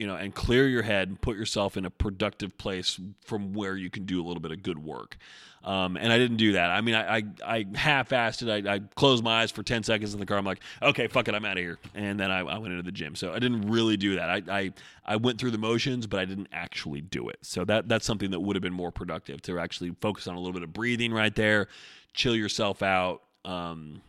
you 0.00 0.06
know 0.06 0.16
and 0.16 0.34
clear 0.34 0.66
your 0.66 0.80
head 0.80 1.08
and 1.08 1.20
put 1.20 1.36
yourself 1.36 1.76
in 1.76 1.84
a 1.84 1.90
productive 1.90 2.56
place 2.56 2.98
from 3.26 3.52
where 3.52 3.76
you 3.76 3.90
can 3.90 4.06
do 4.06 4.18
a 4.18 4.24
little 4.24 4.40
bit 4.40 4.50
of 4.50 4.62
good 4.62 4.78
work. 4.78 5.18
Um, 5.62 5.98
and 5.98 6.10
i 6.10 6.16
didn't 6.16 6.38
do 6.38 6.52
that. 6.52 6.70
I 6.70 6.80
mean 6.80 6.94
i, 6.94 7.18
I, 7.18 7.22
I 7.44 7.66
half-assed 7.74 8.48
it. 8.48 8.66
I, 8.66 8.76
I, 8.76 8.78
closed 8.96 9.22
my 9.22 9.42
eyes 9.42 9.50
for 9.50 9.62
10 9.62 9.82
seconds 9.82 10.14
in 10.14 10.18
the 10.18 10.24
car. 10.24 10.38
I'm 10.38 10.46
like 10.46 10.62
okay 10.80 11.06
fuck 11.06 11.28
it 11.28 11.34
i'm 11.34 11.44
out 11.44 11.58
of 11.58 11.62
here. 11.62 11.78
And 11.94 12.18
then 12.18 12.30
I, 12.30 12.38
I, 12.38 12.56
went 12.56 12.72
into 12.72 12.82
the 12.82 12.92
gym. 12.92 13.14
So 13.14 13.34
i 13.34 13.38
didn't 13.38 13.70
really 13.70 13.98
do 13.98 14.16
that. 14.16 14.30
I, 14.30 14.42
I, 14.48 14.72
I 15.04 15.16
went 15.16 15.38
through 15.38 15.50
the 15.50 15.58
motions 15.58 16.06
but 16.06 16.18
i 16.18 16.24
didn't 16.24 16.48
actually 16.50 17.02
do 17.02 17.28
it. 17.28 17.40
So 17.42 17.66
that 17.66 17.86
that's 17.86 18.06
something 18.06 18.30
that 18.30 18.40
would 18.40 18.56
have 18.56 18.62
been 18.62 18.72
more 18.72 18.90
productive 18.90 19.42
to 19.42 19.58
actually 19.58 19.94
focus 20.00 20.26
on 20.26 20.34
a 20.34 20.38
little 20.38 20.54
bit 20.54 20.62
of 20.62 20.72
breathing 20.72 21.12
right 21.12 21.34
there 21.34 21.68
chill 22.14 22.34
yourself 22.34 22.82
out 22.82 23.20
um, 23.44 24.00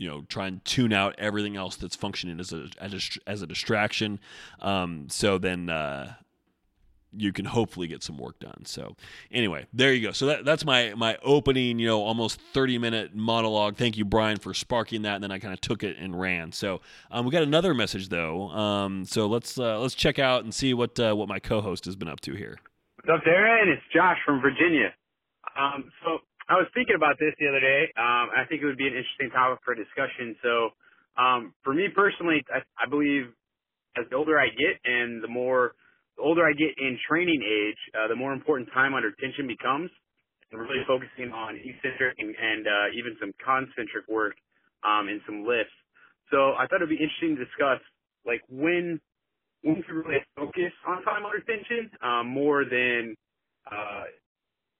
you 0.00 0.08
know 0.08 0.22
try 0.22 0.46
and 0.46 0.64
tune 0.64 0.94
out 0.94 1.14
everything 1.18 1.56
else 1.56 1.76
that's 1.76 1.94
functioning 1.94 2.40
as 2.40 2.52
a 2.54 2.68
as 2.80 2.94
a, 2.94 3.30
as 3.30 3.42
a 3.42 3.46
distraction. 3.46 4.18
Um, 4.60 5.08
so 5.10 5.36
then 5.36 5.68
uh, 5.68 6.14
you 7.14 7.34
can 7.34 7.44
hopefully 7.44 7.86
get 7.86 8.02
some 8.02 8.16
work 8.16 8.38
done. 8.38 8.64
So 8.64 8.96
anyway 9.30 9.66
there 9.74 9.92
you 9.92 10.06
go. 10.06 10.12
So 10.12 10.24
that, 10.26 10.46
that's 10.46 10.64
my 10.64 10.94
my 10.96 11.18
opening 11.22 11.78
you 11.78 11.86
know 11.86 12.02
almost 12.02 12.40
30 12.54 12.78
minute 12.78 13.14
monologue. 13.14 13.76
Thank 13.76 13.98
you 13.98 14.06
brian 14.06 14.38
for 14.38 14.54
sparking 14.54 15.02
that. 15.02 15.16
And 15.16 15.22
then 15.22 15.30
i 15.30 15.38
kind 15.38 15.52
of 15.52 15.60
took 15.60 15.84
it 15.84 15.98
and 15.98 16.18
ran. 16.18 16.50
So 16.50 16.80
um, 17.10 17.26
we 17.26 17.30
got 17.30 17.42
another 17.42 17.74
message 17.74 18.08
though. 18.08 18.48
Um, 18.48 19.04
so 19.04 19.26
let's 19.26 19.58
uh, 19.58 19.78
let's 19.80 19.94
check 19.94 20.18
out 20.18 20.44
and 20.44 20.54
see 20.54 20.72
what 20.72 20.98
uh, 20.98 21.12
what 21.12 21.28
my 21.28 21.38
co-host 21.38 21.84
has 21.84 21.94
been 21.94 22.08
up 22.08 22.20
to 22.20 22.32
here. 22.32 22.56
What's 23.04 23.20
up 23.20 23.26
darren? 23.26 23.68
It's 23.68 23.82
josh 23.94 24.16
from 24.24 24.40
virginia. 24.40 24.94
Um, 25.58 25.90
so 26.02 26.20
I 26.50 26.58
was 26.58 26.66
thinking 26.74 26.98
about 26.98 27.14
this 27.22 27.30
the 27.38 27.46
other 27.46 27.62
day. 27.62 27.94
Um, 27.94 28.34
I 28.34 28.42
think 28.50 28.58
it 28.58 28.66
would 28.66 28.76
be 28.76 28.90
an 28.90 28.98
interesting 28.98 29.30
topic 29.30 29.62
for 29.62 29.78
discussion. 29.78 30.34
So, 30.42 30.74
um, 31.14 31.54
for 31.62 31.72
me 31.72 31.86
personally, 31.94 32.42
I, 32.50 32.66
I 32.74 32.90
believe 32.90 33.30
as 33.94 34.10
the 34.10 34.16
older 34.18 34.34
I 34.34 34.50
get 34.50 34.74
and 34.82 35.22
the 35.22 35.30
more 35.30 35.78
the 36.18 36.22
older 36.26 36.42
I 36.42 36.50
get 36.52 36.74
in 36.74 36.98
training 37.06 37.38
age, 37.38 37.78
uh, 37.94 38.08
the 38.08 38.18
more 38.18 38.34
important 38.34 38.68
time 38.74 38.94
under 38.98 39.14
tension 39.22 39.46
becomes, 39.46 39.94
and 40.50 40.58
we're 40.58 40.66
really 40.66 40.86
focusing 40.90 41.30
on 41.30 41.54
eccentric 41.54 42.18
and, 42.18 42.34
and 42.34 42.66
uh, 42.66 42.98
even 42.98 43.14
some 43.22 43.30
concentric 43.38 44.10
work 44.10 44.34
um, 44.82 45.06
and 45.06 45.22
some 45.26 45.46
lifts. 45.46 45.74
So 46.34 46.58
I 46.58 46.66
thought 46.66 46.82
it'd 46.82 46.90
be 46.90 46.98
interesting 46.98 47.38
to 47.38 47.46
discuss 47.46 47.78
like 48.26 48.42
when 48.50 48.98
when 49.62 49.86
to 49.86 49.92
really 49.94 50.24
focus 50.34 50.74
on 50.82 51.02
time 51.06 51.22
under 51.22 51.38
tension 51.46 51.94
um, 52.02 52.26
more 52.26 52.66
than 52.66 53.14
uh, 53.70 54.10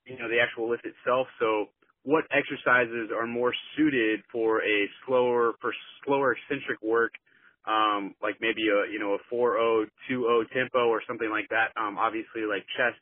you 0.06 0.18
know, 0.18 0.28
the 0.28 0.40
actual 0.40 0.70
lift 0.70 0.84
itself. 0.86 1.26
So 1.40 1.68
what 2.04 2.24
exercises 2.32 3.10
are 3.12 3.26
more 3.26 3.52
suited 3.76 4.20
for 4.32 4.62
a 4.64 4.88
slower, 5.06 5.54
for 5.60 5.72
slower 6.04 6.36
eccentric 6.36 6.82
work, 6.82 7.12
um, 7.68 8.14
like 8.22 8.36
maybe 8.40 8.68
a, 8.72 8.90
you 8.90 8.98
know, 8.98 9.16
a 9.18 9.22
4-0, 9.34 9.86
2-0 10.10 10.52
tempo 10.52 10.88
or 10.88 11.02
something 11.06 11.30
like 11.30 11.48
that. 11.50 11.76
Um, 11.76 11.98
obviously 11.98 12.48
like 12.48 12.64
chest, 12.76 12.98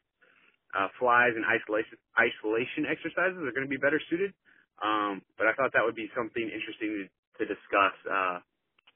uh, 0.74 0.88
flies 0.98 1.32
and 1.36 1.46
isolation, 1.46 1.96
isolation 2.18 2.84
exercises 2.90 3.38
are 3.40 3.54
going 3.54 3.66
to 3.66 3.72
be 3.72 3.80
better 3.80 4.00
suited. 4.10 4.34
Um, 4.82 5.22
but 5.38 5.46
I 5.46 5.54
thought 5.54 5.72
that 5.74 5.84
would 5.84 5.96
be 5.96 6.10
something 6.16 6.44
interesting 6.44 7.06
to, 7.06 7.42
to 7.42 7.44
discuss, 7.46 7.96
uh, 8.10 8.38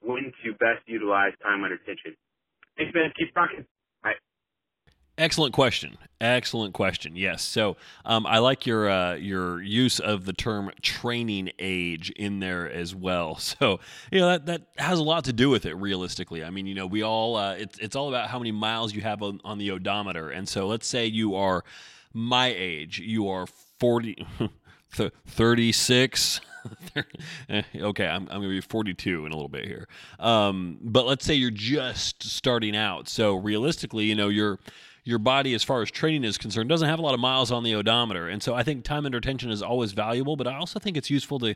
when 0.03 0.31
to 0.43 0.49
best 0.59 0.83
utilize 0.87 1.33
time 1.43 1.63
under 1.63 1.77
tension. 1.79 2.15
Thanks, 2.77 2.93
man. 2.93 3.11
Keep 3.17 3.35
rocking. 3.35 3.65
Excellent 5.15 5.53
question. 5.53 5.97
Excellent 6.19 6.73
question. 6.73 7.15
Yes. 7.15 7.43
So 7.43 7.77
um, 8.03 8.25
I 8.25 8.39
like 8.39 8.65
your 8.65 8.89
uh, 8.89 9.13
your 9.13 9.61
use 9.61 9.99
of 9.99 10.25
the 10.25 10.33
term 10.33 10.71
training 10.81 11.51
age 11.59 12.09
in 12.11 12.39
there 12.39 12.69
as 12.69 12.95
well. 12.95 13.39
So 13.53 13.79
you 14.11 14.19
know 14.19 14.27
that 14.29 14.45
that 14.47 14.61
has 14.77 14.97
a 14.97 15.03
lot 15.03 15.25
to 15.25 15.33
do 15.33 15.49
with 15.49 15.65
it. 15.65 15.75
Realistically, 15.75 16.43
I 16.43 16.49
mean, 16.49 16.65
you 16.65 16.73
know, 16.73 16.87
we 16.87 17.03
all 17.03 17.35
uh, 17.35 17.53
it's 17.53 17.77
it's 17.77 17.95
all 17.95 18.09
about 18.09 18.29
how 18.29 18.39
many 18.39 18.51
miles 18.51 18.93
you 18.93 19.01
have 19.01 19.21
on, 19.21 19.39
on 19.45 19.59
the 19.59 19.69
odometer. 19.69 20.31
And 20.31 20.49
so 20.49 20.65
let's 20.65 20.87
say 20.87 21.05
you 21.05 21.35
are 21.35 21.63
my 22.13 22.47
age. 22.47 22.99
You 22.99 23.27
are 23.29 23.45
forty. 23.45 24.25
36 25.27 26.39
okay 27.75 28.07
i'm, 28.07 28.27
I'm 28.29 28.41
to 28.43 28.47
be 28.47 28.61
42 28.61 29.25
in 29.25 29.31
a 29.31 29.35
little 29.35 29.49
bit 29.49 29.65
here 29.65 29.87
um, 30.19 30.77
but 30.81 31.07
let's 31.07 31.25
say 31.25 31.33
you're 31.33 31.49
just 31.49 32.21
starting 32.23 32.75
out 32.75 33.09
so 33.09 33.35
realistically 33.35 34.05
you 34.05 34.13
know 34.13 34.29
you're 34.29 34.59
your 35.03 35.19
body, 35.19 35.53
as 35.53 35.63
far 35.63 35.81
as 35.81 35.91
training 35.91 36.23
is 36.23 36.37
concerned, 36.37 36.69
doesn't 36.69 36.87
have 36.87 36.99
a 36.99 37.01
lot 37.01 37.13
of 37.13 37.19
miles 37.19 37.51
on 37.51 37.63
the 37.63 37.75
odometer. 37.75 38.27
And 38.29 38.41
so 38.41 38.53
I 38.53 38.63
think 38.63 38.83
time 38.83 39.05
under 39.05 39.19
tension 39.19 39.51
is 39.51 39.61
always 39.61 39.91
valuable, 39.91 40.35
but 40.35 40.47
I 40.47 40.55
also 40.55 40.79
think 40.79 40.95
it's 40.95 41.09
useful 41.09 41.39
to 41.39 41.55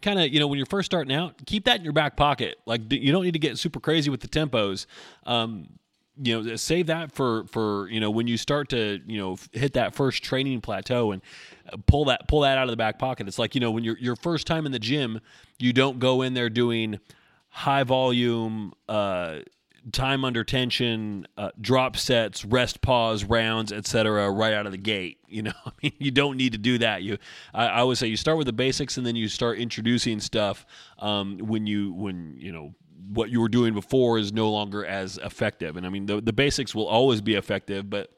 kind 0.00 0.20
of, 0.20 0.32
you 0.32 0.38
know, 0.38 0.46
when 0.46 0.58
you're 0.58 0.66
first 0.66 0.86
starting 0.86 1.14
out, 1.14 1.34
keep 1.46 1.64
that 1.64 1.78
in 1.78 1.84
your 1.84 1.92
back 1.92 2.16
pocket. 2.16 2.58
Like 2.66 2.92
you 2.92 3.10
don't 3.10 3.24
need 3.24 3.32
to 3.32 3.38
get 3.38 3.58
super 3.58 3.80
crazy 3.80 4.10
with 4.10 4.20
the 4.20 4.28
tempos. 4.28 4.86
Um, 5.26 5.68
you 6.22 6.42
know, 6.42 6.54
save 6.56 6.86
that 6.86 7.10
for 7.10 7.44
for 7.48 7.88
you 7.88 7.98
know 7.98 8.08
when 8.08 8.28
you 8.28 8.36
start 8.36 8.68
to 8.68 9.00
you 9.04 9.18
know 9.18 9.36
hit 9.50 9.72
that 9.72 9.96
first 9.96 10.22
training 10.22 10.60
plateau 10.60 11.10
and 11.10 11.20
pull 11.86 12.04
that 12.04 12.28
pull 12.28 12.42
that 12.42 12.56
out 12.56 12.64
of 12.64 12.70
the 12.70 12.76
back 12.76 13.00
pocket. 13.00 13.26
It's 13.26 13.38
like 13.38 13.56
you 13.56 13.60
know 13.60 13.72
when 13.72 13.82
you're 13.82 13.98
your 13.98 14.14
first 14.14 14.46
time 14.46 14.64
in 14.64 14.70
the 14.70 14.78
gym, 14.78 15.20
you 15.58 15.72
don't 15.72 15.98
go 15.98 16.22
in 16.22 16.34
there 16.34 16.48
doing 16.48 17.00
high 17.48 17.82
volume 17.82 18.72
uh, 18.88 19.38
time 19.92 20.24
under 20.24 20.44
tension, 20.44 21.26
uh, 21.36 21.50
drop 21.60 21.96
sets, 21.96 22.44
rest 22.44 22.80
pause 22.80 23.24
rounds, 23.24 23.72
etc. 23.72 24.30
Right 24.30 24.52
out 24.52 24.66
of 24.66 24.72
the 24.72 24.78
gate. 24.78 25.18
You 25.28 25.42
know, 25.42 25.52
I 25.66 25.70
mean, 25.82 25.92
you 25.98 26.10
don't 26.10 26.36
need 26.36 26.52
to 26.52 26.58
do 26.58 26.78
that. 26.78 27.02
You, 27.02 27.18
I, 27.52 27.66
I 27.66 27.82
would 27.82 27.98
say, 27.98 28.06
you 28.06 28.16
start 28.16 28.38
with 28.38 28.46
the 28.46 28.52
basics 28.52 28.96
and 28.96 29.06
then 29.06 29.16
you 29.16 29.28
start 29.28 29.58
introducing 29.58 30.20
stuff 30.20 30.64
um, 30.98 31.38
when 31.38 31.66
you 31.66 31.92
when 31.92 32.36
you 32.38 32.52
know 32.52 32.74
what 33.08 33.30
you 33.30 33.40
were 33.40 33.48
doing 33.48 33.74
before 33.74 34.18
is 34.18 34.32
no 34.32 34.50
longer 34.50 34.84
as 34.84 35.18
effective. 35.18 35.76
And 35.76 35.86
I 35.86 35.90
mean, 35.90 36.06
the 36.06 36.20
the 36.20 36.32
basics 36.32 36.74
will 36.74 36.86
always 36.86 37.20
be 37.20 37.34
effective, 37.34 37.90
but 37.90 38.10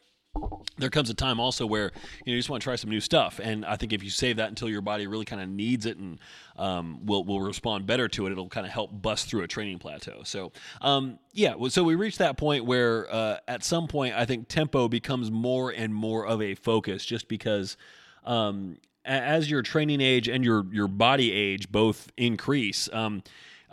there 0.78 0.90
comes 0.90 1.10
a 1.10 1.14
time 1.14 1.40
also 1.40 1.66
where 1.66 1.84
you 2.24 2.26
know 2.26 2.32
you 2.32 2.38
just 2.38 2.50
want 2.50 2.62
to 2.62 2.64
try 2.64 2.76
some 2.76 2.90
new 2.90 3.00
stuff, 3.00 3.40
and 3.42 3.64
I 3.64 3.76
think 3.76 3.92
if 3.92 4.02
you 4.02 4.10
save 4.10 4.36
that 4.36 4.48
until 4.48 4.68
your 4.68 4.82
body 4.82 5.06
really 5.06 5.24
kind 5.24 5.40
of 5.40 5.48
needs 5.48 5.86
it 5.86 5.96
and 5.96 6.18
um, 6.56 7.04
will 7.04 7.24
will 7.24 7.40
respond 7.40 7.86
better 7.86 8.08
to 8.08 8.26
it, 8.26 8.32
it'll 8.32 8.48
kind 8.48 8.66
of 8.66 8.72
help 8.72 8.90
bust 9.02 9.28
through 9.28 9.42
a 9.42 9.48
training 9.48 9.78
plateau. 9.78 10.22
So 10.24 10.52
um, 10.80 11.18
yeah, 11.32 11.54
so 11.68 11.82
we 11.82 11.94
reached 11.94 12.18
that 12.18 12.36
point 12.36 12.64
where 12.64 13.12
uh, 13.12 13.38
at 13.48 13.64
some 13.64 13.88
point 13.88 14.14
I 14.14 14.24
think 14.24 14.48
tempo 14.48 14.88
becomes 14.88 15.30
more 15.30 15.70
and 15.70 15.94
more 15.94 16.26
of 16.26 16.42
a 16.42 16.54
focus, 16.54 17.04
just 17.04 17.28
because 17.28 17.76
um, 18.24 18.76
as 19.04 19.50
your 19.50 19.62
training 19.62 20.00
age 20.00 20.28
and 20.28 20.44
your 20.44 20.66
your 20.72 20.88
body 20.88 21.32
age 21.32 21.70
both 21.70 22.10
increase. 22.16 22.88
Um, 22.92 23.22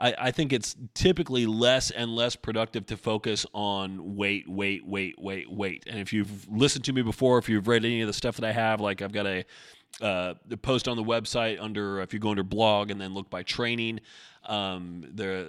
I, 0.03 0.15
I 0.19 0.31
think 0.31 0.51
it's 0.51 0.75
typically 0.93 1.45
less 1.45 1.89
and 1.89 2.13
less 2.13 2.35
productive 2.35 2.85
to 2.87 2.97
focus 2.97 3.45
on 3.53 4.17
wait, 4.17 4.49
wait, 4.49 4.85
wait, 4.85 5.15
wait, 5.17 5.49
wait. 5.49 5.85
And 5.87 5.97
if 5.97 6.11
you've 6.11 6.45
listened 6.51 6.83
to 6.85 6.93
me 6.93 7.01
before, 7.01 7.37
if 7.37 7.47
you've 7.47 7.69
read 7.69 7.85
any 7.85 8.01
of 8.01 8.07
the 8.07 8.13
stuff 8.13 8.35
that 8.35 8.45
I 8.45 8.51
have, 8.51 8.81
like 8.81 9.01
I've 9.01 9.13
got 9.13 9.25
a 9.25 9.45
uh, 10.01 10.33
post 10.61 10.89
on 10.89 10.97
the 10.97 11.03
website 11.03 11.61
under 11.61 12.01
if 12.01 12.13
you 12.13 12.19
go 12.19 12.31
under 12.31 12.43
blog 12.43 12.91
and 12.91 12.99
then 12.99 13.13
look 13.13 13.29
by 13.29 13.43
training. 13.43 14.01
Um, 14.45 15.05
there, 15.09 15.47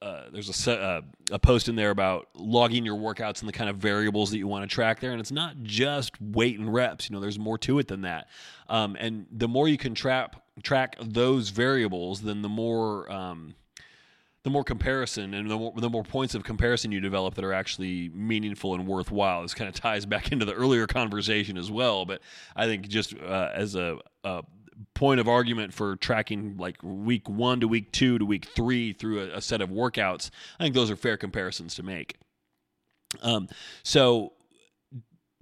uh, 0.00 0.22
there's 0.32 0.66
a, 0.66 0.72
uh, 0.72 1.00
a 1.30 1.38
post 1.38 1.68
in 1.68 1.76
there 1.76 1.90
about 1.90 2.28
logging 2.34 2.84
your 2.84 2.96
workouts 2.96 3.38
and 3.38 3.48
the 3.48 3.52
kind 3.52 3.70
of 3.70 3.76
variables 3.76 4.32
that 4.32 4.38
you 4.38 4.48
want 4.48 4.68
to 4.68 4.74
track 4.74 4.98
there. 4.98 5.12
And 5.12 5.20
it's 5.20 5.30
not 5.30 5.62
just 5.62 6.20
weight 6.20 6.58
and 6.58 6.74
reps. 6.74 7.08
You 7.08 7.14
know, 7.14 7.20
there's 7.20 7.38
more 7.38 7.58
to 7.58 7.78
it 7.78 7.86
than 7.86 8.00
that. 8.00 8.28
Um, 8.68 8.96
and 8.98 9.26
the 9.30 9.46
more 9.46 9.68
you 9.68 9.78
can 9.78 9.94
trap 9.94 10.42
track 10.64 10.96
those 11.00 11.50
variables, 11.50 12.22
then 12.22 12.42
the 12.42 12.48
more 12.48 13.10
um, 13.12 13.54
the 14.44 14.50
more 14.50 14.64
comparison 14.64 15.34
and 15.34 15.50
the 15.50 15.56
more, 15.56 15.72
the 15.76 15.88
more 15.88 16.02
points 16.02 16.34
of 16.34 16.42
comparison 16.42 16.90
you 16.90 17.00
develop 17.00 17.34
that 17.34 17.44
are 17.44 17.52
actually 17.52 18.08
meaningful 18.10 18.74
and 18.74 18.86
worthwhile. 18.86 19.42
This 19.42 19.54
kind 19.54 19.68
of 19.68 19.74
ties 19.74 20.04
back 20.06 20.32
into 20.32 20.44
the 20.44 20.54
earlier 20.54 20.86
conversation 20.86 21.56
as 21.56 21.70
well. 21.70 22.04
But 22.04 22.20
I 22.56 22.66
think 22.66 22.88
just 22.88 23.14
uh, 23.14 23.50
as 23.54 23.74
a, 23.74 23.98
a, 24.24 24.42
point 24.94 25.20
of 25.20 25.28
argument 25.28 25.72
for 25.72 25.94
tracking 25.96 26.56
like 26.56 26.76
week 26.82 27.28
one 27.28 27.60
to 27.60 27.68
week 27.68 27.92
two 27.92 28.18
to 28.18 28.24
week 28.24 28.44
three 28.46 28.92
through 28.92 29.20
a, 29.20 29.36
a 29.36 29.40
set 29.40 29.60
of 29.60 29.70
workouts, 29.70 30.30
I 30.58 30.64
think 30.64 30.74
those 30.74 30.90
are 30.90 30.96
fair 30.96 31.16
comparisons 31.16 31.76
to 31.76 31.84
make. 31.84 32.16
Um, 33.20 33.48
so 33.84 34.32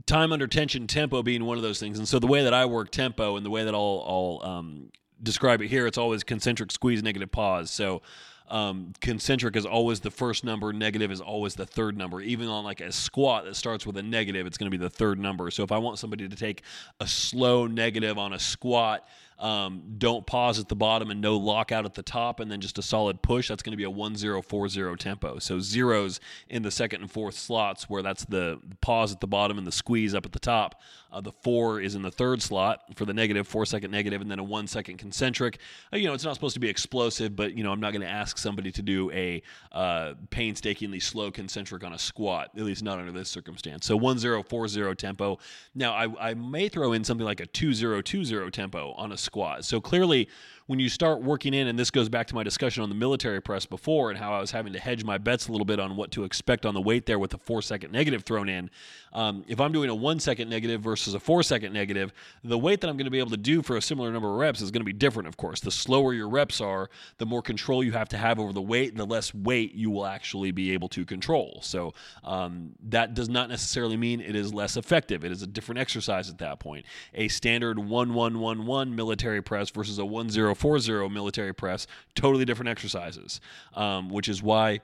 time 0.06 0.32
under 0.32 0.46
tension 0.46 0.86
tempo 0.86 1.22
being 1.22 1.44
one 1.44 1.56
of 1.56 1.62
those 1.62 1.78
things 1.78 1.98
and 1.98 2.08
so 2.08 2.18
the 2.18 2.26
way 2.26 2.42
that 2.42 2.54
i 2.54 2.64
work 2.64 2.90
tempo 2.90 3.36
and 3.36 3.46
the 3.46 3.50
way 3.50 3.64
that 3.64 3.74
i'll, 3.74 4.40
I'll 4.42 4.50
um, 4.50 4.90
describe 5.22 5.62
it 5.62 5.68
here 5.68 5.86
it's 5.86 5.98
always 5.98 6.24
concentric 6.24 6.72
squeeze 6.72 7.02
negative 7.02 7.30
pause 7.30 7.70
so 7.70 8.02
um, 8.50 8.92
concentric 9.00 9.56
is 9.56 9.64
always 9.64 10.00
the 10.00 10.10
first 10.10 10.44
number, 10.44 10.72
negative 10.72 11.10
is 11.10 11.20
always 11.20 11.54
the 11.54 11.66
third 11.66 11.96
number. 11.96 12.20
Even 12.20 12.48
on 12.48 12.64
like 12.64 12.80
a 12.80 12.90
squat 12.90 13.44
that 13.44 13.54
starts 13.54 13.86
with 13.86 13.96
a 13.96 14.02
negative, 14.02 14.46
it's 14.46 14.58
going 14.58 14.70
to 14.70 14.76
be 14.76 14.82
the 14.82 14.90
third 14.90 15.18
number. 15.18 15.50
So 15.50 15.62
if 15.62 15.70
I 15.70 15.78
want 15.78 15.98
somebody 15.98 16.28
to 16.28 16.36
take 16.36 16.62
a 16.98 17.06
slow 17.06 17.66
negative 17.66 18.18
on 18.18 18.32
a 18.32 18.38
squat, 18.38 19.06
um, 19.38 19.82
don't 19.96 20.26
pause 20.26 20.58
at 20.58 20.68
the 20.68 20.76
bottom 20.76 21.10
and 21.10 21.20
no 21.20 21.36
lockout 21.36 21.86
at 21.86 21.94
the 21.94 22.02
top, 22.02 22.40
and 22.40 22.50
then 22.50 22.60
just 22.60 22.78
a 22.78 22.82
solid 22.82 23.22
push. 23.22 23.48
That's 23.48 23.62
going 23.62 23.72
to 23.72 23.76
be 23.76 23.84
a 23.84 23.90
1040 23.90 24.96
tempo. 24.96 25.38
So 25.38 25.60
zeros 25.60 26.20
in 26.48 26.62
the 26.62 26.70
second 26.70 27.00
and 27.00 27.10
fourth 27.10 27.36
slots, 27.36 27.88
where 27.88 28.02
that's 28.02 28.24
the 28.26 28.60
pause 28.82 29.12
at 29.12 29.20
the 29.20 29.26
bottom 29.26 29.56
and 29.56 29.66
the 29.66 29.72
squeeze 29.72 30.14
up 30.14 30.26
at 30.26 30.32
the 30.32 30.38
top. 30.38 30.82
Uh, 31.12 31.20
the 31.20 31.32
four 31.32 31.80
is 31.80 31.94
in 31.94 32.02
the 32.02 32.10
third 32.10 32.40
slot 32.42 32.82
for 32.94 33.04
the 33.04 33.12
negative, 33.12 33.46
four 33.46 33.66
second 33.66 33.90
negative, 33.90 34.20
and 34.20 34.30
then 34.30 34.38
a 34.38 34.44
one 34.44 34.66
second 34.66 34.98
concentric. 34.98 35.58
Uh, 35.92 35.96
you 35.96 36.06
know, 36.06 36.14
it's 36.14 36.24
not 36.24 36.34
supposed 36.34 36.54
to 36.54 36.60
be 36.60 36.68
explosive, 36.68 37.34
but 37.34 37.56
you 37.56 37.64
know, 37.64 37.72
I'm 37.72 37.80
not 37.80 37.92
going 37.92 38.02
to 38.02 38.08
ask 38.08 38.38
somebody 38.38 38.70
to 38.72 38.82
do 38.82 39.10
a 39.12 39.42
uh, 39.72 40.14
painstakingly 40.30 41.00
slow 41.00 41.30
concentric 41.30 41.84
on 41.84 41.92
a 41.92 41.98
squat, 41.98 42.50
at 42.56 42.62
least 42.62 42.82
not 42.82 42.98
under 42.98 43.12
this 43.12 43.28
circumstance. 43.28 43.86
So 43.86 43.96
1040 43.96 44.94
tempo. 44.94 45.38
Now, 45.74 45.92
I, 45.92 46.30
I 46.30 46.34
may 46.34 46.68
throw 46.68 46.92
in 46.92 47.04
something 47.04 47.26
like 47.26 47.40
a 47.40 47.46
2020 47.46 48.50
tempo 48.50 48.92
on 48.92 49.12
a 49.12 49.16
squat. 49.16 49.64
So 49.64 49.80
clearly, 49.80 50.28
when 50.70 50.78
you 50.78 50.88
start 50.88 51.20
working 51.20 51.52
in, 51.52 51.66
and 51.66 51.76
this 51.76 51.90
goes 51.90 52.08
back 52.08 52.28
to 52.28 52.34
my 52.36 52.44
discussion 52.44 52.84
on 52.84 52.88
the 52.88 52.94
military 52.94 53.42
press 53.42 53.66
before 53.66 54.10
and 54.10 54.16
how 54.16 54.32
I 54.32 54.40
was 54.40 54.52
having 54.52 54.72
to 54.74 54.78
hedge 54.78 55.02
my 55.02 55.18
bets 55.18 55.48
a 55.48 55.50
little 55.50 55.64
bit 55.64 55.80
on 55.80 55.96
what 55.96 56.12
to 56.12 56.22
expect 56.22 56.64
on 56.64 56.74
the 56.74 56.80
weight 56.80 57.06
there 57.06 57.18
with 57.18 57.34
a 57.34 57.38
four 57.38 57.60
second 57.60 57.90
negative 57.90 58.22
thrown 58.22 58.48
in. 58.48 58.70
Um, 59.12 59.44
if 59.48 59.60
I'm 59.60 59.72
doing 59.72 59.90
a 59.90 59.94
one 59.96 60.20
second 60.20 60.48
negative 60.48 60.80
versus 60.80 61.14
a 61.14 61.18
four 61.18 61.42
second 61.42 61.72
negative, 61.72 62.12
the 62.44 62.56
weight 62.56 62.80
that 62.82 62.88
I'm 62.88 62.96
going 62.96 63.06
to 63.06 63.10
be 63.10 63.18
able 63.18 63.30
to 63.30 63.36
do 63.36 63.62
for 63.62 63.76
a 63.76 63.82
similar 63.82 64.12
number 64.12 64.28
of 64.28 64.36
reps 64.36 64.60
is 64.60 64.70
going 64.70 64.82
to 64.82 64.84
be 64.84 64.92
different, 64.92 65.26
of 65.26 65.36
course. 65.36 65.58
The 65.58 65.72
slower 65.72 66.14
your 66.14 66.28
reps 66.28 66.60
are, 66.60 66.88
the 67.18 67.26
more 67.26 67.42
control 67.42 67.82
you 67.82 67.90
have 67.90 68.08
to 68.10 68.16
have 68.16 68.38
over 68.38 68.52
the 68.52 68.62
weight, 68.62 68.90
and 68.90 68.98
the 69.00 69.06
less 69.06 69.34
weight 69.34 69.74
you 69.74 69.90
will 69.90 70.06
actually 70.06 70.52
be 70.52 70.70
able 70.70 70.88
to 70.90 71.04
control. 71.04 71.58
So 71.62 71.94
um, 72.22 72.76
that 72.90 73.14
does 73.14 73.28
not 73.28 73.48
necessarily 73.48 73.96
mean 73.96 74.20
it 74.20 74.36
is 74.36 74.54
less 74.54 74.76
effective. 74.76 75.24
It 75.24 75.32
is 75.32 75.42
a 75.42 75.48
different 75.48 75.80
exercise 75.80 76.30
at 76.30 76.38
that 76.38 76.60
point. 76.60 76.86
A 77.14 77.26
standard 77.26 77.76
1111 77.76 78.94
military 78.94 79.42
press 79.42 79.70
versus 79.70 79.98
a 79.98 80.04
10 80.04 80.28
4-0 80.60 81.10
military 81.10 81.54
press, 81.54 81.86
totally 82.14 82.44
different 82.44 82.68
exercises, 82.68 83.40
um, 83.74 84.10
which 84.10 84.28
is 84.28 84.42
why 84.42 84.80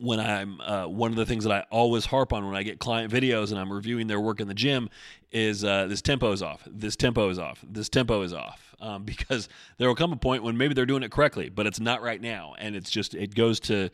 when 0.00 0.18
I'm 0.18 0.60
uh, 0.62 0.86
one 0.86 1.10
of 1.10 1.16
the 1.16 1.26
things 1.26 1.44
that 1.44 1.52
I 1.52 1.64
always 1.70 2.06
harp 2.06 2.32
on 2.32 2.46
when 2.46 2.56
I 2.56 2.62
get 2.62 2.78
client 2.78 3.12
videos 3.12 3.50
and 3.50 3.60
I'm 3.60 3.70
reviewing 3.70 4.06
their 4.06 4.20
work 4.20 4.40
in 4.40 4.48
the 4.48 4.54
gym 4.54 4.88
is 5.30 5.62
uh, 5.62 5.86
this 5.86 6.00
tempo 6.00 6.32
is 6.32 6.42
off, 6.42 6.66
this 6.66 6.96
tempo 6.96 7.28
is 7.28 7.38
off, 7.38 7.62
this 7.68 7.88
tempo 7.88 8.22
is 8.22 8.32
off, 8.32 8.74
um, 8.80 9.04
because 9.04 9.48
there 9.76 9.88
will 9.88 9.94
come 9.94 10.12
a 10.12 10.16
point 10.16 10.42
when 10.42 10.56
maybe 10.56 10.74
they're 10.74 10.86
doing 10.86 11.02
it 11.02 11.10
correctly, 11.10 11.50
but 11.50 11.66
it's 11.66 11.80
not 11.80 12.02
right 12.02 12.20
now, 12.20 12.54
and 12.58 12.74
it's 12.74 12.90
just 12.90 13.14
it 13.14 13.34
goes 13.34 13.60
to 13.60 13.90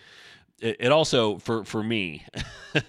it, 0.61 0.77
it 0.79 0.93
also 0.93 1.39
for 1.39 1.65
for 1.65 1.83
me. 1.83 2.25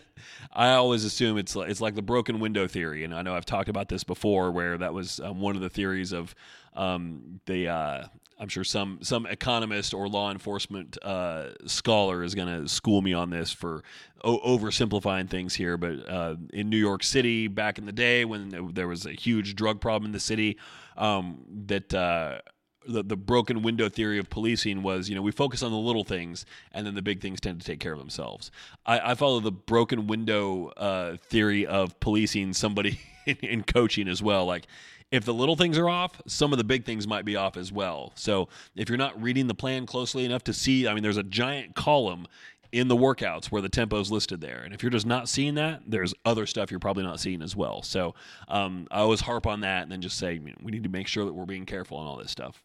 I 0.54 0.72
always 0.72 1.04
assume 1.04 1.38
it's 1.38 1.56
like, 1.56 1.70
it's 1.70 1.82
like 1.82 1.94
the 1.94 2.02
broken 2.02 2.40
window 2.40 2.68
theory, 2.68 3.04
and 3.04 3.14
I 3.14 3.22
know 3.22 3.36
I've 3.36 3.46
talked 3.46 3.70
about 3.70 3.90
this 3.90 4.04
before, 4.04 4.52
where 4.52 4.76
that 4.78 4.92
was 4.92 5.20
um, 5.20 5.40
one 5.40 5.56
of 5.56 5.62
the 5.62 5.70
theories 5.70 6.12
of 6.12 6.34
um, 6.78 7.42
the 7.46 7.68
uh, 7.68 8.08
I'm 8.40 8.48
sure 8.50 8.64
some 8.64 9.00
some 9.02 9.26
economist 9.26 9.94
or 9.94 10.08
law 10.08 10.32
enforcement 10.32 10.98
uh, 11.04 11.50
scholar 11.66 12.24
is 12.24 12.36
going 12.36 12.48
to 12.48 12.70
school 12.70 13.02
me 13.02 13.14
on 13.14 13.30
this 13.30 13.52
for 13.52 13.84
o- 14.24 14.58
oversimplifying 14.58 15.30
things 15.30 15.56
here. 15.56 15.78
But 15.78 16.08
uh, 16.08 16.36
in 16.54 16.70
New 16.70 16.78
York 16.78 17.04
City 17.04 17.48
back 17.48 17.78
in 17.78 17.86
the 17.86 17.92
day 17.92 18.26
when 18.26 18.74
there 18.74 18.88
was 18.88 19.06
a 19.06 19.12
huge 19.14 19.56
drug 19.56 19.82
problem 19.82 20.06
in 20.06 20.12
the 20.12 20.20
city, 20.20 20.58
um, 20.98 21.44
that 21.66 21.94
uh, 21.94 22.40
the, 22.88 23.04
the 23.04 23.18
broken 23.18 23.64
window 23.64 23.90
theory 23.90 24.20
of 24.20 24.30
policing 24.30 24.84
was, 24.84 25.10
you 25.10 25.16
know, 25.16 25.22
we 25.22 25.32
focus 25.32 25.64
on 25.64 25.72
the 25.72 25.78
little 25.78 26.04
things 26.04 26.46
and 26.72 26.86
then 26.86 26.96
the 26.96 27.02
big 27.02 27.22
things 27.22 27.40
tend 27.40 27.60
to 27.60 27.66
take 27.66 27.80
care 27.80 27.94
of 27.94 28.00
themselves. 28.00 28.52
I, 28.86 29.12
I 29.12 29.16
follow 29.16 29.40
the 29.40 29.52
broken 29.52 30.08
window 30.08 30.68
uh, 30.78 31.18
theory 31.18 31.66
of 31.66 32.00
policing 32.00 32.54
somebody 32.54 33.00
in, 33.26 33.38
in 33.38 33.64
coaching 33.64 34.08
as 34.08 34.22
well. 34.22 34.46
Like 34.46 34.68
if 35.12 35.24
the 35.24 35.34
little 35.34 35.56
things 35.56 35.78
are 35.78 35.90
off, 35.90 36.22
some 36.28 36.52
of 36.52 36.58
the 36.58 36.64
big 36.64 36.86
things 36.86 37.08
might 37.08 37.26
be 37.26 37.36
off 37.36 37.56
as 37.58 37.72
well. 37.72 38.12
So 38.16 38.50
if 38.76 38.90
you're 38.90 38.98
not 38.98 39.22
reading 39.22 39.48
the 39.48 39.54
plan 39.54 39.86
closely 39.86 40.26
enough 40.26 40.44
to 40.46 40.54
see, 40.54 40.88
I 40.88 40.94
mean, 40.94 41.04
there's 41.04 41.18
a 41.18 41.24
giant 41.24 41.76
column 41.76 42.28
in 42.74 42.90
the 42.90 42.96
workouts 42.96 43.46
where 43.46 43.62
the 43.62 43.70
tempo 43.70 44.00
is 44.00 44.12
listed 44.12 44.42
there. 44.42 44.62
And 44.64 44.74
if 44.74 44.84
you're 44.84 44.90
just 44.90 45.06
not 45.06 45.30
seeing 45.30 45.56
that, 45.56 45.82
there's 45.88 46.14
other 46.26 46.46
stuff 46.46 46.70
you're 46.70 46.82
probably 46.82 47.04
not 47.04 47.20
seeing 47.20 47.42
as 47.42 47.56
well. 47.56 47.82
So 47.82 48.14
um, 48.50 48.88
I 48.92 49.00
always 49.00 49.22
harp 49.22 49.48
on 49.48 49.62
that 49.62 49.84
and 49.84 49.92
then 49.92 50.02
just 50.02 50.18
say, 50.18 50.34
you 50.34 50.40
know, 50.40 50.56
we 50.62 50.72
need 50.72 50.84
to 50.84 50.90
make 50.90 51.08
sure 51.08 51.24
that 51.26 51.34
we're 51.34 51.46
being 51.46 51.66
careful 51.66 51.98
on 51.98 52.08
all 52.08 52.18
this 52.18 52.32
stuff. 52.32 52.62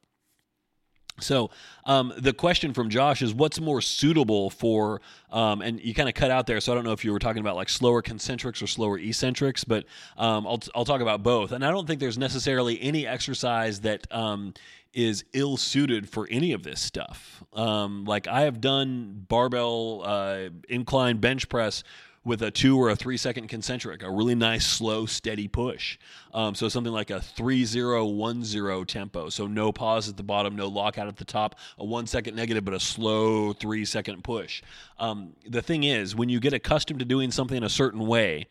So 1.20 1.51
um, 1.85 2.12
the 2.16 2.33
question 2.33 2.72
from 2.72 2.88
Josh 2.88 3.22
is, 3.22 3.35
what's 3.35 3.61
more 3.61 3.81
suitable 3.81 4.51
for? 4.51 5.01
Um, 5.31 5.62
and 5.62 5.81
you 5.81 5.94
kind 5.94 6.09
of 6.09 6.14
cut 6.14 6.31
out 6.31 6.46
there, 6.46 6.61
so 6.61 6.72
I 6.72 6.75
don't 6.75 6.85
know 6.85 6.92
if 6.92 7.05
you 7.05 7.12
were 7.12 7.18
talking 7.18 7.40
about 7.40 7.57
like 7.57 7.68
slower 7.68 8.03
concentrics 8.03 8.62
or 8.62 8.66
slower 8.66 8.98
eccentrics, 8.98 9.64
but 9.64 9.85
um, 10.16 10.46
I'll 10.46 10.61
I'll 10.75 10.85
talk 10.85 11.01
about 11.01 11.22
both. 11.22 11.53
And 11.53 11.64
I 11.64 11.70
don't 11.70 11.87
think 11.87 12.01
there's 12.01 12.18
necessarily 12.18 12.81
any 12.83 13.07
exercise 13.07 13.81
that 13.81 14.07
um, 14.12 14.55
is 14.92 15.25
ill 15.33 15.57
suited 15.57 16.09
for 16.09 16.27
any 16.31 16.53
of 16.53 16.62
this 16.62 16.81
stuff. 16.81 17.42
Um, 17.53 18.05
like 18.05 18.27
I 18.27 18.42
have 18.42 18.61
done 18.61 19.25
barbell 19.29 20.03
uh, 20.05 20.48
incline 20.68 21.18
bench 21.18 21.48
press 21.48 21.83
with 22.24 22.40
a 22.42 22.50
two 22.50 22.78
or 22.78 22.90
a 22.90 22.96
three 22.96 23.16
second 23.16 23.48
concentric, 23.48 24.02
a 24.02 24.11
really 24.11 24.35
nice, 24.35 24.66
slow, 24.66 25.06
steady 25.06 25.48
push. 25.48 25.98
Um, 26.32 26.54
so 26.54 26.68
something 26.68 26.92
like 26.92 27.11
a 27.11 27.20
three 27.20 27.64
zero 27.64 28.04
one 28.04 28.44
zero 28.44 28.85
tempo. 28.85 29.28
So 29.28 29.46
no 29.46 29.72
pause 29.72 30.08
at 30.08 30.16
the 30.16 30.22
bottom, 30.22 30.54
no 30.54 30.68
lockout 30.68 31.08
at 31.08 31.16
the 31.16 31.24
top, 31.24 31.56
a 31.78 31.85
one 31.85 32.06
second 32.06 32.37
negative, 32.37 32.64
but 32.64 32.74
a 32.74 32.80
slow 32.80 33.52
three 33.52 33.85
second 33.85 34.22
push. 34.22 34.62
Um, 34.98 35.35
the 35.48 35.62
thing 35.62 35.85
is, 35.85 36.14
when 36.14 36.28
you 36.28 36.38
get 36.40 36.52
accustomed 36.52 37.00
to 37.00 37.04
doing 37.04 37.30
something 37.30 37.62
a 37.62 37.68
certain 37.68 38.06
way, 38.06 38.46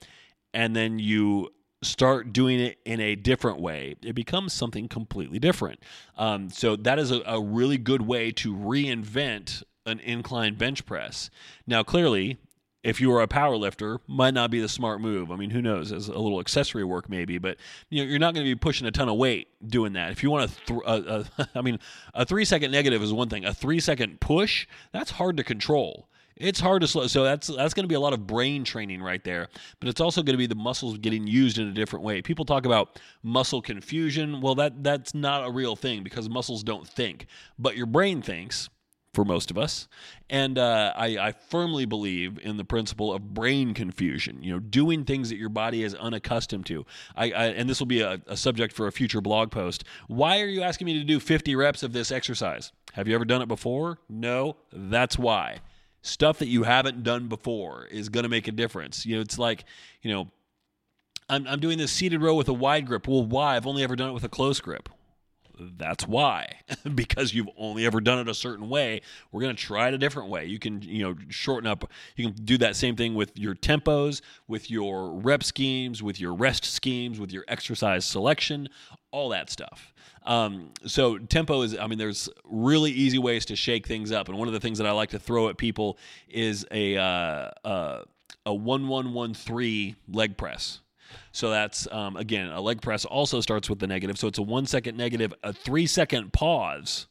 and 0.54 0.76
then 0.76 1.00
you 1.00 1.50
start 1.84 2.32
doing 2.34 2.60
it 2.60 2.78
in 2.86 3.00
a 3.00 3.16
different 3.16 3.60
way, 3.60 3.96
it 4.04 4.14
becomes 4.14 4.54
something 4.54 4.88
completely 4.88 5.40
different. 5.40 5.80
Um, 6.18 6.50
so 6.50 6.76
that 6.76 7.00
is 7.00 7.10
a, 7.10 7.22
a 7.26 7.42
really 7.42 7.78
good 7.78 8.02
way 8.04 8.32
to 8.34 8.54
reinvent 8.54 9.64
an 9.86 10.00
incline 10.02 10.56
bench 10.56 10.86
press. 10.86 11.32
Now, 11.66 11.82
clearly, 11.82 12.38
if 12.84 13.00
you 13.00 13.12
are 13.14 13.22
a 13.22 13.28
power 13.28 13.56
lifter, 13.56 14.00
might 14.08 14.34
not 14.34 14.50
be 14.50 14.60
the 14.60 14.70
smart 14.70 15.02
move. 15.02 15.32
I 15.32 15.36
mean, 15.36 15.52
who 15.52 15.62
knows? 15.62 15.92
As 15.92 16.08
a 16.08 16.18
little 16.18 16.40
accessory 16.40 16.84
work, 16.84 17.10
maybe, 17.10 17.38
but 17.38 17.58
you 17.90 18.04
know, 18.04 18.10
you're 18.10 18.20
not 18.20 18.34
going 18.34 18.46
to 18.46 18.52
be 18.52 18.58
pushing 18.58 18.88
a 18.88 18.92
ton 18.92 19.10
of 19.10 19.18
weight 19.18 19.50
doing 19.66 19.94
that. 19.94 20.12
If 20.12 20.24
you 20.24 20.32
want 20.32 20.52
to, 20.66 20.82
th- 20.84 21.50
I 21.56 21.62
mean, 21.62 21.80
a 22.14 22.26
three 22.26 22.46
second 22.46 22.72
negative 22.72 23.04
is 23.04 23.14
one 23.14 23.30
thing. 23.30 23.46
A 23.46 23.54
three 23.54 23.80
second 23.80 24.20
push, 24.20 24.68
that's 24.92 25.12
hard 25.12 25.38
to 25.38 25.44
control. 25.44 26.08
It's 26.36 26.60
hard 26.60 26.82
to 26.82 26.88
slow. 26.88 27.06
So 27.06 27.24
that's 27.24 27.48
that's 27.48 27.76
going 27.76 27.84
to 27.84 27.88
be 27.88 27.96
a 27.96 28.00
lot 28.00 28.14
of 28.14 28.26
brain 28.26 28.64
training 28.64 29.04
right 29.04 29.24
there. 29.24 29.48
But 29.80 29.90
it's 29.90 30.02
also 30.02 30.24
going 30.24 30.34
to 30.34 30.38
be 30.38 30.48
the 30.48 30.56
muscles 30.56 30.98
getting 30.98 31.28
used 31.28 31.60
in 31.60 31.68
a 31.68 31.72
different 31.72 32.04
way. 32.04 32.22
People 32.24 32.46
talk 32.46 32.66
about 32.66 33.00
muscle 33.22 33.62
confusion. 33.62 34.42
Well, 34.42 34.56
that 34.56 34.84
that's 34.84 35.14
not 35.14 35.48
a 35.48 35.52
real 35.52 35.76
thing 35.76 36.02
because 36.04 36.30
muscles 36.30 36.64
don't 36.64 36.88
think, 36.88 37.28
but 37.60 37.78
your 37.78 37.86
brain 37.86 38.24
thinks 38.24 38.70
for 39.14 39.26
most 39.26 39.52
of 39.52 39.58
us. 39.58 39.88
And 40.30 40.58
uh, 40.58 40.94
I, 40.96 41.18
I, 41.18 41.32
firmly 41.34 41.86
believe 41.86 42.40
in 42.42 42.56
the 42.56 42.64
principle 42.64 43.14
of 43.14 43.34
brain 43.34 43.74
confusion, 43.74 44.42
you 44.42 44.54
know, 44.54 44.60
doing 44.60 45.04
things 45.04 45.30
that 45.30 45.36
your 45.36 45.50
body 45.50 45.84
is 45.84 45.94
unaccustomed 45.96 46.66
to. 46.68 46.86
I, 47.16 47.32
I 47.32 47.46
and 47.48 47.70
this 47.70 47.80
will 47.80 47.88
be 47.88 48.02
a, 48.02 48.22
a, 48.28 48.38
subject 48.38 48.74
for 48.74 48.88
a 48.88 48.92
future 48.92 49.20
blog 49.20 49.52
post. 49.52 49.84
Why 50.08 50.40
are 50.40 50.48
you 50.48 50.62
asking 50.62 50.86
me 50.86 50.98
to 51.00 51.04
do 51.04 51.20
50 51.20 51.56
reps 51.56 51.84
of 51.84 51.92
this 51.92 52.12
exercise? 52.12 52.72
Have 52.94 53.08
you 53.08 53.16
ever 53.16 53.26
done 53.26 53.42
it 53.42 53.48
before? 53.48 54.00
No, 54.08 54.56
that's 54.72 55.18
why. 55.18 55.58
Stuff 56.02 56.40
that 56.40 56.48
you 56.48 56.64
haven't 56.64 57.04
done 57.04 57.28
before 57.28 57.86
is 57.88 58.08
going 58.08 58.24
to 58.24 58.30
make 58.30 58.48
a 58.48 58.52
difference. 58.52 59.06
You 59.06 59.16
know, 59.16 59.22
it's 59.22 59.38
like, 59.38 59.66
you 60.02 60.12
know, 60.12 60.30
I'm, 61.30 61.46
I'm 61.48 61.60
doing 61.60 61.78
this 61.78 61.92
seated 61.92 62.22
row 62.22 62.36
with 62.36 62.48
a 62.48 62.54
wide 62.54 62.88
grip. 62.88 63.08
Well, 63.08 63.26
why? 63.26 63.58
I've 63.58 63.68
only 63.68 63.84
ever 63.84 63.98
done 63.98 64.10
it 64.10 64.14
with 64.14 64.24
a 64.24 64.30
close 64.30 64.62
grip 64.62 64.90
that's 65.78 66.08
why. 66.08 66.58
Because 66.96 67.34
you've 67.34 67.50
only 67.58 67.86
ever 67.86 68.02
done 68.02 68.20
it 68.20 68.28
a 68.28 68.34
certain 68.34 68.68
way. 68.68 69.02
We're 69.32 69.42
going 69.42 69.56
to 69.56 69.62
try 69.62 69.88
it 69.88 69.94
a 69.94 69.98
different 69.98 70.30
way. 70.30 70.46
You 70.46 70.60
can 70.60 70.82
you 70.82 71.04
know 71.04 71.16
shorten 71.30 71.68
up 71.68 71.90
you 72.16 72.26
can 72.26 72.44
do 72.44 72.58
that 72.58 72.76
same 72.76 72.96
thing 72.96 73.14
with 73.14 73.38
your 73.38 73.56
tempos 73.56 74.22
with 74.48 74.70
your 74.72 75.12
rep 75.12 75.44
schemes 75.44 76.02
with 76.02 76.20
your 76.20 76.34
rest 76.34 76.66
schemes 76.66 77.20
with 77.20 77.32
your 77.32 77.46
exercise 77.48 78.06
selection 78.06 78.68
all 79.12 79.30
that 79.30 79.50
stuff. 79.50 79.94
Um, 80.26 80.72
so 80.86 81.18
tempo 81.18 81.62
is 81.62 81.78
i 81.78 81.88
mean 81.88 81.98
there's 81.98 82.30
really 82.46 82.92
easy 82.92 83.18
ways 83.18 83.46
to 83.46 83.56
shake 83.56 83.88
things 83.88 84.12
up. 84.12 84.28
And 84.28 84.38
one 84.38 84.48
of 84.48 84.54
the 84.54 84.60
things 84.60 84.78
that 84.80 84.88
i 84.88 84.92
like 84.92 85.10
to 85.12 85.20
throw 85.20 85.50
at 85.50 85.58
people 85.58 85.98
is 86.30 86.66
a 86.72 86.98
uh, 86.98 87.52
uh, 87.64 88.04
a 88.46 88.54
1113 88.54 89.96
leg 90.12 90.38
press 90.38 90.81
so 91.32 91.50
that's, 91.50 91.88
um, 91.92 92.18
again, 92.18 92.50
a 92.50 92.62
leg 92.62 92.82
press 92.82 93.06
also 93.06 93.42
starts 93.42 93.70
with 93.70 93.80
the 93.80 93.88
negative. 93.88 94.18
So 94.18 94.28
it's 94.28 94.40
a 94.40 94.44
one 94.44 94.66
second 94.66 94.98
negative, 94.98 95.34
a 95.44 95.54
three 95.54 95.88
second 95.88 96.34
pause. 96.34 97.08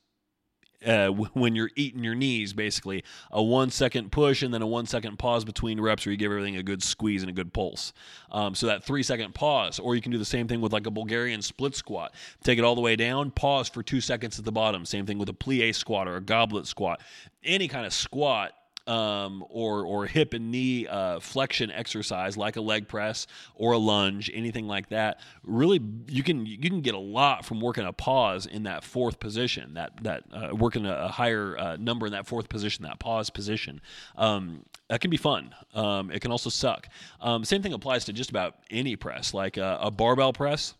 Uh, 0.84 1.08
when 1.08 1.54
you're 1.54 1.70
eating 1.76 2.02
your 2.02 2.14
knees, 2.14 2.54
basically 2.54 3.04
a 3.30 3.42
one 3.42 3.68
second 3.68 4.10
push 4.10 4.42
and 4.42 4.54
then 4.54 4.62
a 4.62 4.66
one 4.66 4.86
second 4.86 5.18
pause 5.18 5.44
between 5.44 5.78
reps, 5.78 6.06
where 6.06 6.10
you 6.10 6.16
give 6.16 6.32
everything 6.32 6.56
a 6.56 6.62
good 6.62 6.82
squeeze 6.82 7.22
and 7.22 7.28
a 7.28 7.34
good 7.34 7.52
pulse. 7.52 7.92
Um, 8.30 8.54
so 8.54 8.66
that 8.66 8.82
three 8.82 9.02
second 9.02 9.34
pause, 9.34 9.78
or 9.78 9.94
you 9.94 10.00
can 10.00 10.10
do 10.10 10.16
the 10.16 10.24
same 10.24 10.48
thing 10.48 10.62
with 10.62 10.72
like 10.72 10.86
a 10.86 10.90
Bulgarian 10.90 11.42
split 11.42 11.74
squat. 11.74 12.14
Take 12.42 12.58
it 12.58 12.64
all 12.64 12.74
the 12.74 12.80
way 12.80 12.96
down, 12.96 13.30
pause 13.30 13.68
for 13.68 13.82
two 13.82 14.00
seconds 14.00 14.38
at 14.38 14.46
the 14.46 14.52
bottom. 14.52 14.86
Same 14.86 15.04
thing 15.04 15.18
with 15.18 15.28
a 15.28 15.34
plie 15.34 15.74
squat 15.74 16.08
or 16.08 16.16
a 16.16 16.22
goblet 16.22 16.66
squat. 16.66 17.02
Any 17.44 17.68
kind 17.68 17.84
of 17.84 17.92
squat 17.92 18.52
um, 18.86 19.44
or 19.48 19.84
or 19.84 20.06
hip 20.06 20.34
and 20.34 20.50
knee 20.50 20.86
uh, 20.86 21.20
flexion 21.20 21.70
exercise 21.70 22.36
like 22.36 22.56
a 22.56 22.60
leg 22.60 22.88
press 22.88 23.26
or 23.54 23.72
a 23.72 23.78
lunge, 23.78 24.30
anything 24.32 24.66
like 24.66 24.88
that. 24.88 25.20
Really, 25.44 25.80
you 26.08 26.22
can 26.22 26.46
you 26.46 26.58
can 26.58 26.80
get 26.80 26.94
a 26.94 26.98
lot 26.98 27.44
from 27.44 27.60
working 27.60 27.86
a 27.86 27.92
pause 27.92 28.46
in 28.46 28.64
that 28.64 28.84
fourth 28.84 29.20
position. 29.20 29.74
That 29.74 30.02
that 30.02 30.24
uh, 30.32 30.54
working 30.54 30.86
a, 30.86 31.08
higher 31.08 31.56
uh, 31.58 31.76
number 31.76 32.06
in 32.06 32.12
that 32.12 32.26
fourth 32.26 32.48
position, 32.48 32.84
that 32.84 32.98
pause 32.98 33.30
position. 33.30 33.80
Um, 34.16 34.64
that 34.88 35.00
can 35.00 35.10
be 35.10 35.16
fun. 35.16 35.54
Um, 35.74 36.10
it 36.10 36.20
can 36.20 36.32
also 36.32 36.50
suck. 36.50 36.88
Um, 37.20 37.44
same 37.44 37.62
thing 37.62 37.72
applies 37.72 38.04
to 38.06 38.12
just 38.12 38.30
about 38.30 38.56
any 38.70 38.96
press, 38.96 39.32
like 39.32 39.56
a 39.56 39.90
barbell 39.90 40.32
press 40.32 40.74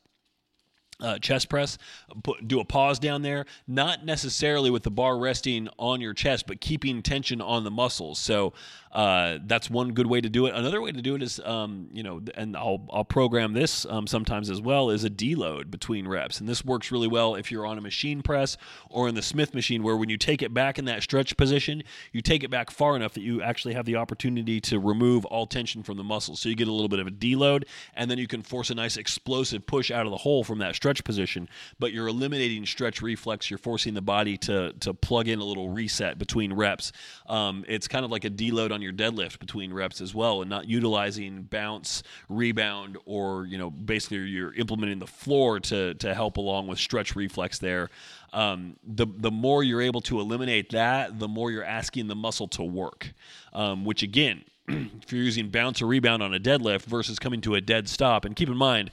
uh, 1.00 1.18
chest 1.18 1.48
press, 1.48 1.78
put, 2.22 2.46
do 2.46 2.60
a 2.60 2.64
pause 2.64 2.98
down 2.98 3.22
there, 3.22 3.46
not 3.66 4.04
necessarily 4.04 4.70
with 4.70 4.82
the 4.82 4.90
bar 4.90 5.18
resting 5.18 5.68
on 5.78 6.00
your 6.00 6.14
chest, 6.14 6.46
but 6.46 6.60
keeping 6.60 7.02
tension 7.02 7.40
on 7.40 7.64
the 7.64 7.70
muscles. 7.70 8.18
So 8.18 8.52
uh, 8.92 9.38
that's 9.46 9.70
one 9.70 9.92
good 9.92 10.06
way 10.06 10.20
to 10.20 10.28
do 10.28 10.46
it. 10.46 10.54
Another 10.54 10.80
way 10.80 10.90
to 10.90 11.00
do 11.00 11.14
it 11.14 11.22
is, 11.22 11.38
um, 11.40 11.88
you 11.92 12.02
know, 12.02 12.20
and 12.34 12.56
I'll, 12.56 12.84
I'll 12.92 13.04
program 13.04 13.52
this 13.52 13.86
um, 13.86 14.06
sometimes 14.06 14.50
as 14.50 14.60
well, 14.60 14.90
is 14.90 15.04
a 15.04 15.10
deload 15.10 15.70
between 15.70 16.08
reps. 16.08 16.40
And 16.40 16.48
this 16.48 16.64
works 16.64 16.90
really 16.90 17.06
well 17.06 17.36
if 17.36 17.52
you're 17.52 17.66
on 17.66 17.78
a 17.78 17.80
machine 17.80 18.20
press 18.20 18.56
or 18.88 19.08
in 19.08 19.14
the 19.14 19.22
Smith 19.22 19.54
machine, 19.54 19.82
where 19.82 19.96
when 19.96 20.08
you 20.08 20.16
take 20.16 20.42
it 20.42 20.52
back 20.52 20.78
in 20.78 20.86
that 20.86 21.02
stretch 21.02 21.36
position, 21.36 21.84
you 22.12 22.20
take 22.20 22.42
it 22.42 22.50
back 22.50 22.70
far 22.70 22.96
enough 22.96 23.14
that 23.14 23.22
you 23.22 23.40
actually 23.42 23.74
have 23.74 23.86
the 23.86 23.96
opportunity 23.96 24.60
to 24.60 24.80
remove 24.80 25.24
all 25.26 25.46
tension 25.46 25.82
from 25.84 25.96
the 25.96 26.04
muscles. 26.04 26.40
So 26.40 26.48
you 26.48 26.56
get 26.56 26.68
a 26.68 26.72
little 26.72 26.88
bit 26.88 26.98
of 26.98 27.06
a 27.06 27.12
deload, 27.12 27.64
and 27.94 28.10
then 28.10 28.18
you 28.18 28.26
can 28.26 28.42
force 28.42 28.70
a 28.70 28.74
nice 28.74 28.96
explosive 28.96 29.66
push 29.66 29.92
out 29.92 30.06
of 30.06 30.10
the 30.10 30.18
hole 30.18 30.42
from 30.42 30.58
that 30.58 30.74
stretch 30.74 31.04
position. 31.04 31.48
But 31.78 31.92
you're 31.92 32.08
eliminating 32.08 32.66
stretch 32.66 33.02
reflex. 33.02 33.50
You're 33.50 33.58
forcing 33.58 33.94
the 33.94 34.02
body 34.02 34.36
to, 34.38 34.72
to 34.80 34.94
plug 34.94 35.28
in 35.28 35.38
a 35.38 35.44
little 35.44 35.68
reset 35.68 36.18
between 36.18 36.52
reps. 36.52 36.90
Um, 37.28 37.64
it's 37.68 37.86
kind 37.86 38.04
of 38.04 38.10
like 38.10 38.24
a 38.24 38.30
deload 38.30 38.72
on 38.72 38.79
on 38.80 38.82
your 38.82 38.92
deadlift 38.92 39.38
between 39.38 39.72
reps 39.72 40.00
as 40.00 40.14
well 40.14 40.40
and 40.40 40.50
not 40.50 40.68
utilizing 40.68 41.42
bounce, 41.42 42.02
rebound, 42.28 42.96
or, 43.04 43.44
you 43.46 43.58
know, 43.58 43.70
basically 43.70 44.18
you're 44.18 44.54
implementing 44.54 44.98
the 44.98 45.06
floor 45.06 45.60
to, 45.60 45.94
to 45.94 46.14
help 46.14 46.38
along 46.38 46.66
with 46.66 46.78
stretch 46.78 47.14
reflex 47.14 47.58
there. 47.58 47.90
Um, 48.32 48.76
the, 48.84 49.06
the 49.06 49.30
more 49.30 49.62
you're 49.62 49.82
able 49.82 50.00
to 50.02 50.20
eliminate 50.20 50.70
that, 50.70 51.18
the 51.18 51.28
more 51.28 51.50
you're 51.50 51.64
asking 51.64 52.08
the 52.08 52.14
muscle 52.14 52.48
to 52.48 52.62
work, 52.62 53.12
um, 53.52 53.84
which 53.84 54.02
again, 54.02 54.44
if 54.68 55.12
you're 55.12 55.22
using 55.22 55.48
bounce 55.50 55.82
or 55.82 55.86
rebound 55.86 56.22
on 56.22 56.32
a 56.32 56.40
deadlift 56.40 56.82
versus 56.82 57.18
coming 57.18 57.40
to 57.42 57.54
a 57.54 57.60
dead 57.60 57.88
stop, 57.88 58.24
and 58.24 58.36
keep 58.36 58.48
in 58.48 58.56
mind, 58.56 58.90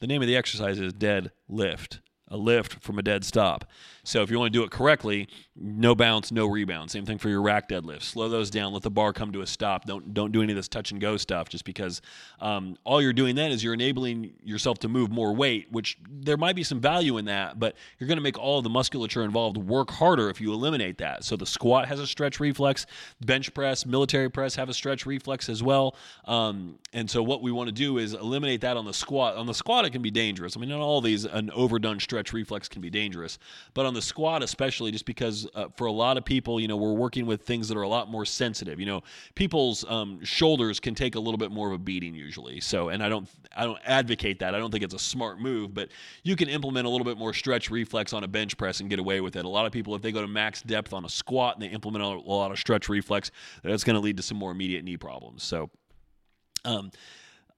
the 0.00 0.06
name 0.06 0.22
of 0.22 0.28
the 0.28 0.36
exercise 0.36 0.78
is 0.78 0.92
dead 0.92 1.30
lift, 1.48 2.00
a 2.28 2.36
lift 2.36 2.82
from 2.82 2.98
a 2.98 3.02
dead 3.02 3.24
stop. 3.24 3.64
So 4.04 4.22
if 4.22 4.30
you 4.30 4.38
want 4.38 4.52
to 4.52 4.58
do 4.58 4.64
it 4.64 4.70
correctly, 4.70 5.28
no 5.56 5.94
bounce, 5.94 6.30
no 6.30 6.46
rebound. 6.46 6.90
Same 6.90 7.06
thing 7.06 7.18
for 7.18 7.28
your 7.28 7.40
rack 7.40 7.68
deadlift. 7.68 8.02
Slow 8.02 8.28
those 8.28 8.50
down. 8.50 8.72
Let 8.72 8.82
the 8.82 8.90
bar 8.90 9.12
come 9.12 9.32
to 9.32 9.40
a 9.40 9.46
stop. 9.46 9.86
Don't 9.86 10.12
don't 10.12 10.32
do 10.32 10.42
any 10.42 10.52
of 10.52 10.56
this 10.56 10.68
touch 10.68 10.90
and 10.90 11.00
go 11.00 11.16
stuff. 11.16 11.48
Just 11.48 11.64
because 11.64 12.02
um, 12.40 12.76
all 12.84 13.00
you're 13.00 13.12
doing 13.12 13.34
then 13.34 13.50
is 13.50 13.64
you're 13.64 13.74
enabling 13.74 14.34
yourself 14.42 14.78
to 14.80 14.88
move 14.88 15.10
more 15.10 15.34
weight, 15.34 15.70
which 15.70 15.98
there 16.10 16.36
might 16.36 16.56
be 16.56 16.62
some 16.62 16.80
value 16.80 17.16
in 17.18 17.24
that, 17.26 17.58
but 17.58 17.76
you're 17.98 18.08
going 18.08 18.18
to 18.18 18.22
make 18.22 18.38
all 18.38 18.62
the 18.62 18.68
musculature 18.68 19.22
involved 19.22 19.56
work 19.56 19.90
harder 19.90 20.28
if 20.28 20.40
you 20.40 20.52
eliminate 20.52 20.98
that. 20.98 21.24
So 21.24 21.36
the 21.36 21.46
squat 21.46 21.88
has 21.88 22.00
a 22.00 22.06
stretch 22.06 22.40
reflex, 22.40 22.86
bench 23.24 23.54
press, 23.54 23.86
military 23.86 24.30
press 24.30 24.54
have 24.56 24.68
a 24.68 24.74
stretch 24.74 25.06
reflex 25.06 25.48
as 25.48 25.62
well. 25.62 25.96
Um, 26.26 26.78
and 26.92 27.08
so 27.08 27.22
what 27.22 27.42
we 27.42 27.52
want 27.52 27.68
to 27.68 27.72
do 27.72 27.98
is 27.98 28.12
eliminate 28.12 28.60
that 28.62 28.76
on 28.76 28.84
the 28.84 28.92
squat. 28.92 29.36
On 29.36 29.46
the 29.46 29.54
squat, 29.54 29.84
it 29.84 29.90
can 29.90 30.02
be 30.02 30.10
dangerous. 30.10 30.56
I 30.56 30.60
mean, 30.60 30.72
on 30.72 30.80
all 30.80 31.00
these, 31.00 31.24
an 31.24 31.50
overdone 31.52 32.00
stretch 32.00 32.32
reflex 32.32 32.68
can 32.68 32.82
be 32.82 32.90
dangerous, 32.90 33.38
but 33.72 33.86
on 33.86 33.93
the 33.94 34.02
squat, 34.02 34.42
especially 34.42 34.90
just 34.92 35.06
because 35.06 35.48
uh, 35.54 35.68
for 35.76 35.86
a 35.86 35.92
lot 35.92 36.16
of 36.16 36.24
people, 36.24 36.60
you 36.60 36.68
know, 36.68 36.76
we're 36.76 36.92
working 36.92 37.26
with 37.26 37.42
things 37.42 37.68
that 37.68 37.76
are 37.76 37.82
a 37.82 37.88
lot 37.88 38.10
more 38.10 38.24
sensitive. 38.24 38.78
You 38.78 38.86
know, 38.86 39.02
people's 39.34 39.84
um, 39.88 40.22
shoulders 40.24 40.80
can 40.80 40.94
take 40.94 41.14
a 41.14 41.20
little 41.20 41.38
bit 41.38 41.50
more 41.50 41.68
of 41.68 41.72
a 41.72 41.78
beating 41.78 42.14
usually. 42.14 42.60
So, 42.60 42.90
and 42.90 43.02
I 43.02 43.08
don't, 43.08 43.28
I 43.56 43.64
don't 43.64 43.78
advocate 43.84 44.40
that. 44.40 44.54
I 44.54 44.58
don't 44.58 44.70
think 44.70 44.84
it's 44.84 44.94
a 44.94 44.98
smart 44.98 45.40
move, 45.40 45.72
but 45.72 45.88
you 46.22 46.36
can 46.36 46.48
implement 46.48 46.86
a 46.86 46.90
little 46.90 47.04
bit 47.04 47.16
more 47.16 47.32
stretch 47.32 47.70
reflex 47.70 48.12
on 48.12 48.24
a 48.24 48.28
bench 48.28 48.56
press 48.56 48.80
and 48.80 48.90
get 48.90 48.98
away 48.98 49.20
with 49.20 49.36
it. 49.36 49.44
A 49.44 49.48
lot 49.48 49.66
of 49.66 49.72
people, 49.72 49.94
if 49.94 50.02
they 50.02 50.12
go 50.12 50.20
to 50.20 50.28
max 50.28 50.60
depth 50.62 50.92
on 50.92 51.04
a 51.04 51.08
squat 51.08 51.56
and 51.56 51.62
they 51.62 51.68
implement 51.68 52.04
a 52.04 52.08
lot 52.08 52.50
of 52.50 52.58
stretch 52.58 52.88
reflex, 52.88 53.30
that's 53.62 53.84
going 53.84 53.94
to 53.94 54.00
lead 54.00 54.16
to 54.16 54.22
some 54.22 54.36
more 54.36 54.50
immediate 54.50 54.84
knee 54.84 54.96
problems. 54.96 55.42
So, 55.42 55.70
um, 56.64 56.90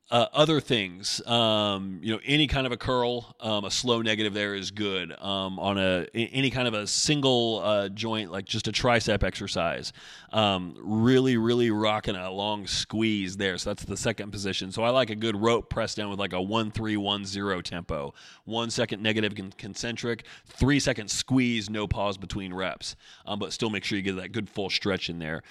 uh, 0.08 0.26
other 0.32 0.60
things, 0.60 1.20
um, 1.26 1.98
you 2.00 2.12
know, 2.12 2.20
any 2.24 2.46
kind 2.46 2.64
of 2.64 2.72
a 2.72 2.76
curl, 2.76 3.34
um, 3.40 3.64
a 3.64 3.70
slow 3.70 4.02
negative 4.02 4.34
there 4.34 4.54
is 4.54 4.70
good. 4.70 5.12
Um, 5.20 5.58
on 5.58 5.78
a 5.78 6.06
any 6.14 6.50
kind 6.50 6.68
of 6.68 6.74
a 6.74 6.86
single 6.86 7.60
uh, 7.64 7.88
joint, 7.88 8.30
like 8.30 8.44
just 8.44 8.68
a 8.68 8.72
tricep 8.72 9.24
exercise, 9.24 9.92
um, 10.32 10.76
really, 10.78 11.36
really 11.36 11.72
rocking 11.72 12.14
a 12.14 12.30
long 12.30 12.68
squeeze 12.68 13.36
there. 13.36 13.58
So 13.58 13.70
that's 13.70 13.84
the 13.84 13.96
second 13.96 14.30
position. 14.30 14.70
So 14.70 14.84
I 14.84 14.90
like 14.90 15.10
a 15.10 15.16
good 15.16 15.34
rope 15.34 15.70
press 15.70 15.96
down 15.96 16.08
with 16.08 16.20
like 16.20 16.32
a 16.32 16.40
one 16.40 16.70
three 16.70 16.96
one 16.96 17.24
zero 17.24 17.60
tempo, 17.60 18.14
one 18.44 18.70
second 18.70 19.02
negative 19.02 19.34
concentric, 19.58 20.24
three 20.46 20.78
second 20.78 21.10
squeeze, 21.10 21.68
no 21.68 21.88
pause 21.88 22.16
between 22.16 22.54
reps, 22.54 22.94
um, 23.26 23.40
but 23.40 23.52
still 23.52 23.70
make 23.70 23.82
sure 23.82 23.98
you 23.98 24.02
get 24.02 24.16
that 24.16 24.30
good 24.30 24.48
full 24.48 24.70
stretch 24.70 25.10
in 25.10 25.18
there. 25.18 25.42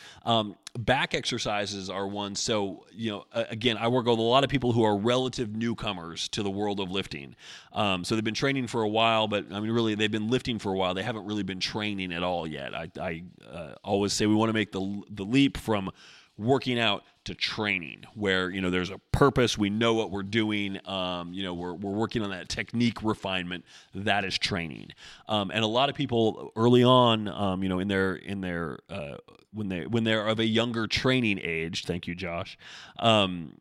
Back 0.78 1.14
exercises 1.14 1.90
are 1.90 2.06
one. 2.06 2.36
So 2.36 2.86
you 2.92 3.12
know, 3.12 3.26
again, 3.34 3.78
I 3.78 3.88
work 3.88 4.06
with 4.06 4.20
a 4.20 4.22
lot 4.22 4.44
of 4.44 4.50
people 4.50 4.74
who 4.74 4.84
are 4.84 4.98
relative 4.98 5.56
newcomers 5.56 6.28
to 6.30 6.44
the 6.44 6.50
world 6.50 6.80
of 6.80 6.92
lifting. 6.92 7.36
Um, 7.72 8.04
so 8.04 8.16
they've 8.16 8.24
been 8.24 8.34
training 8.34 8.68
for 8.68 8.82
a 8.82 8.88
while, 8.88 9.28
but 9.28 9.46
I 9.52 9.60
mean, 9.60 9.72
really, 9.72 9.96
they've 9.96 10.12
been 10.12 10.30
lifting 10.30 10.60
for 10.60 10.74
a 10.74 10.76
while. 10.76 10.94
They 10.94 11.04
haven't 11.04 11.26
really 11.26 11.44
been 11.44 11.60
training 11.60 12.12
at 12.12 12.24
all 12.24 12.46
yet. 12.46 12.76
I, 12.76 12.92
I 13.00 13.24
uh, 13.50 13.76
always 13.84 14.12
say 14.14 14.26
we 14.26 14.36
want 14.36 14.50
to 14.50 14.54
make 14.54 14.72
the 14.72 15.02
the 15.10 15.24
leap 15.24 15.58
from 15.58 15.92
working 16.38 16.80
out 16.80 17.04
to 17.26 17.36
training 17.36 18.04
where 18.14 18.50
you 18.50 18.62
know 18.62 18.70
there's 18.70 18.90
a 18.90 18.98
purpose 19.12 19.58
we 19.58 19.70
know 19.70 19.94
what 19.94 20.12
we're 20.12 20.24
doing 20.24 20.80
um, 20.88 21.34
you 21.34 21.44
know 21.44 21.54
we're, 21.54 21.74
we're 21.74 21.92
working 21.92 22.22
on 22.22 22.30
that 22.30 22.50
technique 22.50 23.02
refinement 23.04 23.66
that 23.94 24.24
is 24.24 24.38
training 24.38 24.90
um, 25.28 25.52
and 25.52 25.64
a 25.64 25.68
lot 25.68 25.90
of 25.90 25.96
people 25.96 26.52
early 26.56 26.84
on 26.84 27.28
um, 27.28 27.64
you 27.64 27.70
know 27.70 27.80
in 27.80 27.88
their 27.88 28.16
in 28.16 28.42
their 28.42 28.80
uh, 28.90 29.16
when 29.54 29.70
they 29.70 29.86
when 29.86 30.04
they're 30.04 30.28
of 30.28 30.40
a 30.40 30.46
younger 30.46 30.88
training 30.88 31.40
age 31.42 31.86
thank 31.86 32.08
you 32.08 32.16
josh 32.16 32.58
um, 33.00 33.54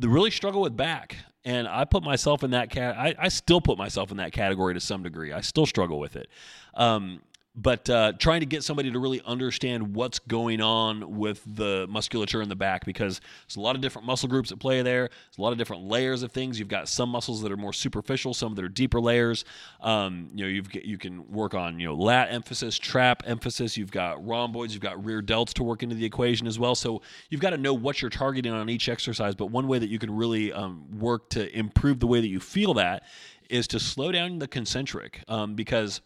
they 0.00 0.08
really 0.08 0.30
struggle 0.30 0.62
with 0.62 0.76
back. 0.76 1.16
And 1.44 1.68
I 1.68 1.84
put 1.84 2.02
myself 2.02 2.42
in 2.42 2.50
that 2.50 2.70
cat. 2.70 2.96
I, 2.98 3.14
I, 3.18 3.28
still 3.28 3.60
put 3.62 3.78
myself 3.78 4.10
in 4.10 4.18
that 4.18 4.32
category 4.32 4.74
to 4.74 4.80
some 4.80 5.02
degree. 5.02 5.32
I 5.32 5.40
still 5.40 5.64
struggle 5.64 5.98
with 5.98 6.16
it. 6.16 6.28
Um, 6.74 7.22
but 7.56 7.90
uh, 7.90 8.12
trying 8.18 8.40
to 8.40 8.46
get 8.46 8.62
somebody 8.62 8.92
to 8.92 8.98
really 8.98 9.20
understand 9.26 9.94
what's 9.94 10.20
going 10.20 10.60
on 10.60 11.16
with 11.18 11.42
the 11.56 11.86
musculature 11.88 12.40
in 12.40 12.48
the 12.48 12.54
back 12.54 12.84
because 12.84 13.20
there's 13.46 13.56
a 13.56 13.60
lot 13.60 13.74
of 13.74 13.82
different 13.82 14.06
muscle 14.06 14.28
groups 14.28 14.52
at 14.52 14.60
play 14.60 14.82
there. 14.82 15.08
There's 15.08 15.38
a 15.38 15.42
lot 15.42 15.50
of 15.50 15.58
different 15.58 15.82
layers 15.82 16.22
of 16.22 16.30
things. 16.30 16.58
You've 16.60 16.68
got 16.68 16.88
some 16.88 17.08
muscles 17.08 17.42
that 17.42 17.50
are 17.50 17.56
more 17.56 17.72
superficial, 17.72 18.34
some 18.34 18.54
that 18.54 18.64
are 18.64 18.68
deeper 18.68 19.00
layers. 19.00 19.44
Um, 19.80 20.30
you 20.32 20.44
know, 20.44 20.48
you've 20.48 20.72
you 20.74 20.96
can 20.96 21.28
work 21.30 21.54
on 21.54 21.80
you 21.80 21.88
know 21.88 21.94
lat 21.94 22.28
emphasis, 22.30 22.78
trap 22.78 23.24
emphasis. 23.26 23.76
You've 23.76 23.90
got 23.90 24.24
rhomboids, 24.24 24.72
you've 24.72 24.82
got 24.82 25.04
rear 25.04 25.20
delts 25.20 25.52
to 25.54 25.64
work 25.64 25.82
into 25.82 25.96
the 25.96 26.04
equation 26.04 26.46
as 26.46 26.58
well. 26.58 26.76
So 26.76 27.02
you've 27.30 27.40
got 27.40 27.50
to 27.50 27.58
know 27.58 27.74
what 27.74 28.00
you're 28.00 28.10
targeting 28.10 28.52
on 28.52 28.70
each 28.70 28.88
exercise. 28.88 29.34
But 29.34 29.46
one 29.46 29.66
way 29.66 29.80
that 29.80 29.88
you 29.88 29.98
can 29.98 30.14
really 30.14 30.52
um, 30.52 30.86
work 30.98 31.30
to 31.30 31.52
improve 31.56 31.98
the 31.98 32.06
way 32.06 32.20
that 32.20 32.28
you 32.28 32.38
feel 32.38 32.74
that 32.74 33.02
is 33.48 33.66
to 33.66 33.80
slow 33.80 34.12
down 34.12 34.38
the 34.38 34.46
concentric 34.46 35.24
um, 35.26 35.56
because 35.56 36.00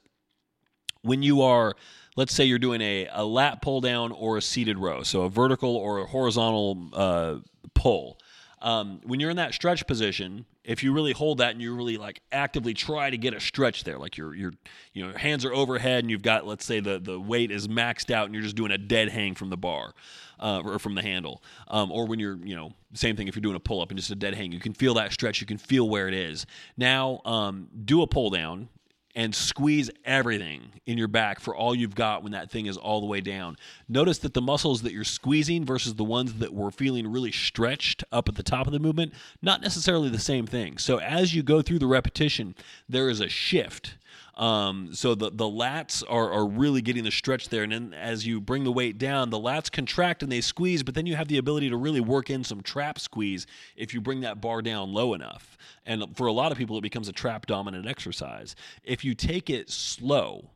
when 1.04 1.22
you 1.22 1.42
are 1.42 1.74
let's 2.16 2.32
say 2.32 2.44
you're 2.44 2.58
doing 2.58 2.80
a, 2.80 3.08
a 3.12 3.24
lat 3.24 3.60
pull 3.60 3.80
down 3.80 4.12
or 4.12 4.36
a 4.36 4.42
seated 4.42 4.78
row 4.78 5.02
so 5.02 5.22
a 5.22 5.28
vertical 5.28 5.76
or 5.76 6.00
a 6.00 6.06
horizontal 6.06 6.88
uh, 6.92 7.36
pull 7.74 8.18
um, 8.62 9.00
when 9.04 9.20
you're 9.20 9.30
in 9.30 9.36
that 9.36 9.52
stretch 9.52 9.86
position 9.86 10.46
if 10.64 10.82
you 10.82 10.92
really 10.92 11.12
hold 11.12 11.38
that 11.38 11.50
and 11.50 11.60
you 11.60 11.74
really 11.74 11.98
like 11.98 12.22
actively 12.32 12.72
try 12.72 13.10
to 13.10 13.18
get 13.18 13.34
a 13.34 13.40
stretch 13.40 13.84
there 13.84 13.98
like 13.98 14.16
your 14.16 14.34
your 14.34 14.52
you 14.94 15.02
know 15.02 15.10
your 15.10 15.18
hands 15.18 15.44
are 15.44 15.52
overhead 15.52 16.00
and 16.00 16.10
you've 16.10 16.22
got 16.22 16.46
let's 16.46 16.64
say 16.64 16.80
the 16.80 16.98
the 16.98 17.20
weight 17.20 17.50
is 17.50 17.68
maxed 17.68 18.10
out 18.10 18.26
and 18.26 18.34
you're 18.34 18.42
just 18.42 18.56
doing 18.56 18.72
a 18.72 18.78
dead 18.78 19.10
hang 19.10 19.34
from 19.34 19.50
the 19.50 19.56
bar 19.56 19.92
uh, 20.40 20.62
or 20.64 20.78
from 20.78 20.94
the 20.94 21.02
handle 21.02 21.42
um, 21.68 21.92
or 21.92 22.06
when 22.06 22.18
you're 22.18 22.36
you 22.44 22.56
know 22.56 22.72
same 22.94 23.16
thing 23.16 23.28
if 23.28 23.36
you're 23.36 23.42
doing 23.42 23.56
a 23.56 23.60
pull 23.60 23.82
up 23.82 23.90
and 23.90 23.98
just 23.98 24.10
a 24.10 24.14
dead 24.14 24.34
hang 24.34 24.50
you 24.50 24.60
can 24.60 24.72
feel 24.72 24.94
that 24.94 25.12
stretch 25.12 25.40
you 25.40 25.46
can 25.46 25.58
feel 25.58 25.88
where 25.88 26.08
it 26.08 26.14
is. 26.14 26.46
Now 26.76 27.20
um, 27.24 27.68
do 27.84 28.02
a 28.02 28.06
pull 28.06 28.30
down 28.30 28.68
and 29.14 29.34
squeeze 29.34 29.90
everything 30.04 30.80
in 30.86 30.98
your 30.98 31.08
back 31.08 31.38
for 31.40 31.54
all 31.54 31.74
you've 31.74 31.94
got 31.94 32.22
when 32.22 32.32
that 32.32 32.50
thing 32.50 32.66
is 32.66 32.76
all 32.76 33.00
the 33.00 33.06
way 33.06 33.20
down. 33.20 33.56
Notice 33.88 34.18
that 34.18 34.34
the 34.34 34.42
muscles 34.42 34.82
that 34.82 34.92
you're 34.92 35.04
squeezing 35.04 35.64
versus 35.64 35.94
the 35.94 36.04
ones 36.04 36.34
that 36.34 36.52
were 36.52 36.70
feeling 36.70 37.10
really 37.10 37.32
stretched 37.32 38.02
up 38.10 38.28
at 38.28 38.34
the 38.34 38.42
top 38.42 38.66
of 38.66 38.72
the 38.72 38.78
movement, 38.78 39.12
not 39.40 39.62
necessarily 39.62 40.08
the 40.08 40.18
same 40.18 40.46
thing. 40.46 40.78
So 40.78 40.98
as 40.98 41.34
you 41.34 41.42
go 41.42 41.62
through 41.62 41.78
the 41.78 41.86
repetition, 41.86 42.54
there 42.88 43.08
is 43.08 43.20
a 43.20 43.28
shift. 43.28 43.96
Um, 44.36 44.94
so 44.94 45.14
the, 45.14 45.30
the 45.30 45.44
lats 45.44 46.02
are, 46.08 46.30
are 46.30 46.46
really 46.46 46.82
getting 46.82 47.04
the 47.04 47.10
stretch 47.10 47.48
there. 47.48 47.62
And 47.62 47.72
then 47.72 47.94
as 47.94 48.26
you 48.26 48.40
bring 48.40 48.64
the 48.64 48.72
weight 48.72 48.98
down, 48.98 49.30
the 49.30 49.38
lats 49.38 49.70
contract 49.70 50.22
and 50.22 50.30
they 50.30 50.40
squeeze, 50.40 50.82
but 50.82 50.94
then 50.94 51.06
you 51.06 51.14
have 51.16 51.28
the 51.28 51.38
ability 51.38 51.70
to 51.70 51.76
really 51.76 52.00
work 52.00 52.30
in 52.30 52.42
some 52.42 52.60
trap 52.60 52.98
squeeze 52.98 53.46
if 53.76 53.94
you 53.94 54.00
bring 54.00 54.20
that 54.22 54.40
bar 54.40 54.62
down 54.62 54.92
low 54.92 55.14
enough. 55.14 55.56
And 55.86 56.16
for 56.16 56.26
a 56.26 56.32
lot 56.32 56.52
of 56.52 56.58
people, 56.58 56.76
it 56.78 56.82
becomes 56.82 57.08
a 57.08 57.12
trap 57.12 57.46
dominant 57.46 57.86
exercise. 57.86 58.56
If 58.82 59.04
you 59.04 59.14
take 59.14 59.50
it 59.50 59.70
slow, 59.70 60.50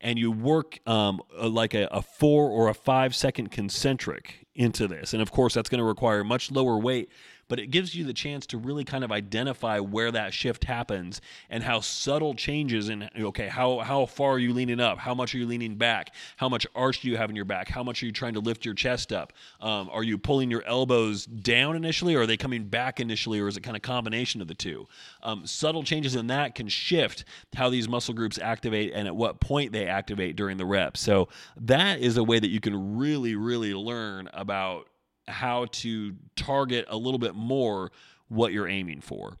and 0.00 0.18
you 0.18 0.30
work 0.30 0.78
um, 0.86 1.22
like 1.40 1.72
a, 1.72 1.88
a, 1.90 2.02
four 2.02 2.50
or 2.50 2.68
a 2.68 2.74
five 2.74 3.14
second 3.16 3.50
concentric 3.50 4.46
into 4.54 4.86
this. 4.86 5.14
And 5.14 5.22
of 5.22 5.32
course, 5.32 5.54
that's 5.54 5.70
going 5.70 5.78
to 5.78 5.84
require 5.84 6.22
much 6.22 6.50
lower 6.50 6.78
weight 6.78 7.10
but 7.48 7.58
it 7.58 7.68
gives 7.68 7.94
you 7.94 8.04
the 8.04 8.12
chance 8.12 8.46
to 8.46 8.58
really 8.58 8.84
kind 8.84 9.04
of 9.04 9.12
identify 9.12 9.78
where 9.78 10.10
that 10.10 10.32
shift 10.32 10.64
happens 10.64 11.20
and 11.50 11.62
how 11.62 11.80
subtle 11.80 12.34
changes 12.34 12.88
in 12.88 13.08
okay 13.16 13.48
how 13.48 13.78
how 13.80 14.06
far 14.06 14.32
are 14.32 14.38
you 14.38 14.52
leaning 14.52 14.80
up? 14.80 14.98
How 14.98 15.14
much 15.14 15.34
are 15.34 15.38
you 15.38 15.46
leaning 15.46 15.76
back? 15.76 16.14
How 16.36 16.48
much 16.48 16.66
arch 16.74 17.00
do 17.00 17.08
you 17.08 17.16
have 17.16 17.30
in 17.30 17.36
your 17.36 17.44
back? 17.44 17.68
How 17.68 17.82
much 17.82 18.02
are 18.02 18.06
you 18.06 18.12
trying 18.12 18.34
to 18.34 18.40
lift 18.40 18.64
your 18.64 18.74
chest 18.74 19.12
up? 19.12 19.32
Um, 19.60 19.88
are 19.92 20.02
you 20.02 20.18
pulling 20.18 20.50
your 20.50 20.64
elbows 20.64 21.26
down 21.26 21.76
initially 21.76 22.14
or 22.14 22.22
are 22.22 22.26
they 22.26 22.36
coming 22.36 22.64
back 22.64 23.00
initially 23.00 23.40
or 23.40 23.48
is 23.48 23.56
it 23.56 23.62
kind 23.62 23.76
of 23.76 23.82
combination 23.82 24.40
of 24.40 24.48
the 24.48 24.54
two? 24.54 24.86
Um, 25.22 25.46
subtle 25.46 25.82
changes 25.82 26.16
in 26.16 26.26
that 26.28 26.54
can 26.54 26.68
shift 26.68 27.24
how 27.54 27.70
these 27.70 27.88
muscle 27.88 28.14
groups 28.14 28.38
activate 28.38 28.92
and 28.94 29.06
at 29.06 29.14
what 29.14 29.40
point 29.40 29.72
they 29.72 29.86
activate 29.86 30.36
during 30.36 30.56
the 30.56 30.66
rep. 30.66 30.96
So 30.96 31.28
that 31.56 32.00
is 32.00 32.16
a 32.16 32.24
way 32.24 32.38
that 32.38 32.48
you 32.48 32.60
can 32.60 32.96
really 32.96 33.34
really 33.36 33.74
learn 33.74 34.28
about 34.32 34.88
how 35.28 35.66
to 35.66 36.14
target 36.36 36.86
a 36.88 36.96
little 36.96 37.18
bit 37.18 37.34
more 37.34 37.90
what 38.28 38.52
you're 38.52 38.68
aiming 38.68 39.00
for. 39.00 39.38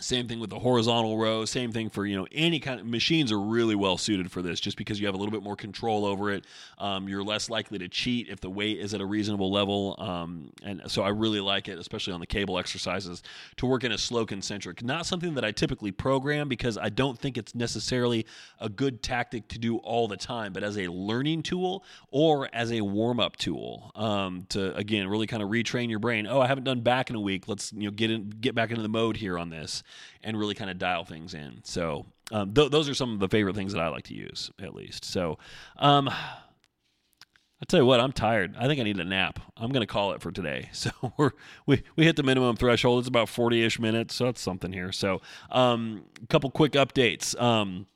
Same 0.00 0.26
thing 0.26 0.40
with 0.40 0.50
the 0.50 0.58
horizontal 0.58 1.16
row. 1.16 1.44
Same 1.44 1.70
thing 1.70 1.88
for 1.88 2.04
you 2.04 2.16
know 2.16 2.26
any 2.32 2.58
kind 2.58 2.80
of 2.80 2.86
machines 2.86 3.30
are 3.30 3.38
really 3.38 3.76
well 3.76 3.96
suited 3.96 4.28
for 4.28 4.42
this, 4.42 4.58
just 4.58 4.76
because 4.76 4.98
you 4.98 5.06
have 5.06 5.14
a 5.14 5.18
little 5.18 5.30
bit 5.30 5.44
more 5.44 5.54
control 5.54 6.04
over 6.04 6.32
it. 6.32 6.44
Um, 6.78 7.08
you're 7.08 7.22
less 7.22 7.48
likely 7.48 7.78
to 7.78 7.88
cheat 7.88 8.28
if 8.28 8.40
the 8.40 8.50
weight 8.50 8.80
is 8.80 8.92
at 8.92 9.00
a 9.00 9.06
reasonable 9.06 9.52
level, 9.52 9.94
um, 9.98 10.50
and 10.64 10.82
so 10.88 11.04
I 11.04 11.10
really 11.10 11.38
like 11.38 11.68
it, 11.68 11.78
especially 11.78 12.12
on 12.12 12.18
the 12.18 12.26
cable 12.26 12.58
exercises, 12.58 13.22
to 13.56 13.66
work 13.66 13.84
in 13.84 13.92
a 13.92 13.98
slow 13.98 14.26
concentric. 14.26 14.82
Not 14.82 15.06
something 15.06 15.34
that 15.34 15.44
I 15.44 15.52
typically 15.52 15.92
program 15.92 16.48
because 16.48 16.76
I 16.76 16.88
don't 16.88 17.16
think 17.16 17.38
it's 17.38 17.54
necessarily 17.54 18.26
a 18.58 18.68
good 18.68 19.00
tactic 19.00 19.46
to 19.48 19.60
do 19.60 19.76
all 19.76 20.08
the 20.08 20.16
time, 20.16 20.52
but 20.52 20.64
as 20.64 20.76
a 20.76 20.88
learning 20.88 21.44
tool 21.44 21.84
or 22.10 22.48
as 22.52 22.72
a 22.72 22.80
warm 22.80 23.20
up 23.20 23.36
tool 23.36 23.92
um, 23.94 24.46
to 24.48 24.74
again 24.74 25.06
really 25.06 25.28
kind 25.28 25.40
of 25.40 25.50
retrain 25.50 25.88
your 25.88 26.00
brain. 26.00 26.26
Oh, 26.26 26.40
I 26.40 26.48
haven't 26.48 26.64
done 26.64 26.80
back 26.80 27.10
in 27.10 27.16
a 27.16 27.20
week. 27.20 27.46
Let's 27.46 27.72
you 27.72 27.84
know 27.84 27.92
get 27.92 28.10
in 28.10 28.30
get 28.30 28.56
back 28.56 28.70
into 28.70 28.82
the 28.82 28.88
mode 28.88 29.18
here 29.18 29.38
on 29.38 29.50
this 29.50 29.83
and 30.22 30.38
really 30.38 30.54
kind 30.54 30.70
of 30.70 30.78
dial 30.78 31.04
things 31.04 31.34
in. 31.34 31.60
So 31.64 32.06
um, 32.32 32.54
th- 32.54 32.70
those 32.70 32.88
are 32.88 32.94
some 32.94 33.12
of 33.12 33.20
the 33.20 33.28
favorite 33.28 33.54
things 33.54 33.72
that 33.72 33.80
I 33.80 33.88
like 33.88 34.04
to 34.04 34.14
use, 34.14 34.50
at 34.60 34.74
least. 34.74 35.04
So 35.04 35.38
um, 35.78 36.08
I 36.08 37.64
tell 37.66 37.80
you 37.80 37.86
what, 37.86 38.00
I'm 38.00 38.12
tired. 38.12 38.54
I 38.58 38.66
think 38.66 38.80
I 38.80 38.82
need 38.82 38.98
a 38.98 39.04
nap. 39.04 39.40
I'm 39.56 39.70
going 39.70 39.80
to 39.80 39.86
call 39.86 40.12
it 40.12 40.20
for 40.20 40.30
today. 40.30 40.70
So 40.74 40.90
we're 41.16 41.30
we 41.66 41.82
we 41.96 42.04
hit 42.04 42.16
the 42.16 42.22
minimum 42.22 42.56
threshold. 42.56 42.98
It's 42.98 43.08
about 43.08 43.28
40ish 43.28 43.78
minutes, 43.78 44.14
so 44.14 44.26
that's 44.26 44.40
something 44.40 44.72
here. 44.72 44.92
So 44.92 45.22
um, 45.50 46.04
a 46.22 46.26
couple 46.26 46.50
quick 46.50 46.72
updates. 46.72 47.40
Um, 47.40 47.86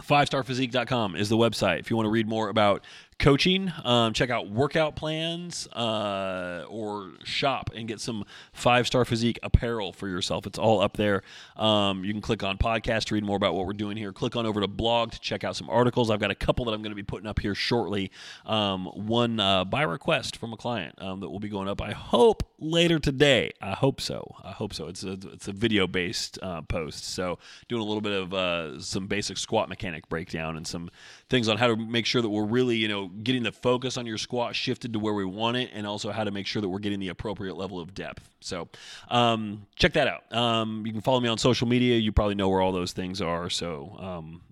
FiveStarrPhysique.com 0.00 1.14
is 1.14 1.28
the 1.28 1.36
website 1.36 1.80
if 1.80 1.90
you 1.90 1.96
want 1.96 2.06
to 2.06 2.10
read 2.10 2.28
more 2.28 2.48
about 2.48 2.84
coaching. 3.20 3.72
Um, 3.84 4.12
check 4.14 4.30
out 4.30 4.50
workout 4.50 4.96
plans 4.96 5.68
uh, 5.68 6.64
or 6.68 7.12
shop 7.22 7.70
and 7.74 7.86
get 7.86 8.00
some 8.00 8.24
Five 8.52 8.86
Starr 8.86 9.04
Physique 9.04 9.38
apparel 9.42 9.92
for 9.92 10.08
yourself. 10.08 10.46
It's 10.46 10.58
all 10.58 10.80
up 10.80 10.96
there. 10.96 11.22
Um, 11.56 12.02
you 12.04 12.12
can 12.12 12.22
click 12.22 12.42
on 12.42 12.58
podcast 12.58 13.04
to 13.04 13.14
read 13.14 13.22
more 13.22 13.36
about 13.36 13.54
what 13.54 13.66
we're 13.66 13.74
doing 13.74 13.96
here. 13.96 14.12
Click 14.12 14.34
on 14.34 14.46
over 14.46 14.60
to 14.60 14.66
blog 14.66 15.12
to 15.12 15.20
check 15.20 15.44
out 15.44 15.54
some 15.54 15.68
articles. 15.70 16.10
I've 16.10 16.18
got 16.18 16.30
a 16.30 16.34
couple 16.34 16.64
that 16.64 16.72
I'm 16.72 16.82
going 16.82 16.92
to 16.92 16.96
be 16.96 17.02
putting 17.02 17.28
up 17.28 17.38
here 17.38 17.54
shortly. 17.54 18.10
Um, 18.46 18.86
one 18.86 19.38
uh, 19.38 19.64
by 19.64 19.82
request 19.82 20.38
from 20.38 20.52
a 20.52 20.56
client 20.56 20.94
um, 20.98 21.20
that 21.20 21.28
will 21.28 21.40
be 21.40 21.50
going 21.50 21.68
up, 21.68 21.82
I 21.82 21.92
hope, 21.92 22.42
later 22.58 22.98
today. 22.98 23.52
I 23.60 23.72
hope 23.72 24.00
so. 24.00 24.34
I 24.42 24.52
hope 24.52 24.72
so. 24.72 24.88
It's 24.88 25.04
a, 25.04 25.12
it's 25.32 25.46
a 25.46 25.52
video 25.52 25.86
based 25.86 26.38
uh, 26.42 26.62
post. 26.62 27.04
So 27.04 27.38
doing 27.68 27.82
a 27.82 27.84
little 27.84 28.00
bit 28.00 28.12
of 28.12 28.32
uh, 28.32 28.80
some 28.80 29.06
basic 29.06 29.36
squat 29.36 29.68
mechanic 29.68 30.08
breakdown 30.08 30.56
and 30.56 30.66
some 30.66 30.90
things 31.28 31.48
on 31.48 31.58
how 31.58 31.68
to 31.68 31.76
make 31.76 32.06
sure 32.06 32.22
that 32.22 32.30
we're 32.30 32.46
really, 32.46 32.76
you 32.76 32.88
know, 32.88 33.09
getting 33.22 33.42
the 33.42 33.52
focus 33.52 33.96
on 33.96 34.06
your 34.06 34.18
squat 34.18 34.54
shifted 34.54 34.92
to 34.92 34.98
where 34.98 35.14
we 35.14 35.24
want 35.24 35.56
it, 35.56 35.70
and 35.72 35.86
also 35.86 36.10
how 36.10 36.24
to 36.24 36.30
make 36.30 36.46
sure 36.46 36.62
that 36.62 36.68
we're 36.68 36.78
getting 36.78 37.00
the 37.00 37.08
appropriate 37.08 37.56
level 37.56 37.80
of 37.80 37.94
depth. 37.94 38.28
So 38.40 38.68
um, 39.08 39.66
check 39.76 39.92
that 39.94 40.08
out. 40.08 40.32
Um, 40.34 40.84
you 40.86 40.92
can 40.92 41.00
follow 41.00 41.20
me 41.20 41.28
on 41.28 41.38
social 41.38 41.66
media. 41.66 41.96
You 41.96 42.12
probably 42.12 42.34
know 42.34 42.48
where 42.48 42.60
all 42.60 42.72
those 42.72 42.92
things 42.92 43.20
are. 43.20 43.50
So 43.50 43.96
um, 43.98 44.42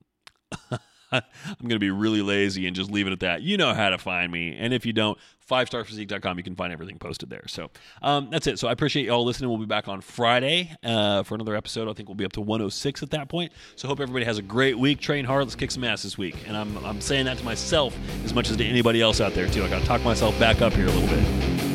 I'm 1.13 1.23
going 1.63 1.71
to 1.71 1.79
be 1.79 1.91
really 1.91 2.23
lazy 2.23 2.67
and 2.67 2.77
just 2.77 2.91
leave 2.91 3.07
it 3.07 3.13
at 3.13 3.21
that. 3.21 3.43
You 3.43 3.57
know 3.57 3.75
how 3.75 3.91
to 3.91 3.99
find 3.99 4.31
me. 4.31 4.57
And 4.57 4.75
if 4.75 4.85
you 4.85 4.93
don't, 4.93 5.19
fivestarrphysique.com, 5.49 6.37
you 6.37 6.45
can 6.45 6.55
find 6.55 6.73
everything 6.73 6.99
posted 6.99 7.31
there. 7.31 7.45
So 7.47 7.71
um, 8.03 8.29
that's 8.31 8.47
it. 8.47 8.59
So 8.59 8.69
I 8.69 8.73
appreciate 8.73 9.07
you 9.07 9.13
all 9.13 9.25
listening. 9.25 9.49
We'll 9.49 9.59
be 9.59 9.67
back 9.67 9.89
on 9.89 10.01
Friday 10.01 10.75
uh, 10.85 11.23
for 11.23 11.35
another 11.35 11.57
episode. 11.57 11.89
I 11.89 11.95
think 11.95 12.09
we'll 12.09 12.17
be 12.17 12.25
up 12.25 12.33
to 12.33 12.41
106 12.41 13.03
at 13.03 13.11
that 13.11 13.29
point. 13.29 13.53
So 13.77 13.89
hope 13.89 14.01
everybody 14.01 14.27
has 14.27 14.39
a 14.39 14.43
great 14.43 14.79
week. 14.79 15.01
Train 15.01 15.25
hard. 15.25 15.45
Let's 15.45 15.55
kick 15.55 15.71
some 15.71 15.85
ass 15.85 16.03
this 16.03 16.19
week. 16.19 16.37
And 16.47 16.57
I'm, 16.57 16.77
I'm 16.85 17.01
saying 17.01 17.25
that 17.27 17.39
to 17.39 17.45
myself 17.45 17.97
as 18.25 18.35
much 18.35 18.51
as 18.51 18.57
to 18.59 18.65
anybody 18.65 19.01
else 19.01 19.21
out 19.21 19.35
there, 19.35 19.49
too. 19.49 19.65
I 19.65 19.69
got 19.69 19.81
to 19.81 19.87
talk 19.87 20.03
myself 20.03 20.39
back 20.39 20.61
up 20.61 20.75
here 20.75 20.87
a 20.87 20.91
little 20.91 21.09
bit. 21.09 21.68